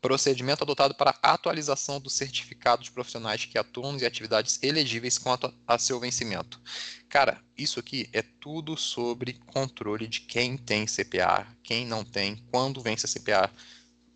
Procedimento 0.00 0.62
adotado 0.62 0.94
para 0.94 1.18
atualização 1.22 2.00
do 2.00 2.08
certificado 2.08 2.90
profissionais 2.92 3.44
que 3.44 3.58
atuam 3.58 3.98
em 3.98 4.04
atividades 4.04 4.58
elegíveis 4.62 5.18
quanto 5.18 5.52
a 5.66 5.78
seu 5.78 5.98
vencimento. 5.98 6.60
Cara, 7.08 7.42
isso 7.56 7.80
aqui 7.80 8.08
é 8.12 8.22
tudo 8.22 8.76
sobre 8.76 9.34
controle 9.34 10.06
de 10.06 10.20
quem 10.20 10.56
tem 10.56 10.86
CPA, 10.86 11.46
quem 11.62 11.86
não 11.86 12.04
tem, 12.04 12.36
quando 12.50 12.80
vence 12.80 13.06
a 13.06 13.08
CPA 13.08 13.50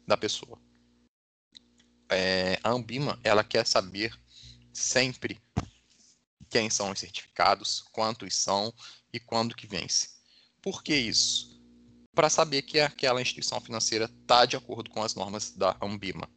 da 0.07 0.17
pessoa. 0.17 0.59
É, 2.09 2.59
a 2.63 2.71
Ambima, 2.71 3.19
ela 3.23 3.45
quer 3.45 3.67
saber 3.67 4.13
sempre 4.73 5.41
quem 6.49 6.69
são 6.69 6.91
os 6.91 6.99
certificados, 6.99 7.85
quantos 7.93 8.35
são 8.37 8.73
e 9.13 9.21
quando 9.21 9.55
que 9.55 9.67
vence. 9.67 10.20
Por 10.63 10.83
que 10.83 10.95
isso? 10.95 11.61
Para 12.15 12.29
saber 12.29 12.63
que 12.63 12.81
aquela 12.81 13.23
instituição 13.23 13.61
financeira 13.61 14.05
está 14.05 14.45
de 14.45 14.57
acordo 14.57 14.91
com 14.91 15.03
as 15.03 15.15
normas 15.15 15.53
da 15.53 15.77
Ambima. 15.81 16.29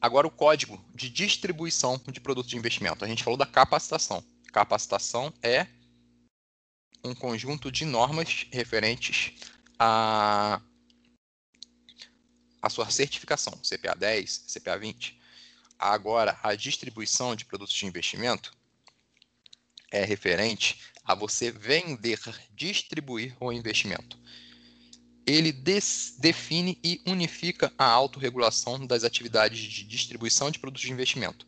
Agora 0.00 0.26
o 0.26 0.30
código 0.30 0.82
de 0.94 1.10
distribuição 1.10 2.00
de 2.10 2.20
produtos 2.20 2.50
de 2.50 2.56
investimento. 2.56 3.04
A 3.04 3.08
gente 3.08 3.24
falou 3.24 3.36
da 3.36 3.46
capacitação. 3.46 4.24
Capacitação 4.52 5.32
é 5.42 5.66
um 7.04 7.14
conjunto 7.14 7.70
de 7.70 7.84
normas 7.84 8.46
referentes 8.50 9.34
a 9.78 10.60
a 12.60 12.68
sua 12.68 12.90
certificação, 12.90 13.52
CPA 13.62 13.94
10, 13.94 14.46
CPA 14.52 14.76
20. 14.76 15.18
Agora, 15.78 16.38
a 16.42 16.56
distribuição 16.56 17.36
de 17.36 17.44
produtos 17.44 17.74
de 17.74 17.86
investimento 17.86 18.57
é 19.90 20.04
referente 20.04 20.78
a 21.04 21.14
você 21.14 21.50
vender, 21.50 22.20
distribuir 22.54 23.34
o 23.40 23.52
investimento. 23.52 24.18
Ele 25.26 25.52
define 25.52 26.78
e 26.82 27.02
unifica 27.06 27.72
a 27.76 27.84
autorregulação 27.84 28.86
das 28.86 29.04
atividades 29.04 29.60
de 29.60 29.84
distribuição 29.84 30.50
de 30.50 30.58
produtos 30.58 30.86
de 30.86 30.92
investimento, 30.92 31.46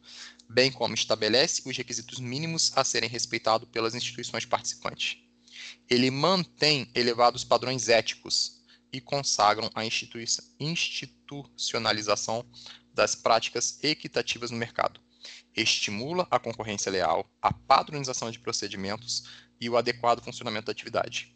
bem 0.49 0.71
como 0.71 0.95
estabelece 0.95 1.63
os 1.65 1.77
requisitos 1.77 2.19
mínimos 2.19 2.73
a 2.77 2.85
serem 2.85 3.09
respeitados 3.09 3.69
pelas 3.71 3.95
instituições 3.95 4.45
participantes. 4.45 5.17
Ele 5.89 6.11
mantém 6.11 6.91
elevados 6.95 7.45
padrões 7.45 7.89
éticos 7.89 8.61
e 8.93 9.01
consagram 9.01 9.71
a 9.75 9.83
institucionalização 9.85 12.45
das 12.93 13.15
práticas 13.15 13.79
equitativas 13.83 14.51
no 14.51 14.59
mercado. 14.59 15.01
Estimula 15.57 16.27
a 16.31 16.39
concorrência 16.39 16.91
leal, 16.91 17.29
a 17.43 17.53
padronização 17.53 18.31
de 18.31 18.39
procedimentos 18.39 19.25
e 19.61 19.69
o 19.69 19.77
adequado 19.77 20.23
funcionamento 20.23 20.67
da 20.67 20.73
atividade. 20.73 21.35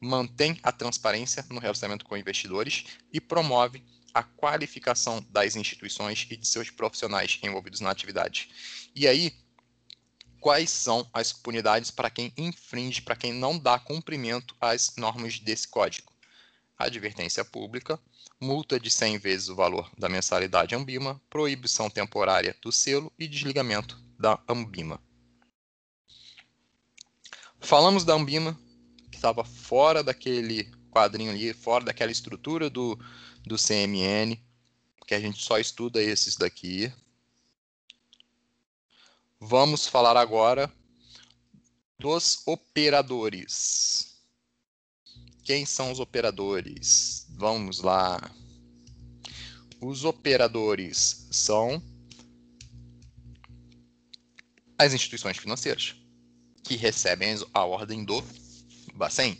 Mantém 0.00 0.58
a 0.62 0.70
transparência 0.70 1.44
no 1.50 1.60
relacionamento 1.60 2.04
com 2.04 2.16
investidores 2.16 2.84
e 3.12 3.20
promove 3.20 3.84
a 4.14 4.22
qualificação 4.22 5.24
das 5.30 5.56
instituições 5.56 6.26
e 6.30 6.36
de 6.36 6.46
seus 6.46 6.70
profissionais 6.70 7.38
envolvidos 7.42 7.80
na 7.80 7.90
atividade. 7.90 8.48
E 8.94 9.06
aí, 9.06 9.32
quais 10.40 10.70
são 10.70 11.08
as 11.12 11.32
punidades 11.32 11.90
para 11.90 12.10
quem 12.10 12.32
infringe, 12.36 13.02
para 13.02 13.16
quem 13.16 13.32
não 13.32 13.58
dá 13.58 13.78
cumprimento 13.78 14.56
às 14.60 14.94
normas 14.96 15.38
desse 15.38 15.68
código? 15.68 16.12
Advertência 16.78 17.44
pública, 17.44 18.00
multa 18.40 18.78
de 18.78 18.90
100 18.90 19.18
vezes 19.18 19.48
o 19.48 19.54
valor 19.54 19.90
da 19.98 20.08
mensalidade 20.08 20.74
Ambima, 20.74 21.20
proibição 21.28 21.90
temporária 21.90 22.56
do 22.62 22.70
selo 22.70 23.12
e 23.18 23.26
desligamento 23.26 24.00
da 24.18 24.38
Ambima. 24.48 25.00
Falamos 27.60 28.04
da 28.04 28.14
Ambima, 28.14 28.58
que 29.10 29.16
estava 29.16 29.44
fora 29.44 30.02
daquele 30.02 30.64
quadrinho 30.90 31.32
ali, 31.32 31.52
fora 31.52 31.84
daquela 31.84 32.12
estrutura 32.12 32.70
do, 32.70 32.98
do 33.44 33.56
CMN, 33.56 34.40
que 35.06 35.14
a 35.14 35.20
gente 35.20 35.42
só 35.42 35.58
estuda 35.58 36.02
esses 36.02 36.36
daqui. 36.36 36.92
Vamos 39.40 39.86
falar 39.86 40.16
agora 40.16 40.72
dos 41.98 42.42
operadores. 42.46 44.16
Quem 45.42 45.64
são 45.64 45.90
os 45.90 45.98
operadores? 45.98 47.17
Vamos 47.38 47.78
lá. 47.82 48.20
Os 49.80 50.04
operadores 50.04 51.28
são 51.30 51.80
as 54.76 54.92
instituições 54.92 55.36
financeiras 55.36 55.94
que 56.64 56.74
recebem 56.74 57.36
a 57.54 57.64
ordem 57.64 58.04
do 58.04 58.24
Bacen. 58.92 59.38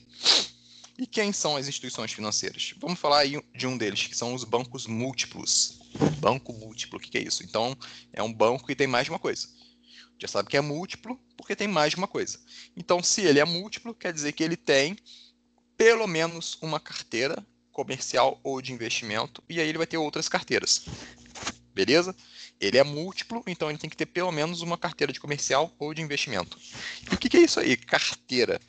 E 0.96 1.08
quem 1.08 1.32
são 1.32 1.56
as 1.56 1.66
instituições 1.66 2.12
financeiras? 2.12 2.72
Vamos 2.78 3.00
falar 3.00 3.18
aí 3.18 3.42
de 3.52 3.66
um 3.66 3.76
deles, 3.76 4.06
que 4.06 4.16
são 4.16 4.32
os 4.32 4.44
bancos 4.44 4.86
múltiplos. 4.86 5.80
Banco 6.20 6.52
múltiplo, 6.52 7.00
o 7.00 7.02
que 7.02 7.18
é 7.18 7.22
isso? 7.22 7.42
Então, 7.42 7.76
é 8.12 8.22
um 8.22 8.32
banco 8.32 8.64
que 8.64 8.76
tem 8.76 8.86
mais 8.86 9.06
de 9.06 9.10
uma 9.10 9.18
coisa. 9.18 9.48
Já 10.20 10.28
sabe 10.28 10.48
que 10.48 10.56
é 10.56 10.60
múltiplo 10.60 11.20
porque 11.36 11.56
tem 11.56 11.66
mais 11.66 11.90
de 11.90 11.96
uma 11.96 12.06
coisa. 12.06 12.38
Então, 12.76 13.02
se 13.02 13.22
ele 13.22 13.40
é 13.40 13.44
múltiplo, 13.44 13.92
quer 13.92 14.12
dizer 14.12 14.30
que 14.34 14.44
ele 14.44 14.56
tem 14.56 14.96
pelo 15.76 16.06
menos 16.06 16.56
uma 16.62 16.78
carteira 16.78 17.44
comercial 17.78 18.40
ou 18.42 18.60
de 18.60 18.72
investimento, 18.72 19.40
e 19.48 19.60
aí 19.60 19.68
ele 19.68 19.78
vai 19.78 19.86
ter 19.86 19.96
outras 19.96 20.28
carteiras. 20.28 20.84
Beleza? 21.72 22.12
Ele 22.60 22.76
é 22.76 22.82
múltiplo, 22.82 23.40
então 23.46 23.70
ele 23.70 23.78
tem 23.78 23.88
que 23.88 23.96
ter 23.96 24.06
pelo 24.06 24.32
menos 24.32 24.62
uma 24.62 24.76
carteira 24.76 25.12
de 25.12 25.20
comercial 25.20 25.72
ou 25.78 25.94
de 25.94 26.02
investimento. 26.02 26.58
E 27.08 27.14
o 27.14 27.16
que, 27.16 27.28
que 27.28 27.36
é 27.36 27.42
isso 27.42 27.60
aí? 27.60 27.76
Carteira. 27.76 28.60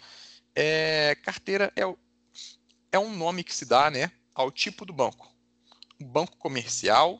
É, 0.56 1.18
carteira 1.24 1.74
é, 1.76 1.82
é 2.92 3.00
um 3.00 3.18
nome 3.18 3.44
que 3.44 3.56
se 3.56 3.66
dá 3.66 3.90
né, 3.90 4.12
ao 4.36 4.52
tipo 4.52 4.86
do 4.86 4.94
banco. 4.94 5.34
O 6.00 6.06
banco 6.06 6.38
comercial 6.38 7.20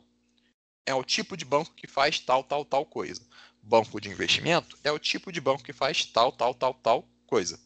é 0.86 0.94
o 0.94 1.02
tipo 1.02 1.36
de 1.36 1.44
banco 1.44 1.74
que 1.74 1.88
faz 1.88 2.20
tal, 2.20 2.44
tal, 2.44 2.64
tal 2.64 2.86
coisa. 2.86 3.20
Banco 3.60 4.00
de 4.00 4.08
investimento 4.08 4.78
é 4.84 4.92
o 4.92 4.98
tipo 4.98 5.32
de 5.32 5.40
banco 5.40 5.64
que 5.64 5.72
faz 5.72 6.04
tal, 6.04 6.30
tal, 6.30 6.54
tal, 6.54 6.72
tal 6.72 7.08
coisa. 7.26 7.58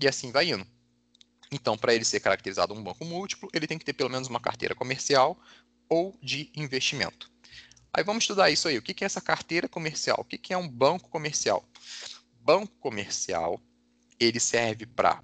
E 0.00 0.08
assim 0.08 0.32
vai 0.32 0.48
indo. 0.48 0.66
Então, 1.52 1.76
para 1.76 1.94
ele 1.94 2.04
ser 2.04 2.20
caracterizado 2.20 2.72
um 2.72 2.82
banco 2.82 3.04
múltiplo, 3.04 3.48
ele 3.52 3.66
tem 3.66 3.78
que 3.78 3.84
ter 3.84 3.92
pelo 3.92 4.10
menos 4.10 4.28
uma 4.28 4.40
carteira 4.40 4.74
comercial 4.74 5.38
ou 5.88 6.16
de 6.22 6.50
investimento. 6.54 7.30
Aí 7.92 8.04
vamos 8.04 8.22
estudar 8.22 8.50
isso 8.50 8.68
aí. 8.68 8.78
O 8.78 8.82
que 8.82 9.02
é 9.02 9.06
essa 9.06 9.20
carteira 9.20 9.68
comercial? 9.68 10.18
O 10.20 10.24
que 10.24 10.52
é 10.52 10.56
um 10.56 10.68
banco 10.68 11.08
comercial? 11.08 11.68
Banco 12.40 12.72
comercial, 12.78 13.60
ele 14.18 14.38
serve 14.38 14.86
para 14.86 15.22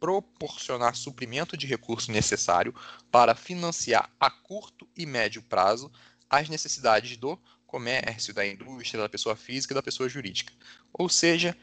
proporcionar 0.00 0.94
suprimento 0.96 1.56
de 1.56 1.66
recurso 1.66 2.10
necessário 2.10 2.74
para 3.10 3.34
financiar 3.34 4.10
a 4.18 4.30
curto 4.30 4.88
e 4.96 5.04
médio 5.04 5.42
prazo 5.42 5.90
as 6.28 6.48
necessidades 6.48 7.16
do 7.16 7.38
comércio, 7.66 8.32
da 8.32 8.46
indústria, 8.46 9.02
da 9.02 9.08
pessoa 9.08 9.36
física 9.36 9.72
e 9.72 9.74
da 9.74 9.82
pessoa 9.82 10.08
jurídica. 10.08 10.52
Ou 10.92 11.08
seja, 11.08 11.56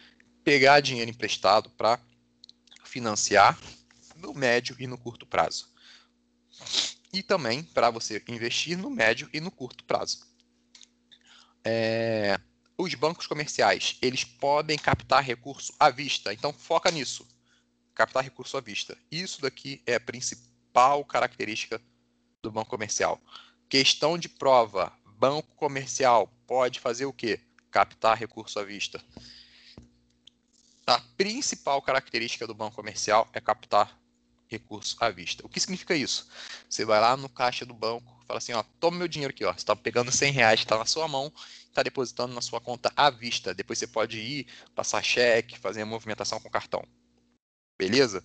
pegar 0.43 0.80
dinheiro 0.82 1.09
emprestado 1.09 1.70
para 1.72 1.99
financiar 2.84 3.57
no 4.24 4.34
médio 4.34 4.76
e 4.80 4.88
no 4.88 4.97
curto 4.97 5.26
prazo. 5.26 5.69
E 7.11 7.21
também 7.21 7.61
para 7.61 7.89
você 7.89 8.24
investir 8.28 8.78
no 8.78 8.89
médio 8.89 9.30
e 9.34 9.39
no 9.39 9.51
curto 9.51 9.84
prazo. 9.84 10.26
É, 11.63 12.39
os 12.78 12.93
bancos 12.95 13.28
comerciais, 13.28 13.97
eles 14.01 14.24
podem 14.24 14.78
captar 14.78 15.24
recurso 15.24 15.74
à 15.80 15.89
vista, 15.89 16.34
então 16.34 16.51
foca 16.51 16.89
nisso. 16.89 17.28
Captar 17.93 18.24
recurso 18.24 18.57
à 18.57 18.61
vista. 18.61 18.97
Isso 19.11 19.41
daqui 19.41 19.82
é 19.86 19.95
a 19.95 19.99
principal 19.99 21.05
característica 21.05 21.80
do 22.41 22.51
banco 22.51 22.71
comercial. 22.71 23.21
Questão 23.69 24.17
de 24.17 24.28
prova 24.28 24.91
banco 25.05 25.55
comercial 25.55 26.28
pode 26.47 26.80
fazer 26.80 27.05
o 27.05 27.13
quê? 27.13 27.39
Captar 27.71 28.17
recurso 28.17 28.59
à 28.59 28.63
vista. 28.63 29.01
A 30.86 30.99
principal 31.15 31.82
característica 31.82 32.45
do 32.45 32.53
banco 32.53 32.76
comercial 32.76 33.30
é 33.32 33.39
captar 33.39 33.97
recurso 34.48 34.96
à 35.00 35.10
vista. 35.10 35.46
O 35.46 35.50
que 35.50 35.60
significa 35.60 35.96
isso? 35.96 36.28
Você 36.70 36.86
vai 36.86 37.00
lá 37.00 37.18
no 37.18 37.30
caixa 37.30 37.66
do 37.66 37.74
banco, 37.74 38.24
fala 38.28 38.38
assim, 38.38 38.54
ó, 38.54 38.64
toma 38.80 38.98
meu 38.98 39.08
dinheiro 39.08 39.34
aqui, 39.34 39.46
ó. 39.46 39.52
Você 39.52 39.60
está 39.60 39.76
pegando 39.76 40.12
100 40.12 40.32
reais, 40.32 40.60
está 40.60 40.78
na 40.78 40.86
sua 40.86 41.08
mão, 41.08 41.32
está 41.68 41.84
depositando 41.84 42.34
na 42.34 42.41
sua 42.41 42.62
conta 42.62 42.91
à 42.96 43.10
vista. 43.10 43.54
Depois 43.54 43.80
você 43.80 43.88
pode 43.88 44.20
ir, 44.20 44.48
passar 44.76 45.04
cheque, 45.04 45.60
fazer 45.60 45.82
a 45.82 45.86
movimentação 45.86 46.39
com 46.39 46.50
cartão. 46.50 46.84
Beleza? 47.78 48.24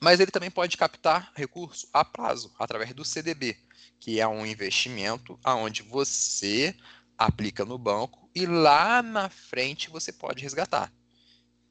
Mas 0.00 0.20
ele 0.20 0.30
também 0.30 0.50
pode 0.50 0.76
captar 0.76 1.32
recurso 1.34 1.88
a 1.92 2.04
prazo, 2.04 2.52
através 2.58 2.92
do 2.92 3.04
CDB, 3.04 3.56
que 3.98 4.20
é 4.20 4.28
um 4.28 4.44
investimento 4.44 5.38
aonde 5.42 5.82
você 5.82 6.76
aplica 7.16 7.64
no 7.64 7.78
banco 7.78 8.28
e 8.34 8.44
lá 8.44 9.02
na 9.02 9.30
frente 9.30 9.88
você 9.88 10.12
pode 10.12 10.42
resgatar 10.42 10.92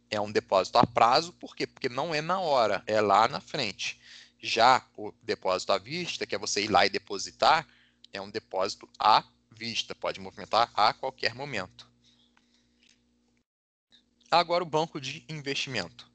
é 0.10 0.20
um 0.20 0.32
depósito 0.32 0.78
a 0.78 0.86
prazo, 0.86 1.34
por 1.34 1.56
quê? 1.56 1.66
Porque 1.68 1.90
não 1.90 2.14
é 2.14 2.22
na 2.22 2.40
hora, 2.40 2.84
é 2.86 3.02
lá 3.02 3.28
na 3.28 3.40
frente. 3.40 4.00
Já 4.40 4.86
o 4.96 5.12
depósito 5.22 5.72
à 5.72 5.78
vista, 5.78 6.26
que 6.26 6.36
é 6.36 6.38
você 6.38 6.64
ir 6.64 6.68
lá 6.70 6.86
e 6.86 6.90
depositar, 6.90 7.68
é 8.14 8.22
um 8.22 8.30
depósito 8.30 8.88
à 9.00 9.24
vista, 9.52 9.96
pode 9.96 10.20
movimentar 10.20 10.72
a 10.74 10.94
qualquer 10.94 11.34
momento. 11.34 11.90
Agora 14.30 14.64
o 14.64 14.68
banco 14.68 15.00
de 15.00 15.26
investimento. 15.30 16.10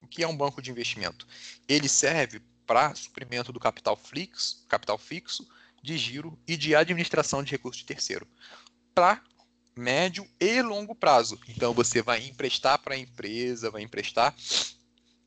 O 0.00 0.06
que 0.06 0.22
é 0.22 0.28
um 0.28 0.36
banco 0.36 0.60
de 0.60 0.70
investimento? 0.70 1.26
Ele 1.68 1.88
serve 1.88 2.40
para 2.66 2.94
suprimento 2.94 3.52
do 3.52 3.60
capital 3.60 3.96
fixo, 3.96 4.64
capital 4.68 4.98
fixo, 4.98 5.46
de 5.82 5.96
giro 5.98 6.38
e 6.46 6.56
de 6.56 6.74
administração 6.74 7.42
de 7.42 7.50
recursos 7.50 7.80
de 7.80 7.86
terceiro, 7.86 8.26
para 8.94 9.22
médio 9.76 10.28
e 10.40 10.60
longo 10.62 10.94
prazo. 10.94 11.38
Então 11.48 11.72
você 11.72 12.02
vai 12.02 12.24
emprestar 12.26 12.78
para 12.78 12.94
a 12.94 12.98
empresa, 12.98 13.70
vai 13.70 13.82
emprestar 13.82 14.34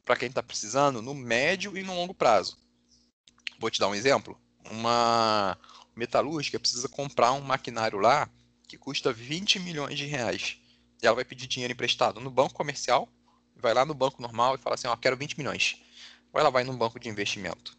para 0.03 0.15
quem 0.15 0.29
está 0.29 0.43
precisando 0.43 1.01
no 1.01 1.13
médio 1.13 1.77
e 1.77 1.83
no 1.83 1.95
longo 1.95 2.13
prazo. 2.13 2.57
Vou 3.59 3.69
te 3.69 3.79
dar 3.79 3.87
um 3.87 3.95
exemplo. 3.95 4.39
Uma 4.69 5.57
metalúrgica 5.95 6.59
precisa 6.59 6.87
comprar 6.89 7.31
um 7.33 7.41
maquinário 7.41 7.99
lá 7.99 8.29
que 8.67 8.77
custa 8.77 9.13
20 9.13 9.59
milhões 9.59 9.97
de 9.97 10.05
reais. 10.05 10.57
E 11.01 11.07
ela 11.07 11.15
vai 11.15 11.25
pedir 11.25 11.47
dinheiro 11.47 11.73
emprestado 11.73 12.19
no 12.19 12.29
banco 12.29 12.53
comercial, 12.53 13.09
vai 13.55 13.73
lá 13.73 13.85
no 13.85 13.93
banco 13.93 14.21
normal 14.21 14.55
e 14.55 14.57
fala 14.57 14.75
assim, 14.75 14.87
ó, 14.87 14.95
quero 14.95 15.17
20 15.17 15.37
milhões. 15.37 15.81
Ou 16.33 16.39
ela 16.39 16.49
vai 16.49 16.63
num 16.63 16.77
banco 16.77 16.99
de 16.99 17.09
investimento. 17.09 17.77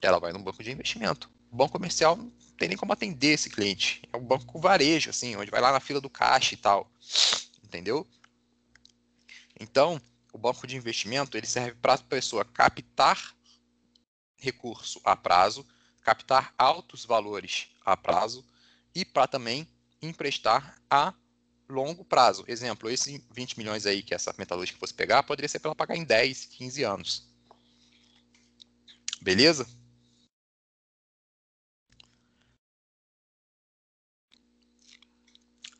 Ela 0.00 0.18
vai 0.18 0.32
num 0.32 0.42
banco 0.42 0.62
de 0.62 0.70
investimento. 0.70 1.30
O 1.50 1.56
banco 1.56 1.72
comercial 1.72 2.18
tem 2.56 2.68
nem 2.68 2.76
como 2.76 2.92
atender 2.92 3.34
esse 3.34 3.50
cliente. 3.50 4.02
É 4.12 4.16
um 4.16 4.24
banco 4.24 4.58
varejo, 4.58 5.10
assim, 5.10 5.36
onde 5.36 5.50
vai 5.50 5.60
lá 5.60 5.72
na 5.72 5.80
fila 5.80 6.00
do 6.00 6.10
caixa 6.10 6.54
e 6.54 6.56
tal. 6.56 6.90
Entendeu? 7.62 8.06
Então, 9.58 10.00
o 10.32 10.38
banco 10.38 10.66
de 10.66 10.76
investimento 10.76 11.36
ele 11.36 11.46
serve 11.46 11.76
para 11.80 11.94
a 11.94 11.98
pessoa 11.98 12.44
captar 12.44 13.34
recurso 14.36 15.00
a 15.04 15.16
prazo, 15.16 15.66
captar 16.02 16.54
altos 16.58 17.04
valores 17.04 17.68
a 17.84 17.96
prazo 17.96 18.44
e 18.94 19.04
para 19.04 19.26
também 19.26 19.66
emprestar 20.00 20.76
a 20.90 21.14
longo 21.68 22.04
prazo. 22.04 22.44
Exemplo, 22.46 22.88
esse 22.88 23.24
20 23.32 23.58
milhões 23.58 23.86
aí 23.86 24.02
que 24.02 24.14
essa 24.14 24.34
metalúrgica 24.38 24.78
fosse 24.78 24.94
pegar, 24.94 25.22
poderia 25.22 25.48
ser 25.48 25.58
para 25.58 25.70
ela 25.70 25.74
pagar 25.74 25.96
em 25.96 26.04
10, 26.04 26.46
15 26.46 26.82
anos. 26.84 27.26
Beleza? 29.20 29.66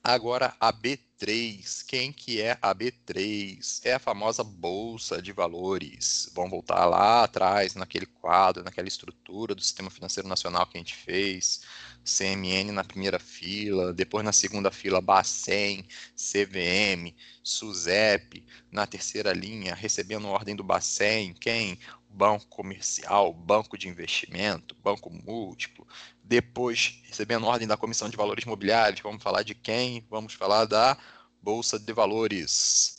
Agora 0.09 0.55
a 0.61 0.73
B3. 0.73 1.85
Quem 1.85 2.13
que 2.13 2.41
é 2.41 2.57
a 2.63 2.73
B3? 2.73 3.81
É 3.83 3.95
a 3.95 3.99
famosa 3.99 4.45
bolsa 4.45 5.21
de 5.21 5.33
valores. 5.33 6.31
Vamos 6.33 6.53
voltar 6.53 6.85
lá 6.87 7.25
atrás 7.25 7.75
naquele 7.75 8.07
quadro, 8.07 8.63
naquela 8.63 8.87
estrutura 8.87 9.53
do 9.53 9.61
Sistema 9.61 9.91
Financeiro 9.91 10.29
Nacional 10.29 10.65
que 10.69 10.79
a 10.79 10.81
gente 10.81 10.95
fez. 10.95 11.63
CMN 12.05 12.71
na 12.71 12.85
primeira 12.85 13.19
fila, 13.19 13.93
depois 13.93 14.25
na 14.25 14.31
segunda 14.31 14.71
fila 14.71 15.01
Bacen, 15.01 15.85
CVM, 16.15 17.13
SUSEP, 17.43 18.47
na 18.71 18.87
terceira 18.87 19.33
linha 19.33 19.75
recebendo 19.75 20.29
ordem 20.29 20.55
do 20.55 20.63
Bacen, 20.63 21.35
quem? 21.35 21.81
banco 22.17 22.47
comercial, 22.47 23.33
banco 23.33 23.77
de 23.77 23.89
investimento, 23.89 24.75
banco 24.83 25.11
múltiplo, 25.11 25.87
depois 26.27 27.01
recebendo 27.05 27.47
ordem 27.47 27.69
da 27.69 27.77
Comissão 27.77 28.09
de 28.09 28.17
Valores 28.17 28.45
Imobiliários, 28.45 29.01
vamos 29.01 29.23
falar 29.23 29.45
de 29.45 29.55
quem? 29.55 30.05
Vamos 30.11 30.35
falar 30.35 30.65
da 30.65 30.99
Bolsa 31.41 31.79
de 31.79 31.93
Valores. 31.93 32.97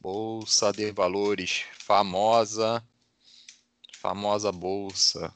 Bolsa 0.00 0.72
de 0.72 0.90
Valores, 0.90 1.64
famosa, 1.78 2.84
famosa 3.96 4.50
bolsa. 4.50 5.32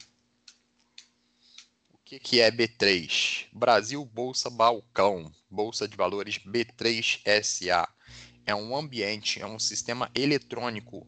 O 1.93 1.97
que, 2.03 2.19
que 2.19 2.41
é 2.41 2.51
B3? 2.51 3.47
Brasil 3.53 4.03
Bolsa 4.03 4.49
Balcão, 4.49 5.31
Bolsa 5.49 5.87
de 5.87 5.95
Valores 5.95 6.39
B3 6.39 7.21
SA. 7.41 7.87
É 8.45 8.53
um 8.53 8.75
ambiente, 8.75 9.41
é 9.41 9.47
um 9.47 9.57
sistema 9.57 10.11
eletrônico 10.13 11.07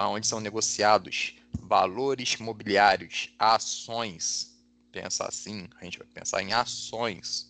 onde 0.00 0.26
são 0.26 0.40
negociados 0.40 1.34
valores 1.60 2.36
mobiliários, 2.38 3.34
ações. 3.38 4.57
Pensa 5.00 5.26
assim, 5.28 5.68
a 5.80 5.84
gente 5.84 5.96
vai 5.96 6.08
pensar 6.08 6.42
em 6.42 6.52
ações. 6.52 7.48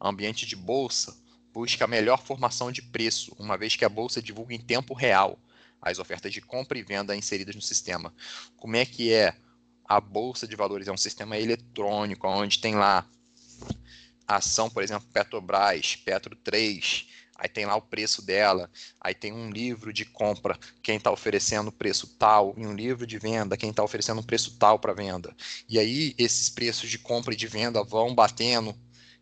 Ambiente 0.00 0.46
de 0.46 0.56
bolsa 0.56 1.14
busca 1.52 1.84
a 1.84 1.88
melhor 1.88 2.22
formação 2.22 2.72
de 2.72 2.80
preço, 2.80 3.36
uma 3.38 3.58
vez 3.58 3.76
que 3.76 3.84
a 3.84 3.90
bolsa 3.90 4.22
divulga 4.22 4.54
em 4.54 4.58
tempo 4.58 4.94
real 4.94 5.38
as 5.82 5.98
ofertas 5.98 6.32
de 6.32 6.40
compra 6.40 6.78
e 6.78 6.82
venda 6.82 7.14
inseridas 7.14 7.54
no 7.54 7.60
sistema. 7.60 8.12
Como 8.56 8.74
é 8.74 8.86
que 8.86 9.12
é? 9.12 9.36
A 9.84 10.00
bolsa 10.00 10.48
de 10.48 10.56
valores 10.56 10.88
é 10.88 10.92
um 10.92 10.96
sistema 10.96 11.36
eletrônico 11.36 12.26
onde 12.26 12.58
tem 12.58 12.74
lá 12.74 13.06
ação, 14.26 14.70
por 14.70 14.82
exemplo, 14.82 15.06
Petrobras, 15.12 15.94
Petro 15.94 16.34
3, 16.36 17.06
aí 17.38 17.48
tem 17.48 17.64
lá 17.64 17.76
o 17.76 17.82
preço 17.82 18.20
dela, 18.20 18.68
aí 19.00 19.14
tem 19.14 19.32
um 19.32 19.48
livro 19.48 19.92
de 19.92 20.04
compra, 20.04 20.58
quem 20.82 20.96
está 20.96 21.10
oferecendo 21.10 21.70
preço 21.70 22.08
tal, 22.18 22.52
e 22.58 22.66
um 22.66 22.74
livro 22.74 23.06
de 23.06 23.18
venda, 23.18 23.56
quem 23.56 23.70
está 23.70 23.82
oferecendo 23.82 24.22
preço 24.22 24.56
tal 24.58 24.78
para 24.78 24.92
venda. 24.92 25.34
E 25.68 25.78
aí 25.78 26.14
esses 26.18 26.50
preços 26.50 26.90
de 26.90 26.98
compra 26.98 27.32
e 27.32 27.36
de 27.36 27.46
venda 27.46 27.82
vão 27.84 28.12
batendo 28.14 28.74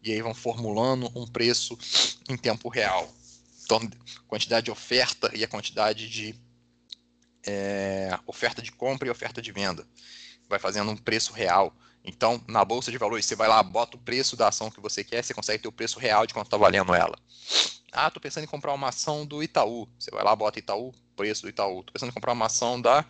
e 0.03 0.13
aí 0.13 0.23
vão 0.23 0.35
formulando 0.35 1.11
um 1.15 1.27
preço 1.27 1.77
em 2.29 2.37
tempo 2.37 2.69
real. 2.69 3.13
Então, 3.65 3.81
quantidade 4.27 4.67
de 4.67 4.71
oferta 4.71 5.31
e 5.35 5.45
a 5.45 5.49
quantidade 5.49 6.09
de 6.09 6.35
é, 7.47 8.19
oferta 8.27 8.63
de 8.63 8.73
compra 8.73 9.09
e 9.09 9.11
oferta 9.11 9.43
de 9.43 9.53
venda. 9.53 9.87
Vai 10.49 10.59
fazendo 10.59 10.91
um 10.91 10.97
preço 10.97 11.33
real. 11.33 11.77
Então, 12.07 12.41
na 12.47 12.65
bolsa 12.65 12.93
de 12.93 12.99
valores, 12.99 13.27
você 13.27 13.35
vai 13.35 13.49
lá, 13.49 13.61
bota 13.63 13.97
o 13.97 14.01
preço 14.01 14.37
da 14.37 14.49
ação 14.49 14.71
que 14.71 14.81
você 14.81 15.03
quer, 15.03 15.25
você 15.25 15.35
consegue 15.35 15.63
ter 15.63 15.69
o 15.69 15.73
preço 15.73 15.99
real 15.99 16.25
de 16.25 16.33
quanto 16.33 16.47
está 16.47 16.57
valendo 16.57 16.95
ela. 16.95 17.19
Ah, 17.93 18.11
tô 18.11 18.21
pensando 18.21 18.45
em 18.45 18.49
comprar 18.49 18.73
uma 18.73 18.89
ação 18.89 19.27
do 19.27 19.43
Itaú. 19.43 19.89
Você 19.99 20.11
vai 20.11 20.23
lá, 20.23 20.35
bota 20.37 20.59
Itaú, 20.59 20.95
preço 21.17 21.43
do 21.43 21.49
Itaú. 21.49 21.83
Tô 21.83 21.93
pensando 21.93 22.11
em 22.11 22.15
comprar 22.15 22.33
uma 22.33 22.47
ação 22.47 22.81
da 22.81 23.05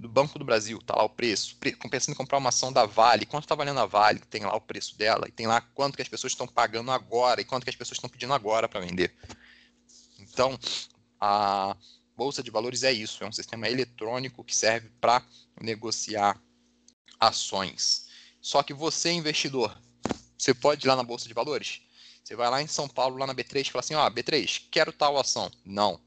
do 0.00 0.08
Banco 0.08 0.38
do 0.38 0.44
Brasil, 0.46 0.78
tá 0.78 0.96
lá 0.96 1.04
o 1.04 1.10
preço. 1.10 1.58
Pensando 1.90 2.14
em 2.14 2.16
comprar 2.16 2.38
uma 2.38 2.48
ação 2.48 2.72
da 2.72 2.86
Vale, 2.86 3.26
quanto 3.26 3.44
está 3.44 3.54
valendo 3.54 3.80
a 3.80 3.86
Vale? 3.86 4.20
Tem 4.20 4.42
lá 4.42 4.56
o 4.56 4.60
preço 4.60 4.96
dela 4.96 5.28
e 5.28 5.30
tem 5.30 5.46
lá 5.46 5.60
quanto 5.60 5.94
que 5.94 6.00
as 6.00 6.08
pessoas 6.08 6.32
estão 6.32 6.46
pagando 6.46 6.90
agora 6.90 7.42
e 7.42 7.44
quanto 7.44 7.64
que 7.64 7.70
as 7.70 7.76
pessoas 7.76 7.98
estão 7.98 8.08
pedindo 8.08 8.32
agora 8.32 8.66
para 8.66 8.80
vender. 8.80 9.14
Então, 10.18 10.58
a 11.20 11.76
bolsa 12.16 12.42
de 12.42 12.50
valores 12.50 12.82
é 12.82 12.90
isso, 12.90 13.22
é 13.22 13.26
um 13.26 13.32
sistema 13.32 13.68
eletrônico 13.68 14.42
que 14.42 14.56
serve 14.56 14.88
para 14.98 15.22
negociar 15.60 16.40
ações. 17.18 18.08
Só 18.40 18.62
que 18.62 18.74
você 18.74 19.10
investidor, 19.10 19.76
você 20.36 20.54
pode 20.54 20.86
ir 20.86 20.88
lá 20.88 20.96
na 20.96 21.02
bolsa 21.02 21.28
de 21.28 21.34
valores 21.34 21.82
você 22.30 22.36
vai 22.36 22.48
lá 22.48 22.62
em 22.62 22.66
São 22.68 22.88
Paulo, 22.88 23.16
lá 23.16 23.26
na 23.26 23.34
B3, 23.34 23.66
e 23.66 23.70
fala 23.72 23.80
assim: 23.80 23.94
ó, 23.94 24.06
oh, 24.06 24.10
B3, 24.10 24.68
quero 24.70 24.92
tal 24.92 25.18
ação. 25.18 25.50
Não. 25.64 26.00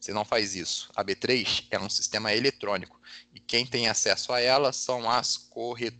Você 0.00 0.10
não 0.10 0.24
faz 0.24 0.54
isso. 0.56 0.90
A 0.96 1.04
B3 1.04 1.66
é 1.70 1.78
um 1.78 1.90
sistema 1.90 2.32
eletrônico 2.32 2.98
e 3.34 3.38
quem 3.38 3.66
tem 3.66 3.86
acesso 3.86 4.32
a 4.32 4.40
ela 4.40 4.72
são 4.72 5.10
as 5.10 5.36
corretoras. 5.36 5.92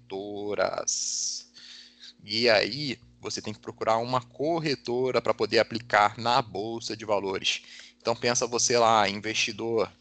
E 2.24 2.48
aí 2.48 2.98
você 3.20 3.42
tem 3.42 3.52
que 3.52 3.60
procurar 3.60 3.98
uma 3.98 4.22
corretora 4.22 5.20
para 5.20 5.34
poder 5.34 5.58
aplicar 5.58 6.18
na 6.18 6.40
bolsa 6.40 6.96
de 6.96 7.04
valores. 7.04 7.62
Então 8.00 8.16
pensa 8.16 8.46
você 8.46 8.78
lá, 8.78 9.06
investidor, 9.08 9.92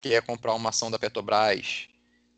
quer 0.00 0.22
comprar 0.22 0.54
uma 0.54 0.70
ação 0.70 0.90
da 0.90 0.98
Petrobras. 0.98 1.89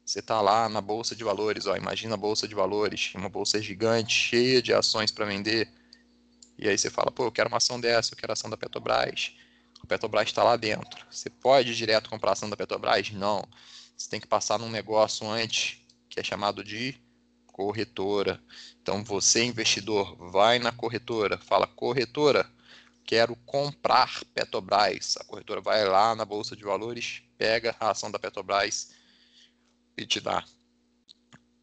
Você 0.05 0.19
está 0.19 0.41
lá 0.41 0.69
na 0.69 0.81
bolsa 0.81 1.15
de 1.15 1.23
valores, 1.23 1.67
ó, 1.67 1.77
imagina 1.77 2.15
a 2.15 2.17
bolsa 2.17 2.49
de 2.49 2.55
valores, 2.55 3.13
uma 3.15 3.29
bolsa 3.29 3.63
gigante, 3.63 4.13
cheia 4.13 4.61
de 4.61 4.73
ações 4.73 5.11
para 5.11 5.25
vender. 5.25 5.69
E 6.59 6.69
aí 6.69 6.77
você 6.77 6.91
fala, 6.91 7.11
pô, 7.11 7.25
eu 7.25 7.33
quero 7.33 7.49
uma 7.49 7.59
ação 7.59 7.81
dessa, 7.81 8.13
eu 8.13 8.19
quero 8.19 8.33
ação 8.33 8.51
da 8.51 8.57
Petrobras. 8.57 9.33
A 9.83 9.87
Petrobras 9.87 10.29
está 10.29 10.43
lá 10.43 10.57
dentro. 10.57 11.07
Você 11.11 11.31
pode 11.31 11.75
direto 11.75 12.11
comprar 12.11 12.33
ação 12.33 12.51
da 12.51 12.57
Petrobras? 12.57 13.11
Não. 13.11 13.47
Você 13.97 14.09
tem 14.09 14.21
que 14.21 14.27
passar 14.27 14.59
num 14.59 14.71
negócio 14.71 15.29
antes, 15.29 15.79
que 16.09 16.21
é 16.21 16.25
chamado 16.25 16.63
de 16.63 16.97
corretora. 17.47 18.43
Então 18.81 19.05
você, 19.05 19.45
investidor, 19.45 20.17
vai 20.17 20.59
na 20.59 20.73
corretora, 20.73 21.39
fala: 21.39 21.67
corretora, 21.67 22.49
quero 23.05 23.37
comprar 23.47 24.23
Petrobras. 24.35 25.17
A 25.21 25.25
corretora 25.25 25.61
vai 25.61 25.85
lá 25.85 26.15
na 26.15 26.25
Bolsa 26.25 26.57
de 26.57 26.65
Valores, 26.65 27.23
pega 27.39 27.77
a 27.79 27.91
ação 27.91 28.11
da 28.11 28.19
Petrobras 28.19 28.91
e 30.03 30.07
te 30.07 30.21
dá. 30.21 30.45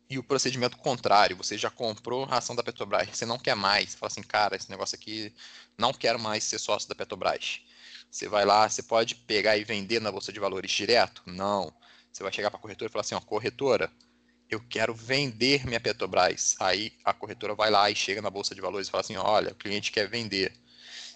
E 0.09 0.17
o 0.17 0.23
procedimento 0.23 0.75
contrário, 0.77 1.37
você 1.37 1.55
já 1.55 1.69
comprou 1.69 2.25
a 2.25 2.37
ação 2.39 2.55
da 2.55 2.63
Petrobras, 2.63 3.09
você 3.09 3.27
não 3.27 3.37
quer 3.37 3.55
mais, 3.55 3.91
você 3.91 3.97
fala 3.97 4.11
assim, 4.11 4.23
cara, 4.23 4.55
esse 4.55 4.69
negócio 4.69 4.95
aqui, 4.95 5.31
não 5.77 5.93
quero 5.93 6.19
mais 6.19 6.43
ser 6.43 6.57
sócio 6.57 6.89
da 6.89 6.95
Petrobras. 6.95 7.61
Você 8.09 8.27
vai 8.27 8.43
lá, 8.43 8.67
você 8.67 8.81
pode 8.81 9.13
pegar 9.13 9.55
e 9.55 9.63
vender 9.63 10.01
na 10.01 10.11
Bolsa 10.11 10.33
de 10.33 10.39
Valores 10.39 10.71
direto? 10.71 11.21
Não. 11.27 11.71
Você 12.11 12.23
vai 12.23 12.33
chegar 12.33 12.49
para 12.49 12.57
a 12.57 12.61
corretora 12.61 12.89
e 12.89 12.91
falar 12.91 13.01
assim, 13.01 13.13
ó, 13.13 13.19
corretora, 13.19 13.91
eu 14.49 14.59
quero 14.67 14.95
vender 14.95 15.65
minha 15.67 15.79
Petrobras. 15.79 16.55
Aí 16.59 16.91
a 17.05 17.13
corretora 17.13 17.53
vai 17.53 17.69
lá 17.69 17.91
e 17.91 17.95
chega 17.95 18.19
na 18.19 18.31
Bolsa 18.31 18.55
de 18.55 18.61
Valores 18.61 18.87
e 18.87 18.91
fala 18.91 19.01
assim, 19.01 19.15
olha, 19.15 19.51
o 19.51 19.55
cliente 19.55 19.91
quer 19.91 20.09
vender. 20.09 20.51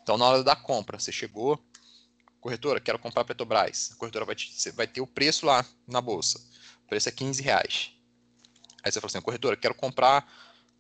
Então, 0.04 0.20
na 0.20 0.26
hora 0.26 0.44
da 0.44 0.56
compra, 0.56 1.00
você 1.00 1.12
chegou, 1.12 1.60
corretora, 2.40 2.80
quero 2.80 3.00
comprar 3.00 3.24
a 3.24 3.26
Petrobras. 3.26 3.92
A 3.94 3.96
corretora 3.96 4.26
vai, 4.26 4.36
te, 4.36 4.72
vai 4.72 4.86
ter 4.86 5.02
o 5.02 5.08
preço 5.08 5.48
lá 5.48 5.66
na 5.88 6.00
bolsa. 6.00 6.40
O 6.86 6.88
preço 6.88 7.10
é 7.10 7.12
15 7.12 7.42
reais. 7.42 7.92
Aí 8.84 8.92
você 8.92 9.00
fala 9.00 9.10
assim, 9.10 9.22
corretora, 9.22 9.56
quero 9.56 9.74
comprar 9.74 10.28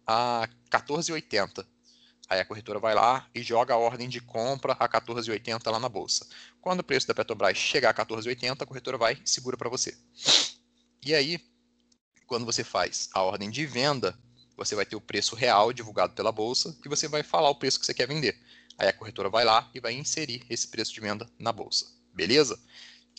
a 0.06 0.48
14,80. 0.70 1.66
Aí 2.30 2.40
a 2.40 2.46
corretora 2.46 2.80
vai 2.80 2.96
lá 2.96 3.28
e 3.34 3.42
joga 3.44 3.74
a 3.74 3.78
ordem 3.78 4.10
de 4.10 4.20
compra 4.20 4.74
a 4.74 4.90
14,80 4.90 5.70
lá 5.70 5.80
na 5.80 5.90
bolsa. 5.90 6.28
Quando 6.62 6.80
o 6.80 6.84
preço 6.84 7.08
da 7.08 7.14
Petrobras 7.14 7.58
chegar 7.58 7.90
a 7.90 7.94
14,80, 7.94 8.62
a 8.62 8.66
corretora 8.66 8.98
vai 8.98 9.20
e 9.24 9.30
segura 9.30 9.58
para 9.58 9.70
você. 9.70 9.98
E 11.06 11.14
aí, 11.14 11.40
quando 12.26 12.46
você 12.46 12.64
faz 12.64 13.10
a 13.14 13.22
ordem 13.22 13.50
de 13.50 13.66
venda, 13.66 14.18
você 14.56 14.76
vai 14.76 14.86
ter 14.86 14.96
o 14.96 15.02
preço 15.02 15.36
real 15.36 15.74
divulgado 15.74 16.14
pela 16.14 16.32
bolsa 16.32 16.78
e 16.86 16.90
você 16.90 17.08
vai 17.08 17.24
falar 17.24 17.50
o 17.50 17.56
preço 17.56 17.80
que 17.80 17.86
você 17.86 17.94
quer 17.94 18.08
vender. 18.08 18.40
Aí 18.78 18.88
a 18.88 18.94
corretora 18.94 19.30
vai 19.30 19.44
lá 19.44 19.70
e 19.74 19.80
vai 19.80 19.94
inserir 19.94 20.46
esse 20.50 20.68
preço 20.68 20.94
de 20.94 21.02
venda 21.02 21.30
na 21.38 21.52
bolsa. 21.52 21.86
Beleza? 22.14 22.60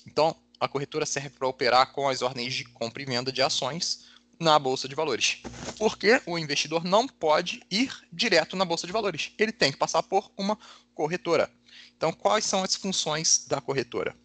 Então, 0.07 0.37
a 0.65 0.69
corretora 0.69 1.05
serve 1.05 1.31
para 1.31 1.47
operar 1.47 1.93
com 1.93 2.09
as 2.09 2.23
ordens 2.23 2.55
de 2.55 2.65
compra 2.65 3.03
e 3.03 3.05
venda 3.05 3.31
de 3.31 3.43
ações 3.43 4.07
na 4.39 4.59
bolsa 4.59 4.89
de 4.89 4.95
valores. 4.95 5.43
Porque 5.79 6.21
o 6.27 6.39
investidor 6.39 6.85
não 6.85 7.07
pode 7.07 7.63
ir 7.71 7.93
direto 8.13 8.57
na 8.57 8.65
bolsa 8.65 8.87
de 8.87 8.93
valores. 8.93 9.33
Ele 9.39 9.53
tem 9.53 9.71
que 9.71 9.79
passar 9.79 10.03
por 10.03 10.31
uma 10.37 10.59
corretora. 10.95 11.51
Então, 11.97 12.13
quais 12.13 12.45
são 12.45 12.63
as 12.63 12.75
funções 12.75 13.47
da 13.47 13.61
corretora? 13.61 14.17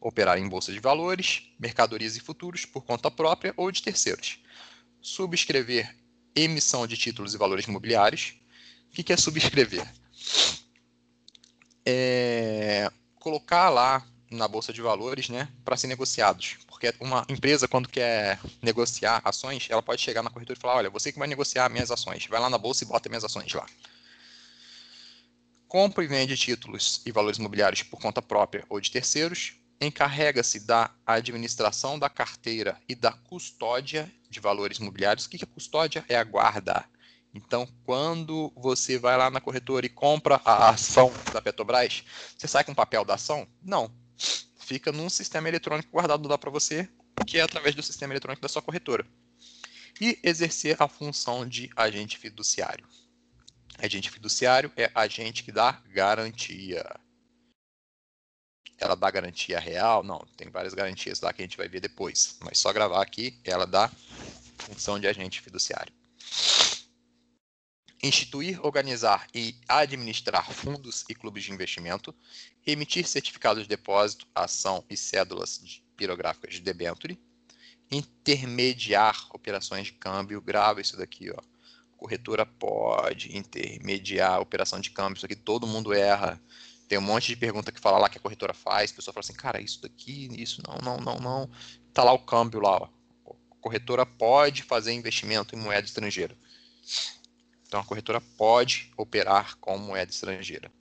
Operar 0.00 0.38
em 0.38 0.48
bolsa 0.48 0.72
de 0.72 0.80
valores, 0.80 1.42
mercadorias 1.58 2.16
e 2.16 2.20
futuros 2.20 2.64
por 2.64 2.84
conta 2.84 3.10
própria 3.10 3.52
ou 3.56 3.70
de 3.70 3.82
terceiros. 3.82 4.38
Subscrever 5.00 5.94
emissão 6.34 6.86
de 6.86 6.96
títulos 6.96 7.34
e 7.34 7.38
valores 7.38 7.66
imobiliários. 7.66 8.34
O 8.86 8.90
que 8.90 9.12
é 9.12 9.16
subscrever? 9.16 9.86
É 11.84 12.90
colocar 13.16 13.68
lá 13.68 14.06
na 14.30 14.46
bolsa 14.46 14.72
de 14.72 14.82
valores, 14.82 15.28
né, 15.28 15.48
para 15.64 15.76
ser 15.76 15.86
negociados. 15.86 16.58
Porque 16.66 16.94
uma 17.00 17.24
empresa, 17.28 17.66
quando 17.66 17.88
quer 17.88 18.38
negociar 18.62 19.20
ações, 19.24 19.66
ela 19.70 19.82
pode 19.82 20.02
chegar 20.02 20.22
na 20.22 20.30
corretora 20.30 20.58
e 20.58 20.60
falar: 20.60 20.76
olha, 20.76 20.90
você 20.90 21.12
que 21.12 21.18
vai 21.18 21.28
negociar 21.28 21.68
minhas 21.68 21.90
ações, 21.90 22.26
vai 22.26 22.40
lá 22.40 22.50
na 22.50 22.58
bolsa 22.58 22.84
e 22.84 22.86
bota 22.86 23.08
minhas 23.08 23.24
ações 23.24 23.52
lá. 23.52 23.66
Compra 25.66 26.02
e 26.02 26.06
vende 26.06 26.36
títulos 26.36 27.02
e 27.04 27.12
valores 27.12 27.38
imobiliários 27.38 27.82
por 27.82 28.00
conta 28.00 28.22
própria 28.22 28.64
ou 28.68 28.80
de 28.80 28.90
terceiros. 28.90 29.54
Encarrega-se 29.80 30.60
da 30.60 30.90
administração 31.06 31.98
da 31.98 32.08
carteira 32.08 32.80
e 32.88 32.94
da 32.94 33.12
custódia 33.12 34.10
de 34.28 34.40
valores 34.40 34.78
imobiliários. 34.78 35.26
O 35.26 35.30
que 35.30 35.44
é 35.44 35.46
custódia? 35.46 36.04
É 36.08 36.16
a 36.16 36.24
guarda. 36.24 36.84
Então, 37.34 37.68
quando 37.84 38.50
você 38.56 38.98
vai 38.98 39.16
lá 39.16 39.30
na 39.30 39.40
corretora 39.40 39.84
e 39.84 39.90
compra 39.90 40.40
a 40.44 40.70
ação 40.70 41.12
da 41.32 41.42
Petrobras, 41.42 42.02
você 42.36 42.48
sai 42.48 42.64
com 42.64 42.72
o 42.72 42.74
papel 42.74 43.04
da 43.04 43.14
ação? 43.14 43.46
Não 43.62 43.92
fica 44.58 44.92
num 44.92 45.08
sistema 45.08 45.48
eletrônico 45.48 45.90
guardado 45.90 46.28
lá 46.28 46.36
para 46.36 46.50
você, 46.50 46.88
que 47.26 47.38
é 47.38 47.42
através 47.42 47.74
do 47.74 47.82
sistema 47.82 48.12
eletrônico 48.12 48.42
da 48.42 48.48
sua 48.48 48.62
corretora. 48.62 49.06
E 50.00 50.18
exercer 50.22 50.76
a 50.80 50.88
função 50.88 51.48
de 51.48 51.70
agente 51.74 52.18
fiduciário. 52.18 52.86
Agente 53.78 54.10
fiduciário 54.10 54.72
é 54.76 54.90
agente 54.94 55.42
que 55.42 55.52
dá 55.52 55.82
garantia. 55.88 56.84
Ela 58.78 58.94
dá 58.94 59.10
garantia 59.10 59.58
real? 59.58 60.04
Não, 60.04 60.18
tem 60.36 60.50
várias 60.50 60.74
garantias 60.74 61.20
lá 61.20 61.32
que 61.32 61.42
a 61.42 61.44
gente 61.44 61.56
vai 61.56 61.68
ver 61.68 61.80
depois. 61.80 62.38
Mas 62.40 62.58
só 62.58 62.72
gravar 62.72 63.02
aqui, 63.02 63.40
ela 63.44 63.66
dá 63.66 63.90
função 64.58 65.00
de 65.00 65.08
agente 65.08 65.40
fiduciário 65.40 65.92
instituir, 68.02 68.64
organizar 68.64 69.26
e 69.34 69.56
administrar 69.68 70.50
fundos 70.52 71.04
e 71.08 71.14
clubes 71.14 71.44
de 71.44 71.52
investimento, 71.52 72.14
emitir 72.66 73.06
certificados 73.06 73.64
de 73.64 73.68
depósito, 73.68 74.26
ação 74.34 74.84
e 74.88 74.96
cédulas 74.96 75.82
pirográficas 75.96 76.54
de 76.54 76.60
debenture, 76.60 77.18
intermediar 77.90 79.26
operações 79.30 79.86
de 79.86 79.92
câmbio, 79.92 80.40
grava 80.40 80.80
isso 80.80 80.96
daqui, 80.96 81.30
ó. 81.30 81.42
Corretora 81.96 82.46
pode 82.46 83.36
intermediar 83.36 84.40
operação 84.40 84.78
de 84.78 84.90
câmbio, 84.90 85.16
isso 85.16 85.26
aqui 85.26 85.34
todo 85.34 85.66
mundo 85.66 85.92
erra. 85.92 86.40
Tem 86.86 86.96
um 86.96 87.02
monte 87.02 87.26
de 87.26 87.36
pergunta 87.36 87.72
que 87.72 87.80
fala 87.80 87.98
lá 87.98 88.08
que 88.08 88.18
a 88.18 88.20
corretora 88.20 88.54
faz, 88.54 88.92
a 88.92 88.94
pessoa 88.94 89.12
fala 89.12 89.24
assim, 89.24 89.34
cara, 89.34 89.60
isso 89.60 89.82
daqui, 89.82 90.28
isso 90.40 90.62
não, 90.66 90.78
não, 90.78 90.96
não, 90.98 91.18
não. 91.18 91.50
Tá 91.92 92.04
lá 92.04 92.12
o 92.12 92.18
câmbio 92.20 92.60
lá, 92.60 92.76
ó. 92.76 92.88
Corretora 93.60 94.06
pode 94.06 94.62
fazer 94.62 94.92
investimento 94.92 95.56
em 95.56 95.58
moeda 95.58 95.84
estrangeira. 95.84 96.38
Então, 97.68 97.80
a 97.80 97.84
corretora 97.84 98.18
pode 98.18 98.90
operar 98.96 99.56
com 99.58 99.76
moeda 99.76 100.10
estrangeira. 100.10 100.72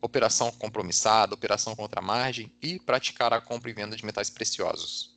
Operação 0.00 0.52
compromissada, 0.52 1.34
operação 1.34 1.74
contra 1.74 2.02
margem 2.02 2.52
e 2.60 2.78
praticar 2.78 3.32
a 3.32 3.40
compra 3.40 3.70
e 3.70 3.72
venda 3.72 3.96
de 3.96 4.04
metais 4.04 4.28
preciosos. 4.28 5.16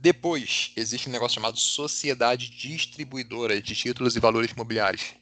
Depois, 0.00 0.72
existe 0.76 1.08
um 1.08 1.12
negócio 1.12 1.36
chamado 1.36 1.56
sociedade 1.56 2.50
distribuidora 2.50 3.62
de 3.62 3.76
títulos 3.76 4.16
e 4.16 4.20
valores 4.20 4.50
imobiliários. 4.50 5.14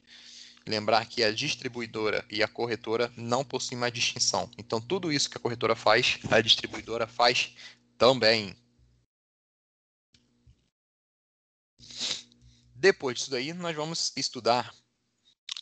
Lembrar 0.67 1.05
que 1.05 1.23
a 1.23 1.31
distribuidora 1.31 2.25
e 2.31 2.41
a 2.41 2.47
corretora 2.47 3.13
não 3.15 3.45
possuem 3.45 3.77
uma 3.77 3.91
distinção. 3.91 4.49
Então, 4.57 4.81
tudo 4.81 5.11
isso 5.11 5.29
que 5.29 5.37
a 5.37 5.39
corretora 5.39 5.75
faz, 5.75 6.17
a 6.31 6.41
distribuidora 6.41 7.05
faz 7.05 7.55
também. 7.95 8.55
Depois 12.79 13.17
disso 13.17 13.31
daí, 13.31 13.53
nós 13.53 13.75
vamos 13.75 14.13
estudar 14.15 14.71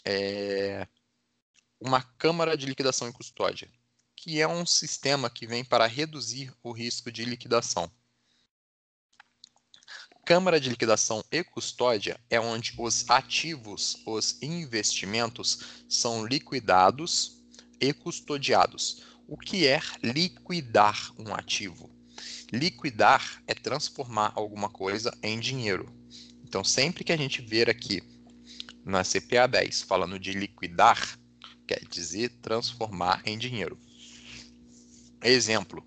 é, 0.03 0.85
uma 1.79 2.01
câmara 2.01 2.57
de 2.57 2.65
liquidação 2.65 3.07
e 3.07 3.13
custódia, 3.13 3.71
que 4.17 4.41
é 4.41 4.47
um 4.47 4.65
sistema 4.65 5.29
que 5.29 5.47
vem 5.47 5.63
para 5.63 5.87
reduzir 5.87 6.53
o 6.61 6.73
risco 6.73 7.09
de 7.09 7.23
liquidação. 7.23 7.89
Câmara 10.25 10.59
de 10.59 10.69
liquidação 10.69 11.23
e 11.31 11.41
custódia 11.41 12.19
é 12.29 12.37
onde 12.37 12.73
os 12.77 13.09
ativos, 13.09 13.95
os 14.05 14.37
investimentos, 14.41 15.85
são 15.87 16.25
liquidados 16.25 17.41
e 17.79 17.93
custodiados. 17.93 19.05
O 19.25 19.37
que 19.37 19.65
é 19.65 19.79
liquidar 20.03 21.13
um 21.17 21.33
ativo? 21.33 21.89
Liquidar 22.51 23.41
é 23.47 23.53
transformar 23.53 24.33
alguma 24.35 24.69
coisa 24.69 25.17
em 25.23 25.39
dinheiro. 25.39 26.04
Então, 26.47 26.63
sempre 26.63 27.03
que 27.03 27.11
a 27.11 27.17
gente 27.17 27.41
ver 27.41 27.69
aqui 27.69 28.03
na 28.85 29.03
CPA 29.03 29.47
10 29.47 29.81
falando 29.81 30.19
de 30.19 30.31
liquidar, 30.31 31.19
quer 31.67 31.83
dizer 31.89 32.29
transformar 32.39 33.23
em 33.25 33.35
dinheiro. 33.35 33.79
Exemplo: 35.23 35.83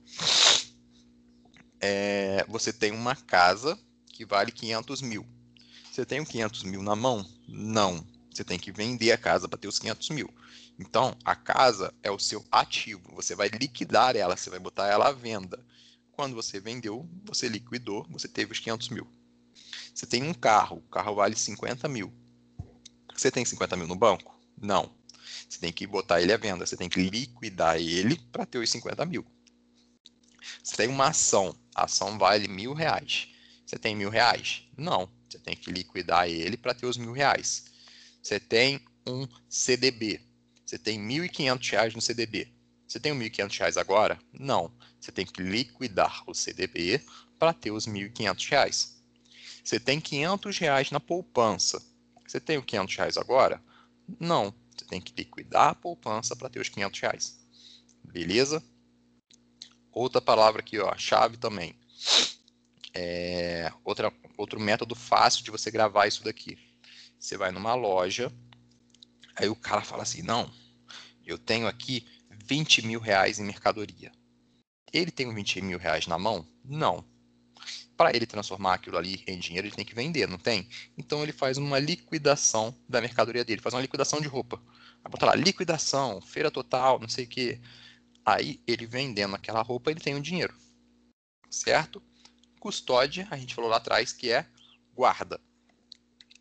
é, 1.81 2.45
você 2.49 2.73
tem 2.73 2.91
uma 2.91 3.15
casa 3.15 3.79
que 4.13 4.27
vale 4.27 4.51
500 4.51 5.01
mil. 5.01 5.25
Você 5.91 6.05
tem 6.05 6.21
os 6.21 6.29
500 6.29 6.65
mil 6.65 6.83
na 6.83 6.97
mão? 6.97 7.25
Não. 7.47 8.05
Você 8.35 8.43
tem 8.43 8.59
que 8.59 8.73
vender 8.73 9.13
a 9.13 9.19
casa 9.19 9.49
para 9.49 9.59
ter 9.59 9.69
os 9.69 9.79
500 9.79 10.11
mil. 10.11 10.29
Então, 10.77 11.17
a 11.25 11.37
casa 11.37 11.95
é 12.03 12.11
o 12.11 12.19
seu 12.19 12.45
ativo. 12.51 13.15
Você 13.15 13.35
vai 13.35 13.49
liquidar 13.49 14.17
ela, 14.17 14.37
você 14.37 14.51
vai 14.51 14.59
botar 14.59 14.89
ela 14.89 15.09
à 15.09 15.13
venda. 15.13 15.65
Quando 16.13 16.35
você 16.35 16.59
vendeu, 16.59 17.09
você 17.25 17.49
liquidou, 17.49 18.05
você 18.11 18.27
teve 18.27 18.53
os 18.53 18.59
500 18.59 18.89
mil. 18.89 19.18
Você 19.95 20.07
tem 20.07 20.23
um 20.23 20.35
carro, 20.35 20.79
o 20.79 20.91
carro 20.91 21.15
vale 21.15 21.37
50 21.37 21.89
mil. 21.89 22.13
Você 23.15 23.31
tem 23.31 23.45
50 23.45 23.77
mil 23.77 23.87
no 23.87 23.97
banco? 23.97 24.39
Não. 24.61 24.93
Você 25.49 25.59
tem 25.59 25.73
que 25.73 25.87
botar 25.87 26.21
ele 26.21 26.33
à 26.33 26.37
venda, 26.37 26.67
você 26.67 26.77
tem 26.77 26.89
que 26.89 27.01
liquidar 27.01 27.77
ele 27.77 28.17
para 28.31 28.47
ter 28.47 28.59
os 28.59 28.71
50 28.71 29.05
mil. 29.07 29.25
Você 30.63 30.77
tem 30.77 30.89
uma 30.89 31.09
ação, 31.09 31.57
a 31.75 31.85
ação 31.85 32.19
vale 32.19 32.49
mil 32.49 32.75
reais. 32.75 33.29
Você 33.67 33.79
tem 33.79 33.95
mil 33.95 34.11
reais? 34.11 34.65
Não. 34.77 35.11
Você 35.29 35.39
tem 35.39 35.55
que 35.55 35.71
liquidar 35.71 36.29
ele 36.29 36.57
para 36.57 36.75
ter 36.75 36.87
os 36.87 36.97
mil 36.97 37.13
reais. 37.13 37.65
Você 38.23 38.41
tem 38.41 38.81
um 39.07 39.27
CDB. 39.49 40.21
Você 40.65 40.79
tem 40.79 41.01
1.500 41.01 41.71
reais 41.71 41.95
no 41.95 42.01
CDB. 42.01 42.53
Você 42.87 42.99
tem 42.99 43.13
1.500 43.13 43.59
reais 43.59 43.77
agora? 43.77 44.19
Não. 44.33 44.73
Você 45.01 45.13
tem 45.13 45.27
que 45.27 45.43
liquidar 45.43 46.23
o 46.27 46.35
CDB 46.35 47.03
para 47.39 47.53
ter 47.53 47.71
os 47.71 47.87
1.500 47.87 48.49
reais. 48.49 48.98
Você 49.63 49.79
tem 49.79 50.01
500 50.01 50.59
reais 50.59 50.91
na 50.91 51.01
poupança. 51.01 51.83
Você 52.27 52.41
tem 52.41 52.59
os 52.59 52.65
500 52.65 52.97
reais 52.97 53.17
agora? 53.17 53.63
Não. 54.21 54.55
Você 54.77 54.85
tem 54.85 55.01
que 55.01 55.13
liquidar 55.17 55.71
a 55.71 55.75
poupança 55.75 56.37
para 56.37 56.49
ter 56.49 56.61
os 56.61 56.69
500 56.69 57.01
reais. 57.01 57.39
Beleza? 58.05 58.63
Outra 59.93 60.21
palavra 60.21 60.61
aqui, 60.61 60.79
ó, 60.79 60.97
chave 60.97 61.37
também. 61.37 61.75
É, 62.95 63.73
outra, 63.85 64.13
outro 64.37 64.61
método 64.61 64.95
fácil 64.95 65.45
de 65.45 65.51
você 65.51 65.71
gravar 65.71 66.07
isso 66.07 66.23
daqui. 66.23 66.59
Você 67.19 67.37
vai 67.37 67.51
numa 67.51 67.75
loja, 67.75 68.33
aí 69.35 69.49
o 69.49 69.57
cara 69.57 69.83
fala 69.83 70.05
assim, 70.05 70.23
não, 70.23 70.51
eu 71.27 71.37
tenho 71.37 71.67
aqui 71.67 72.07
20 72.47 72.87
mil 72.87 73.01
reais 73.01 73.39
em 73.39 73.45
mercadoria. 73.45 74.13
Ele 74.93 75.11
tem 75.11 75.33
20 75.35 75.61
mil 75.61 75.79
reais 75.79 76.07
na 76.07 76.19
mão? 76.19 76.47
Não. 76.65 77.05
Para 77.99 78.15
ele 78.15 78.27
transformar 78.27 78.75
aquilo 78.75 78.97
ali 78.97 79.25
em 79.27 79.37
dinheiro, 79.41 79.67
ele 79.67 79.75
tem 79.75 79.85
que 79.85 79.95
vender, 79.95 80.29
não 80.29 80.39
tem? 80.39 80.69
Então 80.97 81.21
ele 81.21 81.33
faz 81.33 81.59
uma 81.59 81.81
liquidação 81.81 82.73
da 82.89 83.01
mercadoria 83.01 83.45
dele, 83.45 83.61
faz 83.61 83.75
uma 83.75 83.83
liquidação 83.83 84.21
de 84.21 84.29
roupa. 84.29 84.63
Vai 85.03 85.11
botar 85.11 85.27
lá, 85.27 85.35
liquidação, 85.35 86.21
feira 86.21 86.49
total, 86.49 87.01
não 87.01 87.09
sei 87.09 87.25
o 87.25 87.29
quê. 87.29 87.61
Aí 88.25 88.63
ele 88.69 88.87
vendendo 88.87 89.35
aquela 89.35 89.63
roupa, 89.63 89.91
ele 89.91 89.99
tem 89.99 90.15
o 90.15 90.23
dinheiro. 90.23 90.55
Certo? 91.51 92.01
Custódia, 92.61 93.27
a 93.33 93.37
gente 93.37 93.53
falou 93.53 93.69
lá 93.69 93.79
atrás 93.79 94.13
que 94.13 94.31
é 94.31 94.47
guarda. 94.95 95.41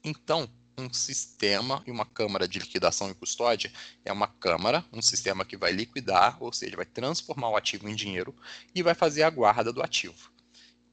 Então, 0.03 0.47
um 0.77 0.93
sistema 0.93 1.83
e 1.87 1.91
uma 1.91 2.05
câmara 2.05 2.47
de 2.47 2.59
liquidação 2.59 3.09
e 3.09 3.15
custódia 3.15 3.73
é 4.05 4.13
uma 4.13 4.27
câmara, 4.27 4.85
um 4.93 5.01
sistema 5.01 5.43
que 5.43 5.57
vai 5.57 5.71
liquidar, 5.71 6.37
ou 6.39 6.53
seja, 6.53 6.75
vai 6.75 6.85
transformar 6.85 7.49
o 7.49 7.55
ativo 7.55 7.89
em 7.89 7.95
dinheiro 7.95 8.35
e 8.75 8.83
vai 8.83 8.93
fazer 8.93 9.23
a 9.23 9.29
guarda 9.31 9.73
do 9.73 9.81
ativo. 9.81 10.31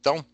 Então, 0.00 0.24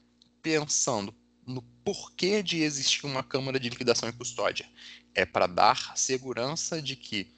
pensando 0.42 1.14
no 1.46 1.62
porquê 1.84 2.42
de 2.42 2.62
existir 2.62 3.06
uma 3.06 3.22
câmara 3.22 3.58
de 3.58 3.68
liquidação 3.68 4.08
e 4.08 4.12
custódia, 4.12 4.68
é 5.14 5.24
para 5.24 5.46
dar 5.46 5.96
segurança 5.96 6.80
de 6.80 6.96
que 6.96 7.34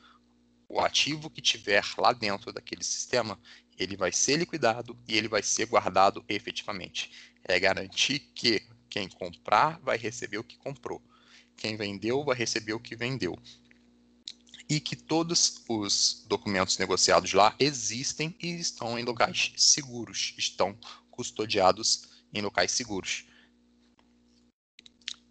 o 0.69 0.81
ativo 0.81 1.31
que 1.31 1.41
tiver 1.41 1.85
lá 1.99 2.13
dentro 2.13 2.53
daquele 2.53 2.83
sistema, 2.83 3.39
ele 3.79 3.97
vai 3.97 4.11
ser 4.11 4.37
liquidado 4.37 4.99
e 5.07 5.17
ele 5.17 5.29
vai 5.29 5.43
ser 5.43 5.67
guardado 5.67 6.25
efetivamente. 6.29 7.11
É 7.45 7.59
garantir 7.59 8.21
que 8.35 8.63
quem 8.89 9.09
comprar 9.09 9.79
vai 9.81 9.99
receber 9.99 10.39
o 10.39 10.45
que 10.45 10.57
comprou, 10.57 11.03
quem 11.57 11.77
vendeu 11.77 12.25
vai 12.25 12.37
receber 12.37 12.73
o 12.73 12.81
que 12.81 12.97
vendeu. 12.97 13.39
E 14.69 14.81
que 14.81 14.97
todos 14.97 15.63
os 15.69 16.25
documentos 16.27 16.79
negociados 16.79 17.33
lá 17.35 17.55
existem 17.59 18.35
e 18.41 18.53
estão 18.53 18.99
em 18.99 19.05
locais 19.05 19.53
seguros, 19.57 20.35
estão 20.39 20.79
custodiados 21.11 22.12
em 22.33 22.41
locais 22.41 22.73
seguros. 22.73 23.25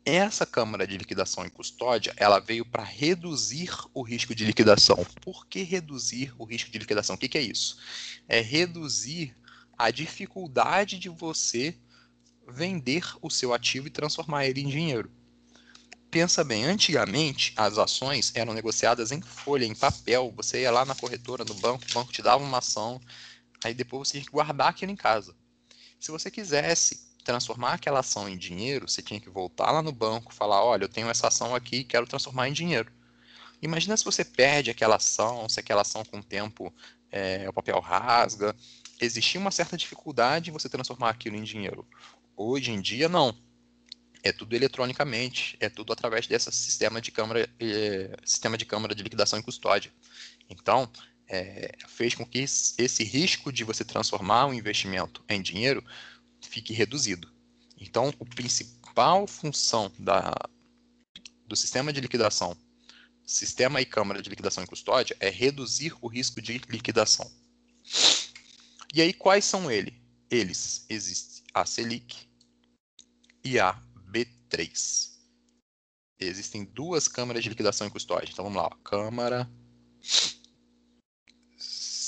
Essa 0.04 0.48
Câmara 0.48 0.88
de 0.88 0.98
Liquidação 0.98 1.46
e 1.46 1.50
Custódia, 1.50 2.14
ela 2.18 2.40
veio 2.40 2.66
para 2.66 2.84
reduzir 2.84 3.70
o 3.94 4.02
risco 4.02 4.34
de 4.34 4.44
liquidação. 4.44 4.98
Por 5.22 5.46
que 5.46 5.62
reduzir 5.62 6.34
o 6.40 6.44
risco 6.44 6.72
de 6.72 6.80
liquidação? 6.80 7.16
O 7.16 7.20
que, 7.20 7.30
que 7.30 7.38
é 7.38 7.42
isso? 7.42 7.78
É 8.28 8.42
reduzir 8.42 9.36
a 9.78 9.92
dificuldade 9.92 10.98
de 10.98 11.08
você 11.08 11.78
vender 12.48 13.04
o 13.22 13.30
seu 13.30 13.54
ativo 13.54 13.88
e 13.88 13.92
transformar 13.92 14.46
ele 14.46 14.62
em 14.62 14.68
dinheiro. 14.68 15.12
Pensa 16.10 16.44
bem, 16.44 16.66
antigamente 16.66 17.54
as 17.56 17.78
ações 17.78 18.32
eram 18.36 18.54
negociadas 18.54 19.12
em 19.12 19.22
folha, 19.22 19.66
em 19.66 19.74
papel. 19.74 20.34
Você 20.36 20.62
ia 20.62 20.72
lá 20.72 20.84
na 20.84 20.94
corretora, 20.94 21.46
no 21.46 21.54
banco, 21.54 21.86
o 21.90 21.94
banco 21.94 22.12
te 22.12 22.22
dava 22.22 22.44
uma 22.44 22.58
ação, 22.58 23.00
aí 23.64 23.74
depois 23.74 24.08
você 24.08 24.14
tinha 24.14 24.26
que 24.26 24.32
guardar 24.32 24.70
aquilo 24.70 24.92
em 24.92 24.96
casa. 24.96 25.36
Se 26.02 26.10
você 26.10 26.32
quisesse 26.32 27.00
transformar 27.24 27.74
aquela 27.74 28.00
ação 28.00 28.28
em 28.28 28.36
dinheiro, 28.36 28.90
você 28.90 29.04
tinha 29.04 29.20
que 29.20 29.30
voltar 29.30 29.70
lá 29.70 29.84
no 29.84 29.92
banco, 29.92 30.34
falar, 30.34 30.66
olha, 30.66 30.86
eu 30.86 30.90
tenho 30.90 31.08
essa 31.08 31.28
ação 31.28 31.54
aqui 31.54 31.78
e 31.78 31.84
quero 31.84 32.08
transformar 32.08 32.50
em 32.50 32.54
dinheiro. 32.54 32.92
Imagina 33.62 33.96
se 33.96 34.04
você 34.04 34.26
perde 34.26 34.72
aquela 34.72 34.96
ação, 34.96 35.48
se 35.48 35.60
aquela 35.60 35.84
ação 35.84 36.04
com 36.04 36.18
o 36.18 36.24
tempo 36.24 36.74
é, 37.12 37.48
o 37.48 37.54
papel 37.54 37.80
rasga. 37.80 38.56
Existia 39.00 39.40
uma 39.40 39.52
certa 39.52 39.78
dificuldade 39.78 40.50
em 40.50 40.54
você 40.54 40.68
transformar 40.68 41.12
aquilo 41.12 41.36
em 41.36 41.44
dinheiro. 41.44 41.88
Hoje 42.36 42.72
em 42.72 42.82
dia, 42.82 43.08
não. 43.08 43.38
É 44.24 44.32
tudo 44.32 44.56
eletronicamente, 44.56 45.56
é 45.60 45.70
tudo 45.70 45.94
através 45.94 46.26
desse 46.26 46.52
sistema 46.52 47.00
de 47.00 47.12
câmara, 47.12 47.48
é, 47.60 48.18
sistema 48.26 48.58
de 48.58 48.66
câmara 48.66 48.96
de 48.96 49.04
liquidação 49.04 49.38
e 49.38 49.44
custódia. 49.44 49.94
Então, 50.50 50.92
é, 51.32 51.72
fez 51.88 52.14
com 52.14 52.26
que 52.26 52.40
esse 52.40 53.04
risco 53.06 53.54
de 53.54 53.64
você 53.64 53.86
transformar 53.86 54.48
um 54.48 54.54
investimento 54.54 55.24
em 55.30 55.42
dinheiro 55.42 55.84
fique 56.42 56.74
reduzido. 56.74 57.32
Então, 57.80 58.10
a 58.10 58.26
principal 58.36 59.26
função 59.26 59.90
da, 59.98 60.34
do 61.48 61.56
sistema 61.56 61.94
de 61.94 62.02
liquidação, 62.02 62.56
sistema 63.26 63.80
e 63.80 63.86
câmara 63.86 64.22
de 64.22 64.30
liquidação 64.30 64.64
e 64.64 64.68
custódia, 64.68 65.16
é 65.22 65.30
reduzir 65.30 65.96
o 66.02 66.08
risco 66.08 66.42
de 66.42 66.62
liquidação. 66.70 67.32
E 68.94 69.02
aí, 69.02 69.14
quais 69.14 69.46
são 69.46 69.72
ele? 69.72 70.02
eles? 70.30 70.86
Existe 70.90 71.44
a 71.54 71.66
Selic 71.66 72.28
e 73.44 73.58
a 73.58 73.82
B3. 74.12 75.12
Existem 76.20 76.66
duas 76.66 77.08
câmaras 77.08 77.42
de 77.42 77.50
liquidação 77.50 77.88
e 77.88 77.90
custódia. 77.90 78.32
Então, 78.32 78.44
vamos 78.44 78.62
lá. 78.62 78.70
Câmara, 78.84 79.50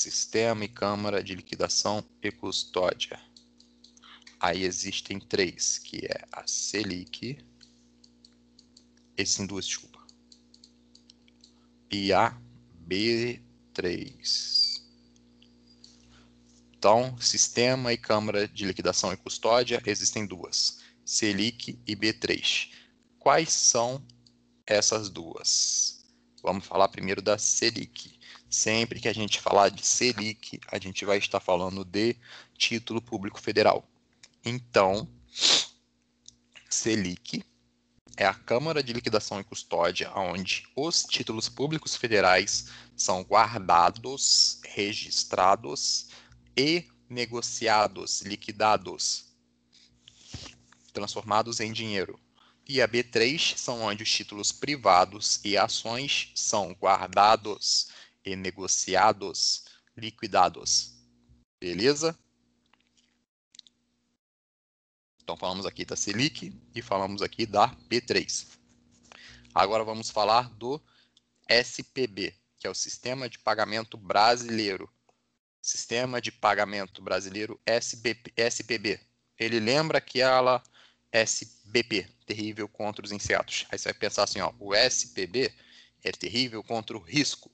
sistema 0.04 0.66
e 0.66 0.68
câmara 0.68 1.24
de 1.24 1.34
liquidação 1.34 2.04
e 2.22 2.30
custódia. 2.30 3.18
Aí 4.38 4.66
existem 4.66 5.18
três, 5.18 5.78
que 5.78 6.06
é 6.06 6.28
a 6.30 6.46
Selic, 6.46 7.38
existem 9.16 9.46
duas, 9.46 9.66
desculpa, 9.66 10.06
e 11.90 12.12
a 12.12 12.38
B3. 12.86 14.82
Então, 16.78 17.18
sistema 17.18 17.94
e 17.94 17.98
câmara 17.98 18.46
de 18.46 18.66
liquidação 18.66 19.14
e 19.14 19.18
custódia, 19.18 19.82
existem 19.86 20.26
duas, 20.26 20.80
Selic 21.06 21.80
e 21.88 21.96
B3. 21.96 22.72
Quais 23.18 23.54
são 23.54 24.06
essas 24.68 25.10
duas? 25.10 26.06
Vamos 26.42 26.66
falar 26.66 26.90
primeiro 26.90 27.22
da 27.22 27.38
Selic. 27.38 28.20
Sempre 28.54 29.00
que 29.00 29.08
a 29.08 29.14
gente 29.14 29.42
falar 29.42 29.70
de 29.70 29.84
Selic, 29.84 30.60
a 30.72 30.78
gente 30.78 31.04
vai 31.06 31.18
estar 31.18 31.40
falando 31.40 31.84
de 31.84 32.16
título 32.56 33.02
público 33.02 33.42
federal. 33.42 33.84
Então, 34.46 35.10
Selic 36.70 37.44
é 38.16 38.28
a 38.28 38.34
Câmara 38.36 38.84
de 38.84 38.94
Liquidação 38.94 39.40
e 39.40 39.44
Custódia, 39.44 40.12
onde 40.16 40.68
os 40.76 41.02
títulos 41.02 41.50
públicos 41.50 41.96
federais 41.96 42.68
são 42.96 43.24
guardados, 43.24 44.62
registrados 44.64 46.10
e 46.56 46.86
negociados, 47.10 48.22
liquidados, 48.22 49.34
transformados 50.94 51.60
em 51.60 51.74
dinheiro. 51.74 52.20
E 52.70 52.84
a 52.84 52.88
B3 52.88 53.58
são 53.58 53.82
onde 53.82 54.04
os 54.04 54.12
títulos 54.12 54.52
privados 54.52 55.40
e 55.44 55.58
ações 55.58 56.32
são 56.36 56.72
guardados 56.80 57.88
e 58.26 58.36
negociados, 58.36 59.66
liquidados. 59.96 60.94
Beleza? 61.60 62.18
Então 65.24 65.38
falamos 65.38 65.66
aqui 65.66 65.86
da 65.86 65.96
Selic 65.96 66.54
e 66.76 66.82
falamos 66.82 67.22
aqui 67.22 67.46
da 67.46 67.70
B3. 67.90 68.48
Agora 69.56 69.84
vamos 69.84 70.10
falar 70.10 70.50
do 70.56 70.82
SPB, 71.48 72.36
que 72.58 72.68
é 72.68 72.70
o 72.70 72.76
Sistema 72.76 73.30
de 73.30 73.40
Pagamento 73.40 73.98
Brasileiro. 73.98 74.90
Sistema 75.62 76.20
de 76.20 76.32
Pagamento 76.32 77.02
Brasileiro 77.02 77.60
SBP, 77.66 78.34
SPB. 78.36 79.00
Ele 79.40 79.60
lembra 79.60 80.00
aquela 80.00 80.62
SBP, 81.12 82.08
terrível 82.26 82.68
contra 82.68 83.06
os 83.06 83.12
insetos. 83.12 83.66
Aí 83.72 83.78
você 83.78 83.90
vai 83.90 83.94
pensar 83.94 84.24
assim, 84.24 84.42
ó, 84.42 84.52
o 84.60 84.74
SPB 84.74 85.54
é 86.04 86.12
terrível 86.12 86.64
contra 86.64 86.98
o 86.98 87.00
risco. 87.00 87.52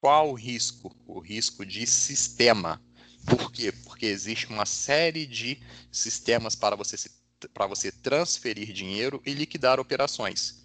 Qual 0.00 0.30
o 0.30 0.34
risco? 0.34 0.94
O 1.06 1.20
risco 1.20 1.64
de 1.64 1.86
sistema. 1.86 2.82
Por 3.26 3.50
quê? 3.50 3.72
Porque 3.72 4.06
existe 4.06 4.46
uma 4.46 4.66
série 4.66 5.26
de 5.26 5.60
sistemas 5.90 6.54
para 6.54 6.76
você, 6.76 7.10
para 7.52 7.66
você 7.66 7.90
transferir 7.90 8.72
dinheiro 8.72 9.20
e 9.26 9.32
liquidar 9.32 9.80
operações. 9.80 10.64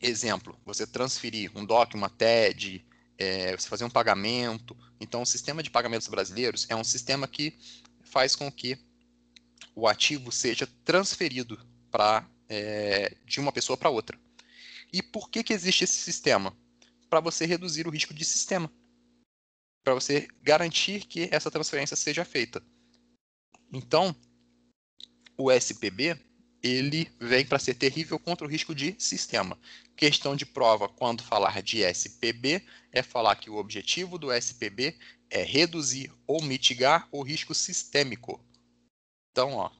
Exemplo, 0.00 0.58
você 0.64 0.86
transferir 0.86 1.50
um 1.56 1.64
DOC, 1.64 1.94
uma 1.94 2.08
TED, 2.08 2.86
é, 3.18 3.56
você 3.56 3.68
fazer 3.68 3.84
um 3.84 3.90
pagamento. 3.90 4.76
Então, 5.00 5.22
o 5.22 5.26
sistema 5.26 5.62
de 5.62 5.70
pagamentos 5.70 6.06
brasileiros 6.06 6.66
é 6.70 6.76
um 6.76 6.84
sistema 6.84 7.26
que 7.26 7.58
faz 8.02 8.36
com 8.36 8.50
que 8.50 8.78
o 9.74 9.86
ativo 9.86 10.32
seja 10.32 10.68
transferido 10.84 11.58
é, 12.48 13.14
de 13.26 13.40
uma 13.40 13.52
pessoa 13.52 13.76
para 13.76 13.90
outra. 13.90 14.18
E 14.92 15.02
por 15.02 15.28
que, 15.28 15.42
que 15.42 15.52
existe 15.52 15.84
esse 15.84 16.00
sistema? 16.00 16.56
Para 17.08 17.20
você 17.20 17.46
reduzir 17.46 17.86
o 17.86 17.90
risco 17.90 18.12
de 18.12 18.24
sistema 18.24 18.70
para 19.88 19.94
você 19.94 20.28
garantir 20.42 21.06
que 21.06 21.30
essa 21.32 21.50
transferência 21.50 21.96
seja 21.96 22.22
feita. 22.22 22.62
Então, 23.72 24.14
o 25.34 25.50
SPB 25.50 26.20
ele 26.62 27.10
vem 27.18 27.46
para 27.46 27.58
ser 27.58 27.72
terrível 27.72 28.18
contra 28.18 28.46
o 28.46 28.50
risco 28.50 28.74
de 28.74 28.94
sistema. 28.98 29.58
Questão 29.96 30.36
de 30.36 30.44
prova, 30.44 30.90
quando 30.90 31.22
falar 31.22 31.62
de 31.62 31.82
SPB, 31.82 32.62
é 32.92 33.02
falar 33.02 33.36
que 33.36 33.48
o 33.48 33.56
objetivo 33.56 34.18
do 34.18 34.30
SPB 34.30 34.94
é 35.30 35.42
reduzir 35.42 36.12
ou 36.26 36.42
mitigar 36.42 37.08
o 37.10 37.22
risco 37.22 37.54
sistêmico. 37.54 38.44
Então, 39.30 39.54
ó, 39.54 39.70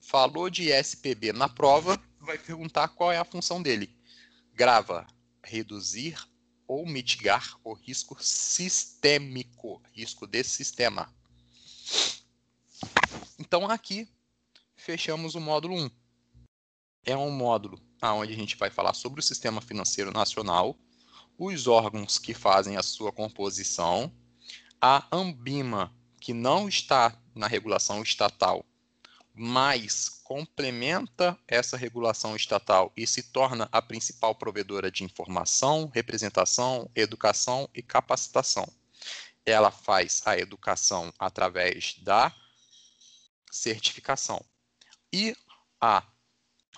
falou 0.00 0.48
de 0.48 0.70
SPB 0.70 1.34
na 1.34 1.50
prova, 1.50 2.02
vai 2.18 2.38
perguntar 2.38 2.88
qual 2.88 3.12
é 3.12 3.18
a 3.18 3.26
função 3.26 3.60
dele. 3.60 3.94
Grava, 4.54 5.06
reduzir 5.44 6.16
ou 6.68 6.86
mitigar 6.86 7.58
o 7.64 7.72
risco 7.72 8.16
sistêmico, 8.22 9.82
risco 9.94 10.26
desse 10.26 10.50
sistema. 10.50 11.12
Então, 13.38 13.64
aqui 13.66 14.06
fechamos 14.76 15.34
o 15.34 15.40
módulo 15.40 15.74
1. 15.74 15.90
É 17.06 17.16
um 17.16 17.30
módulo 17.30 17.80
onde 18.02 18.32
a 18.32 18.36
gente 18.36 18.56
vai 18.56 18.70
falar 18.70 18.92
sobre 18.92 19.20
o 19.20 19.22
sistema 19.22 19.60
financeiro 19.60 20.12
nacional, 20.12 20.78
os 21.38 21.66
órgãos 21.66 22.18
que 22.18 22.34
fazem 22.34 22.76
a 22.76 22.82
sua 22.82 23.10
composição, 23.10 24.12
a 24.80 25.06
Ambima, 25.10 25.92
que 26.20 26.32
não 26.32 26.68
está 26.68 27.20
na 27.34 27.46
regulação 27.46 28.02
estatal, 28.02 28.64
mas 29.38 30.08
complementa 30.24 31.38
essa 31.46 31.76
regulação 31.76 32.34
estatal 32.34 32.92
e 32.96 33.06
se 33.06 33.22
torna 33.22 33.68
a 33.70 33.80
principal 33.80 34.34
provedora 34.34 34.90
de 34.90 35.04
informação, 35.04 35.90
representação, 35.94 36.90
educação 36.94 37.68
e 37.72 37.80
capacitação. 37.80 38.68
Ela 39.46 39.70
faz 39.70 40.20
a 40.26 40.36
educação 40.36 41.12
através 41.18 41.94
da 42.02 42.34
certificação 43.50 44.44
e 45.12 45.34
a 45.80 46.02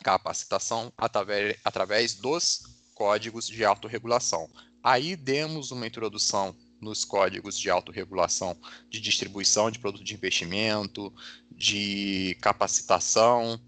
capacitação 0.05 0.93
através, 0.97 1.59
através 1.65 2.15
dos 2.15 2.63
códigos 2.95 3.49
de 3.49 3.65
autorregulação. 3.65 4.49
Aí 4.83 5.17
demos 5.17 5.71
uma 5.71 5.87
introdução 5.87 6.55
nos 6.81 7.05
códigos 7.05 7.59
de 7.59 7.68
autorregulação 7.68 8.57
de 8.89 9.01
distribuição 9.01 9.70
de 9.70 9.78
produto 9.78 10.05
de 10.05 10.14
investimento, 10.14 11.12
de 11.51 12.37
capacitação 12.41 13.61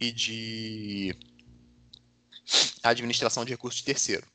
e 0.00 0.12
de 0.12 1.16
administração 2.82 3.44
de 3.44 3.52
recursos 3.52 3.80
de 3.80 3.86
terceiro. 3.86 4.26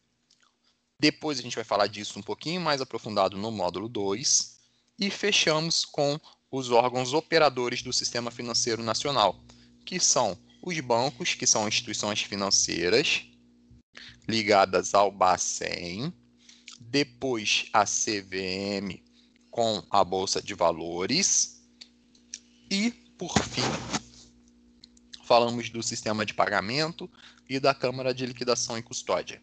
Depois 1.00 1.40
a 1.40 1.42
gente 1.42 1.56
vai 1.56 1.64
falar 1.64 1.88
disso 1.88 2.18
um 2.18 2.24
pouquinho 2.24 2.60
mais 2.60 2.82
aprofundado 2.82 3.38
no 3.38 3.52
módulo 3.52 3.88
2 3.88 4.58
e 5.00 5.10
fechamos 5.12 5.86
com 5.86 6.20
os 6.52 6.72
órgãos 6.72 7.14
operadores 7.14 7.82
do 7.82 7.94
Sistema 7.94 8.32
Financeiro 8.32 8.82
Nacional, 8.82 9.40
que 9.86 10.00
são 10.00 10.38
os 10.62 10.80
bancos, 10.80 11.36
que 11.36 11.46
são 11.46 11.68
instituições 11.68 12.22
financeiras 12.22 13.26
ligadas 14.28 14.94
ao 14.94 15.12
Bacen, 15.12 16.14
depois 16.90 17.68
a 17.74 17.86
CVM 17.86 19.02
com 19.52 19.84
a 19.90 20.04
Bolsa 20.04 20.42
de 20.42 20.54
Valores 20.54 21.62
e, 22.72 22.92
por 23.18 23.38
fim, 23.44 23.62
falamos 25.24 25.70
do 25.70 25.84
sistema 25.84 26.26
de 26.26 26.34
pagamento 26.34 27.10
e 27.50 27.60
da 27.60 27.74
Câmara 27.74 28.14
de 28.14 28.26
Liquidação 28.26 28.78
e 28.78 28.84
Custódia. 28.84 29.42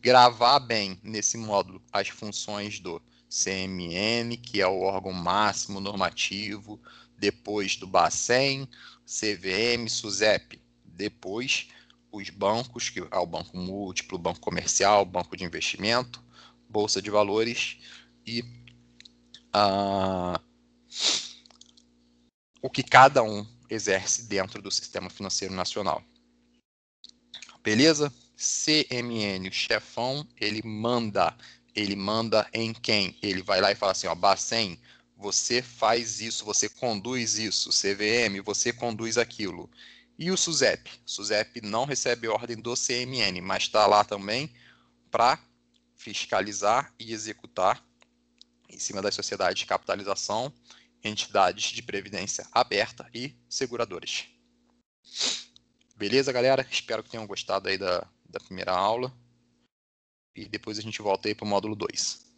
Gravar 0.00 0.60
bem 0.60 0.98
nesse 1.02 1.36
módulo 1.36 1.82
as 1.92 2.08
funções 2.08 2.78
do 2.78 3.02
CMN, 3.28 4.36
que 4.36 4.60
é 4.60 4.66
o 4.66 4.80
órgão 4.80 5.12
máximo 5.12 5.80
normativo, 5.80 6.80
depois 7.18 7.76
do 7.76 7.86
Bacen, 7.86 8.68
CVM, 9.04 9.88
SUSEP, 9.88 10.60
depois 10.84 11.68
os 12.12 12.30
bancos, 12.30 12.88
que 12.88 13.00
é 13.00 13.18
o 13.18 13.26
banco 13.26 13.56
múltiplo, 13.56 14.18
banco 14.18 14.40
comercial, 14.40 15.04
banco 15.04 15.36
de 15.36 15.44
investimento, 15.44 16.22
bolsa 16.68 17.00
de 17.00 17.10
valores 17.10 17.78
e 18.26 18.42
uh, 19.54 20.40
o 22.62 22.68
que 22.70 22.82
cada 22.82 23.22
um 23.22 23.46
exerce 23.68 24.24
dentro 24.24 24.60
do 24.60 24.70
sistema 24.70 25.08
financeiro 25.08 25.54
nacional. 25.54 26.02
Beleza? 27.62 28.12
CMN, 28.36 29.48
o 29.48 29.52
chefão, 29.52 30.26
ele 30.40 30.62
manda. 30.64 31.36
Ele 31.74 31.94
manda 31.94 32.48
em 32.52 32.72
quem? 32.72 33.16
Ele 33.22 33.42
vai 33.42 33.60
lá 33.60 33.70
e 33.70 33.76
fala 33.76 33.92
assim, 33.92 34.06
ó, 34.06 34.14
Bacen, 34.14 34.78
você 35.16 35.62
faz 35.62 36.20
isso, 36.20 36.44
você 36.44 36.68
conduz 36.68 37.38
isso, 37.38 37.70
CVM, 37.70 38.40
você 38.42 38.72
conduz 38.72 39.18
aquilo. 39.18 39.70
E 40.20 40.30
o 40.30 40.36
SUSEP? 40.36 40.90
O 41.06 41.10
SUSEP 41.10 41.62
não 41.62 41.86
recebe 41.86 42.28
ordem 42.28 42.54
do 42.54 42.74
CMN, 42.74 43.40
mas 43.40 43.62
está 43.62 43.86
lá 43.86 44.04
também 44.04 44.54
para 45.10 45.42
fiscalizar 45.96 46.92
e 47.00 47.14
executar 47.14 47.82
em 48.68 48.78
cima 48.78 49.00
das 49.00 49.14
sociedades 49.14 49.60
de 49.60 49.66
capitalização, 49.66 50.52
entidades 51.02 51.72
de 51.72 51.82
previdência 51.82 52.46
aberta 52.52 53.08
e 53.14 53.34
seguradoras. 53.48 54.26
Beleza, 55.96 56.30
galera? 56.32 56.68
Espero 56.70 57.02
que 57.02 57.08
tenham 57.08 57.26
gostado 57.26 57.70
aí 57.70 57.78
da, 57.78 58.06
da 58.28 58.38
primeira 58.40 58.72
aula. 58.72 59.10
E 60.36 60.46
depois 60.46 60.78
a 60.78 60.82
gente 60.82 61.00
volta 61.00 61.28
aí 61.28 61.34
para 61.34 61.46
o 61.46 61.48
módulo 61.48 61.74
2. 61.74 62.29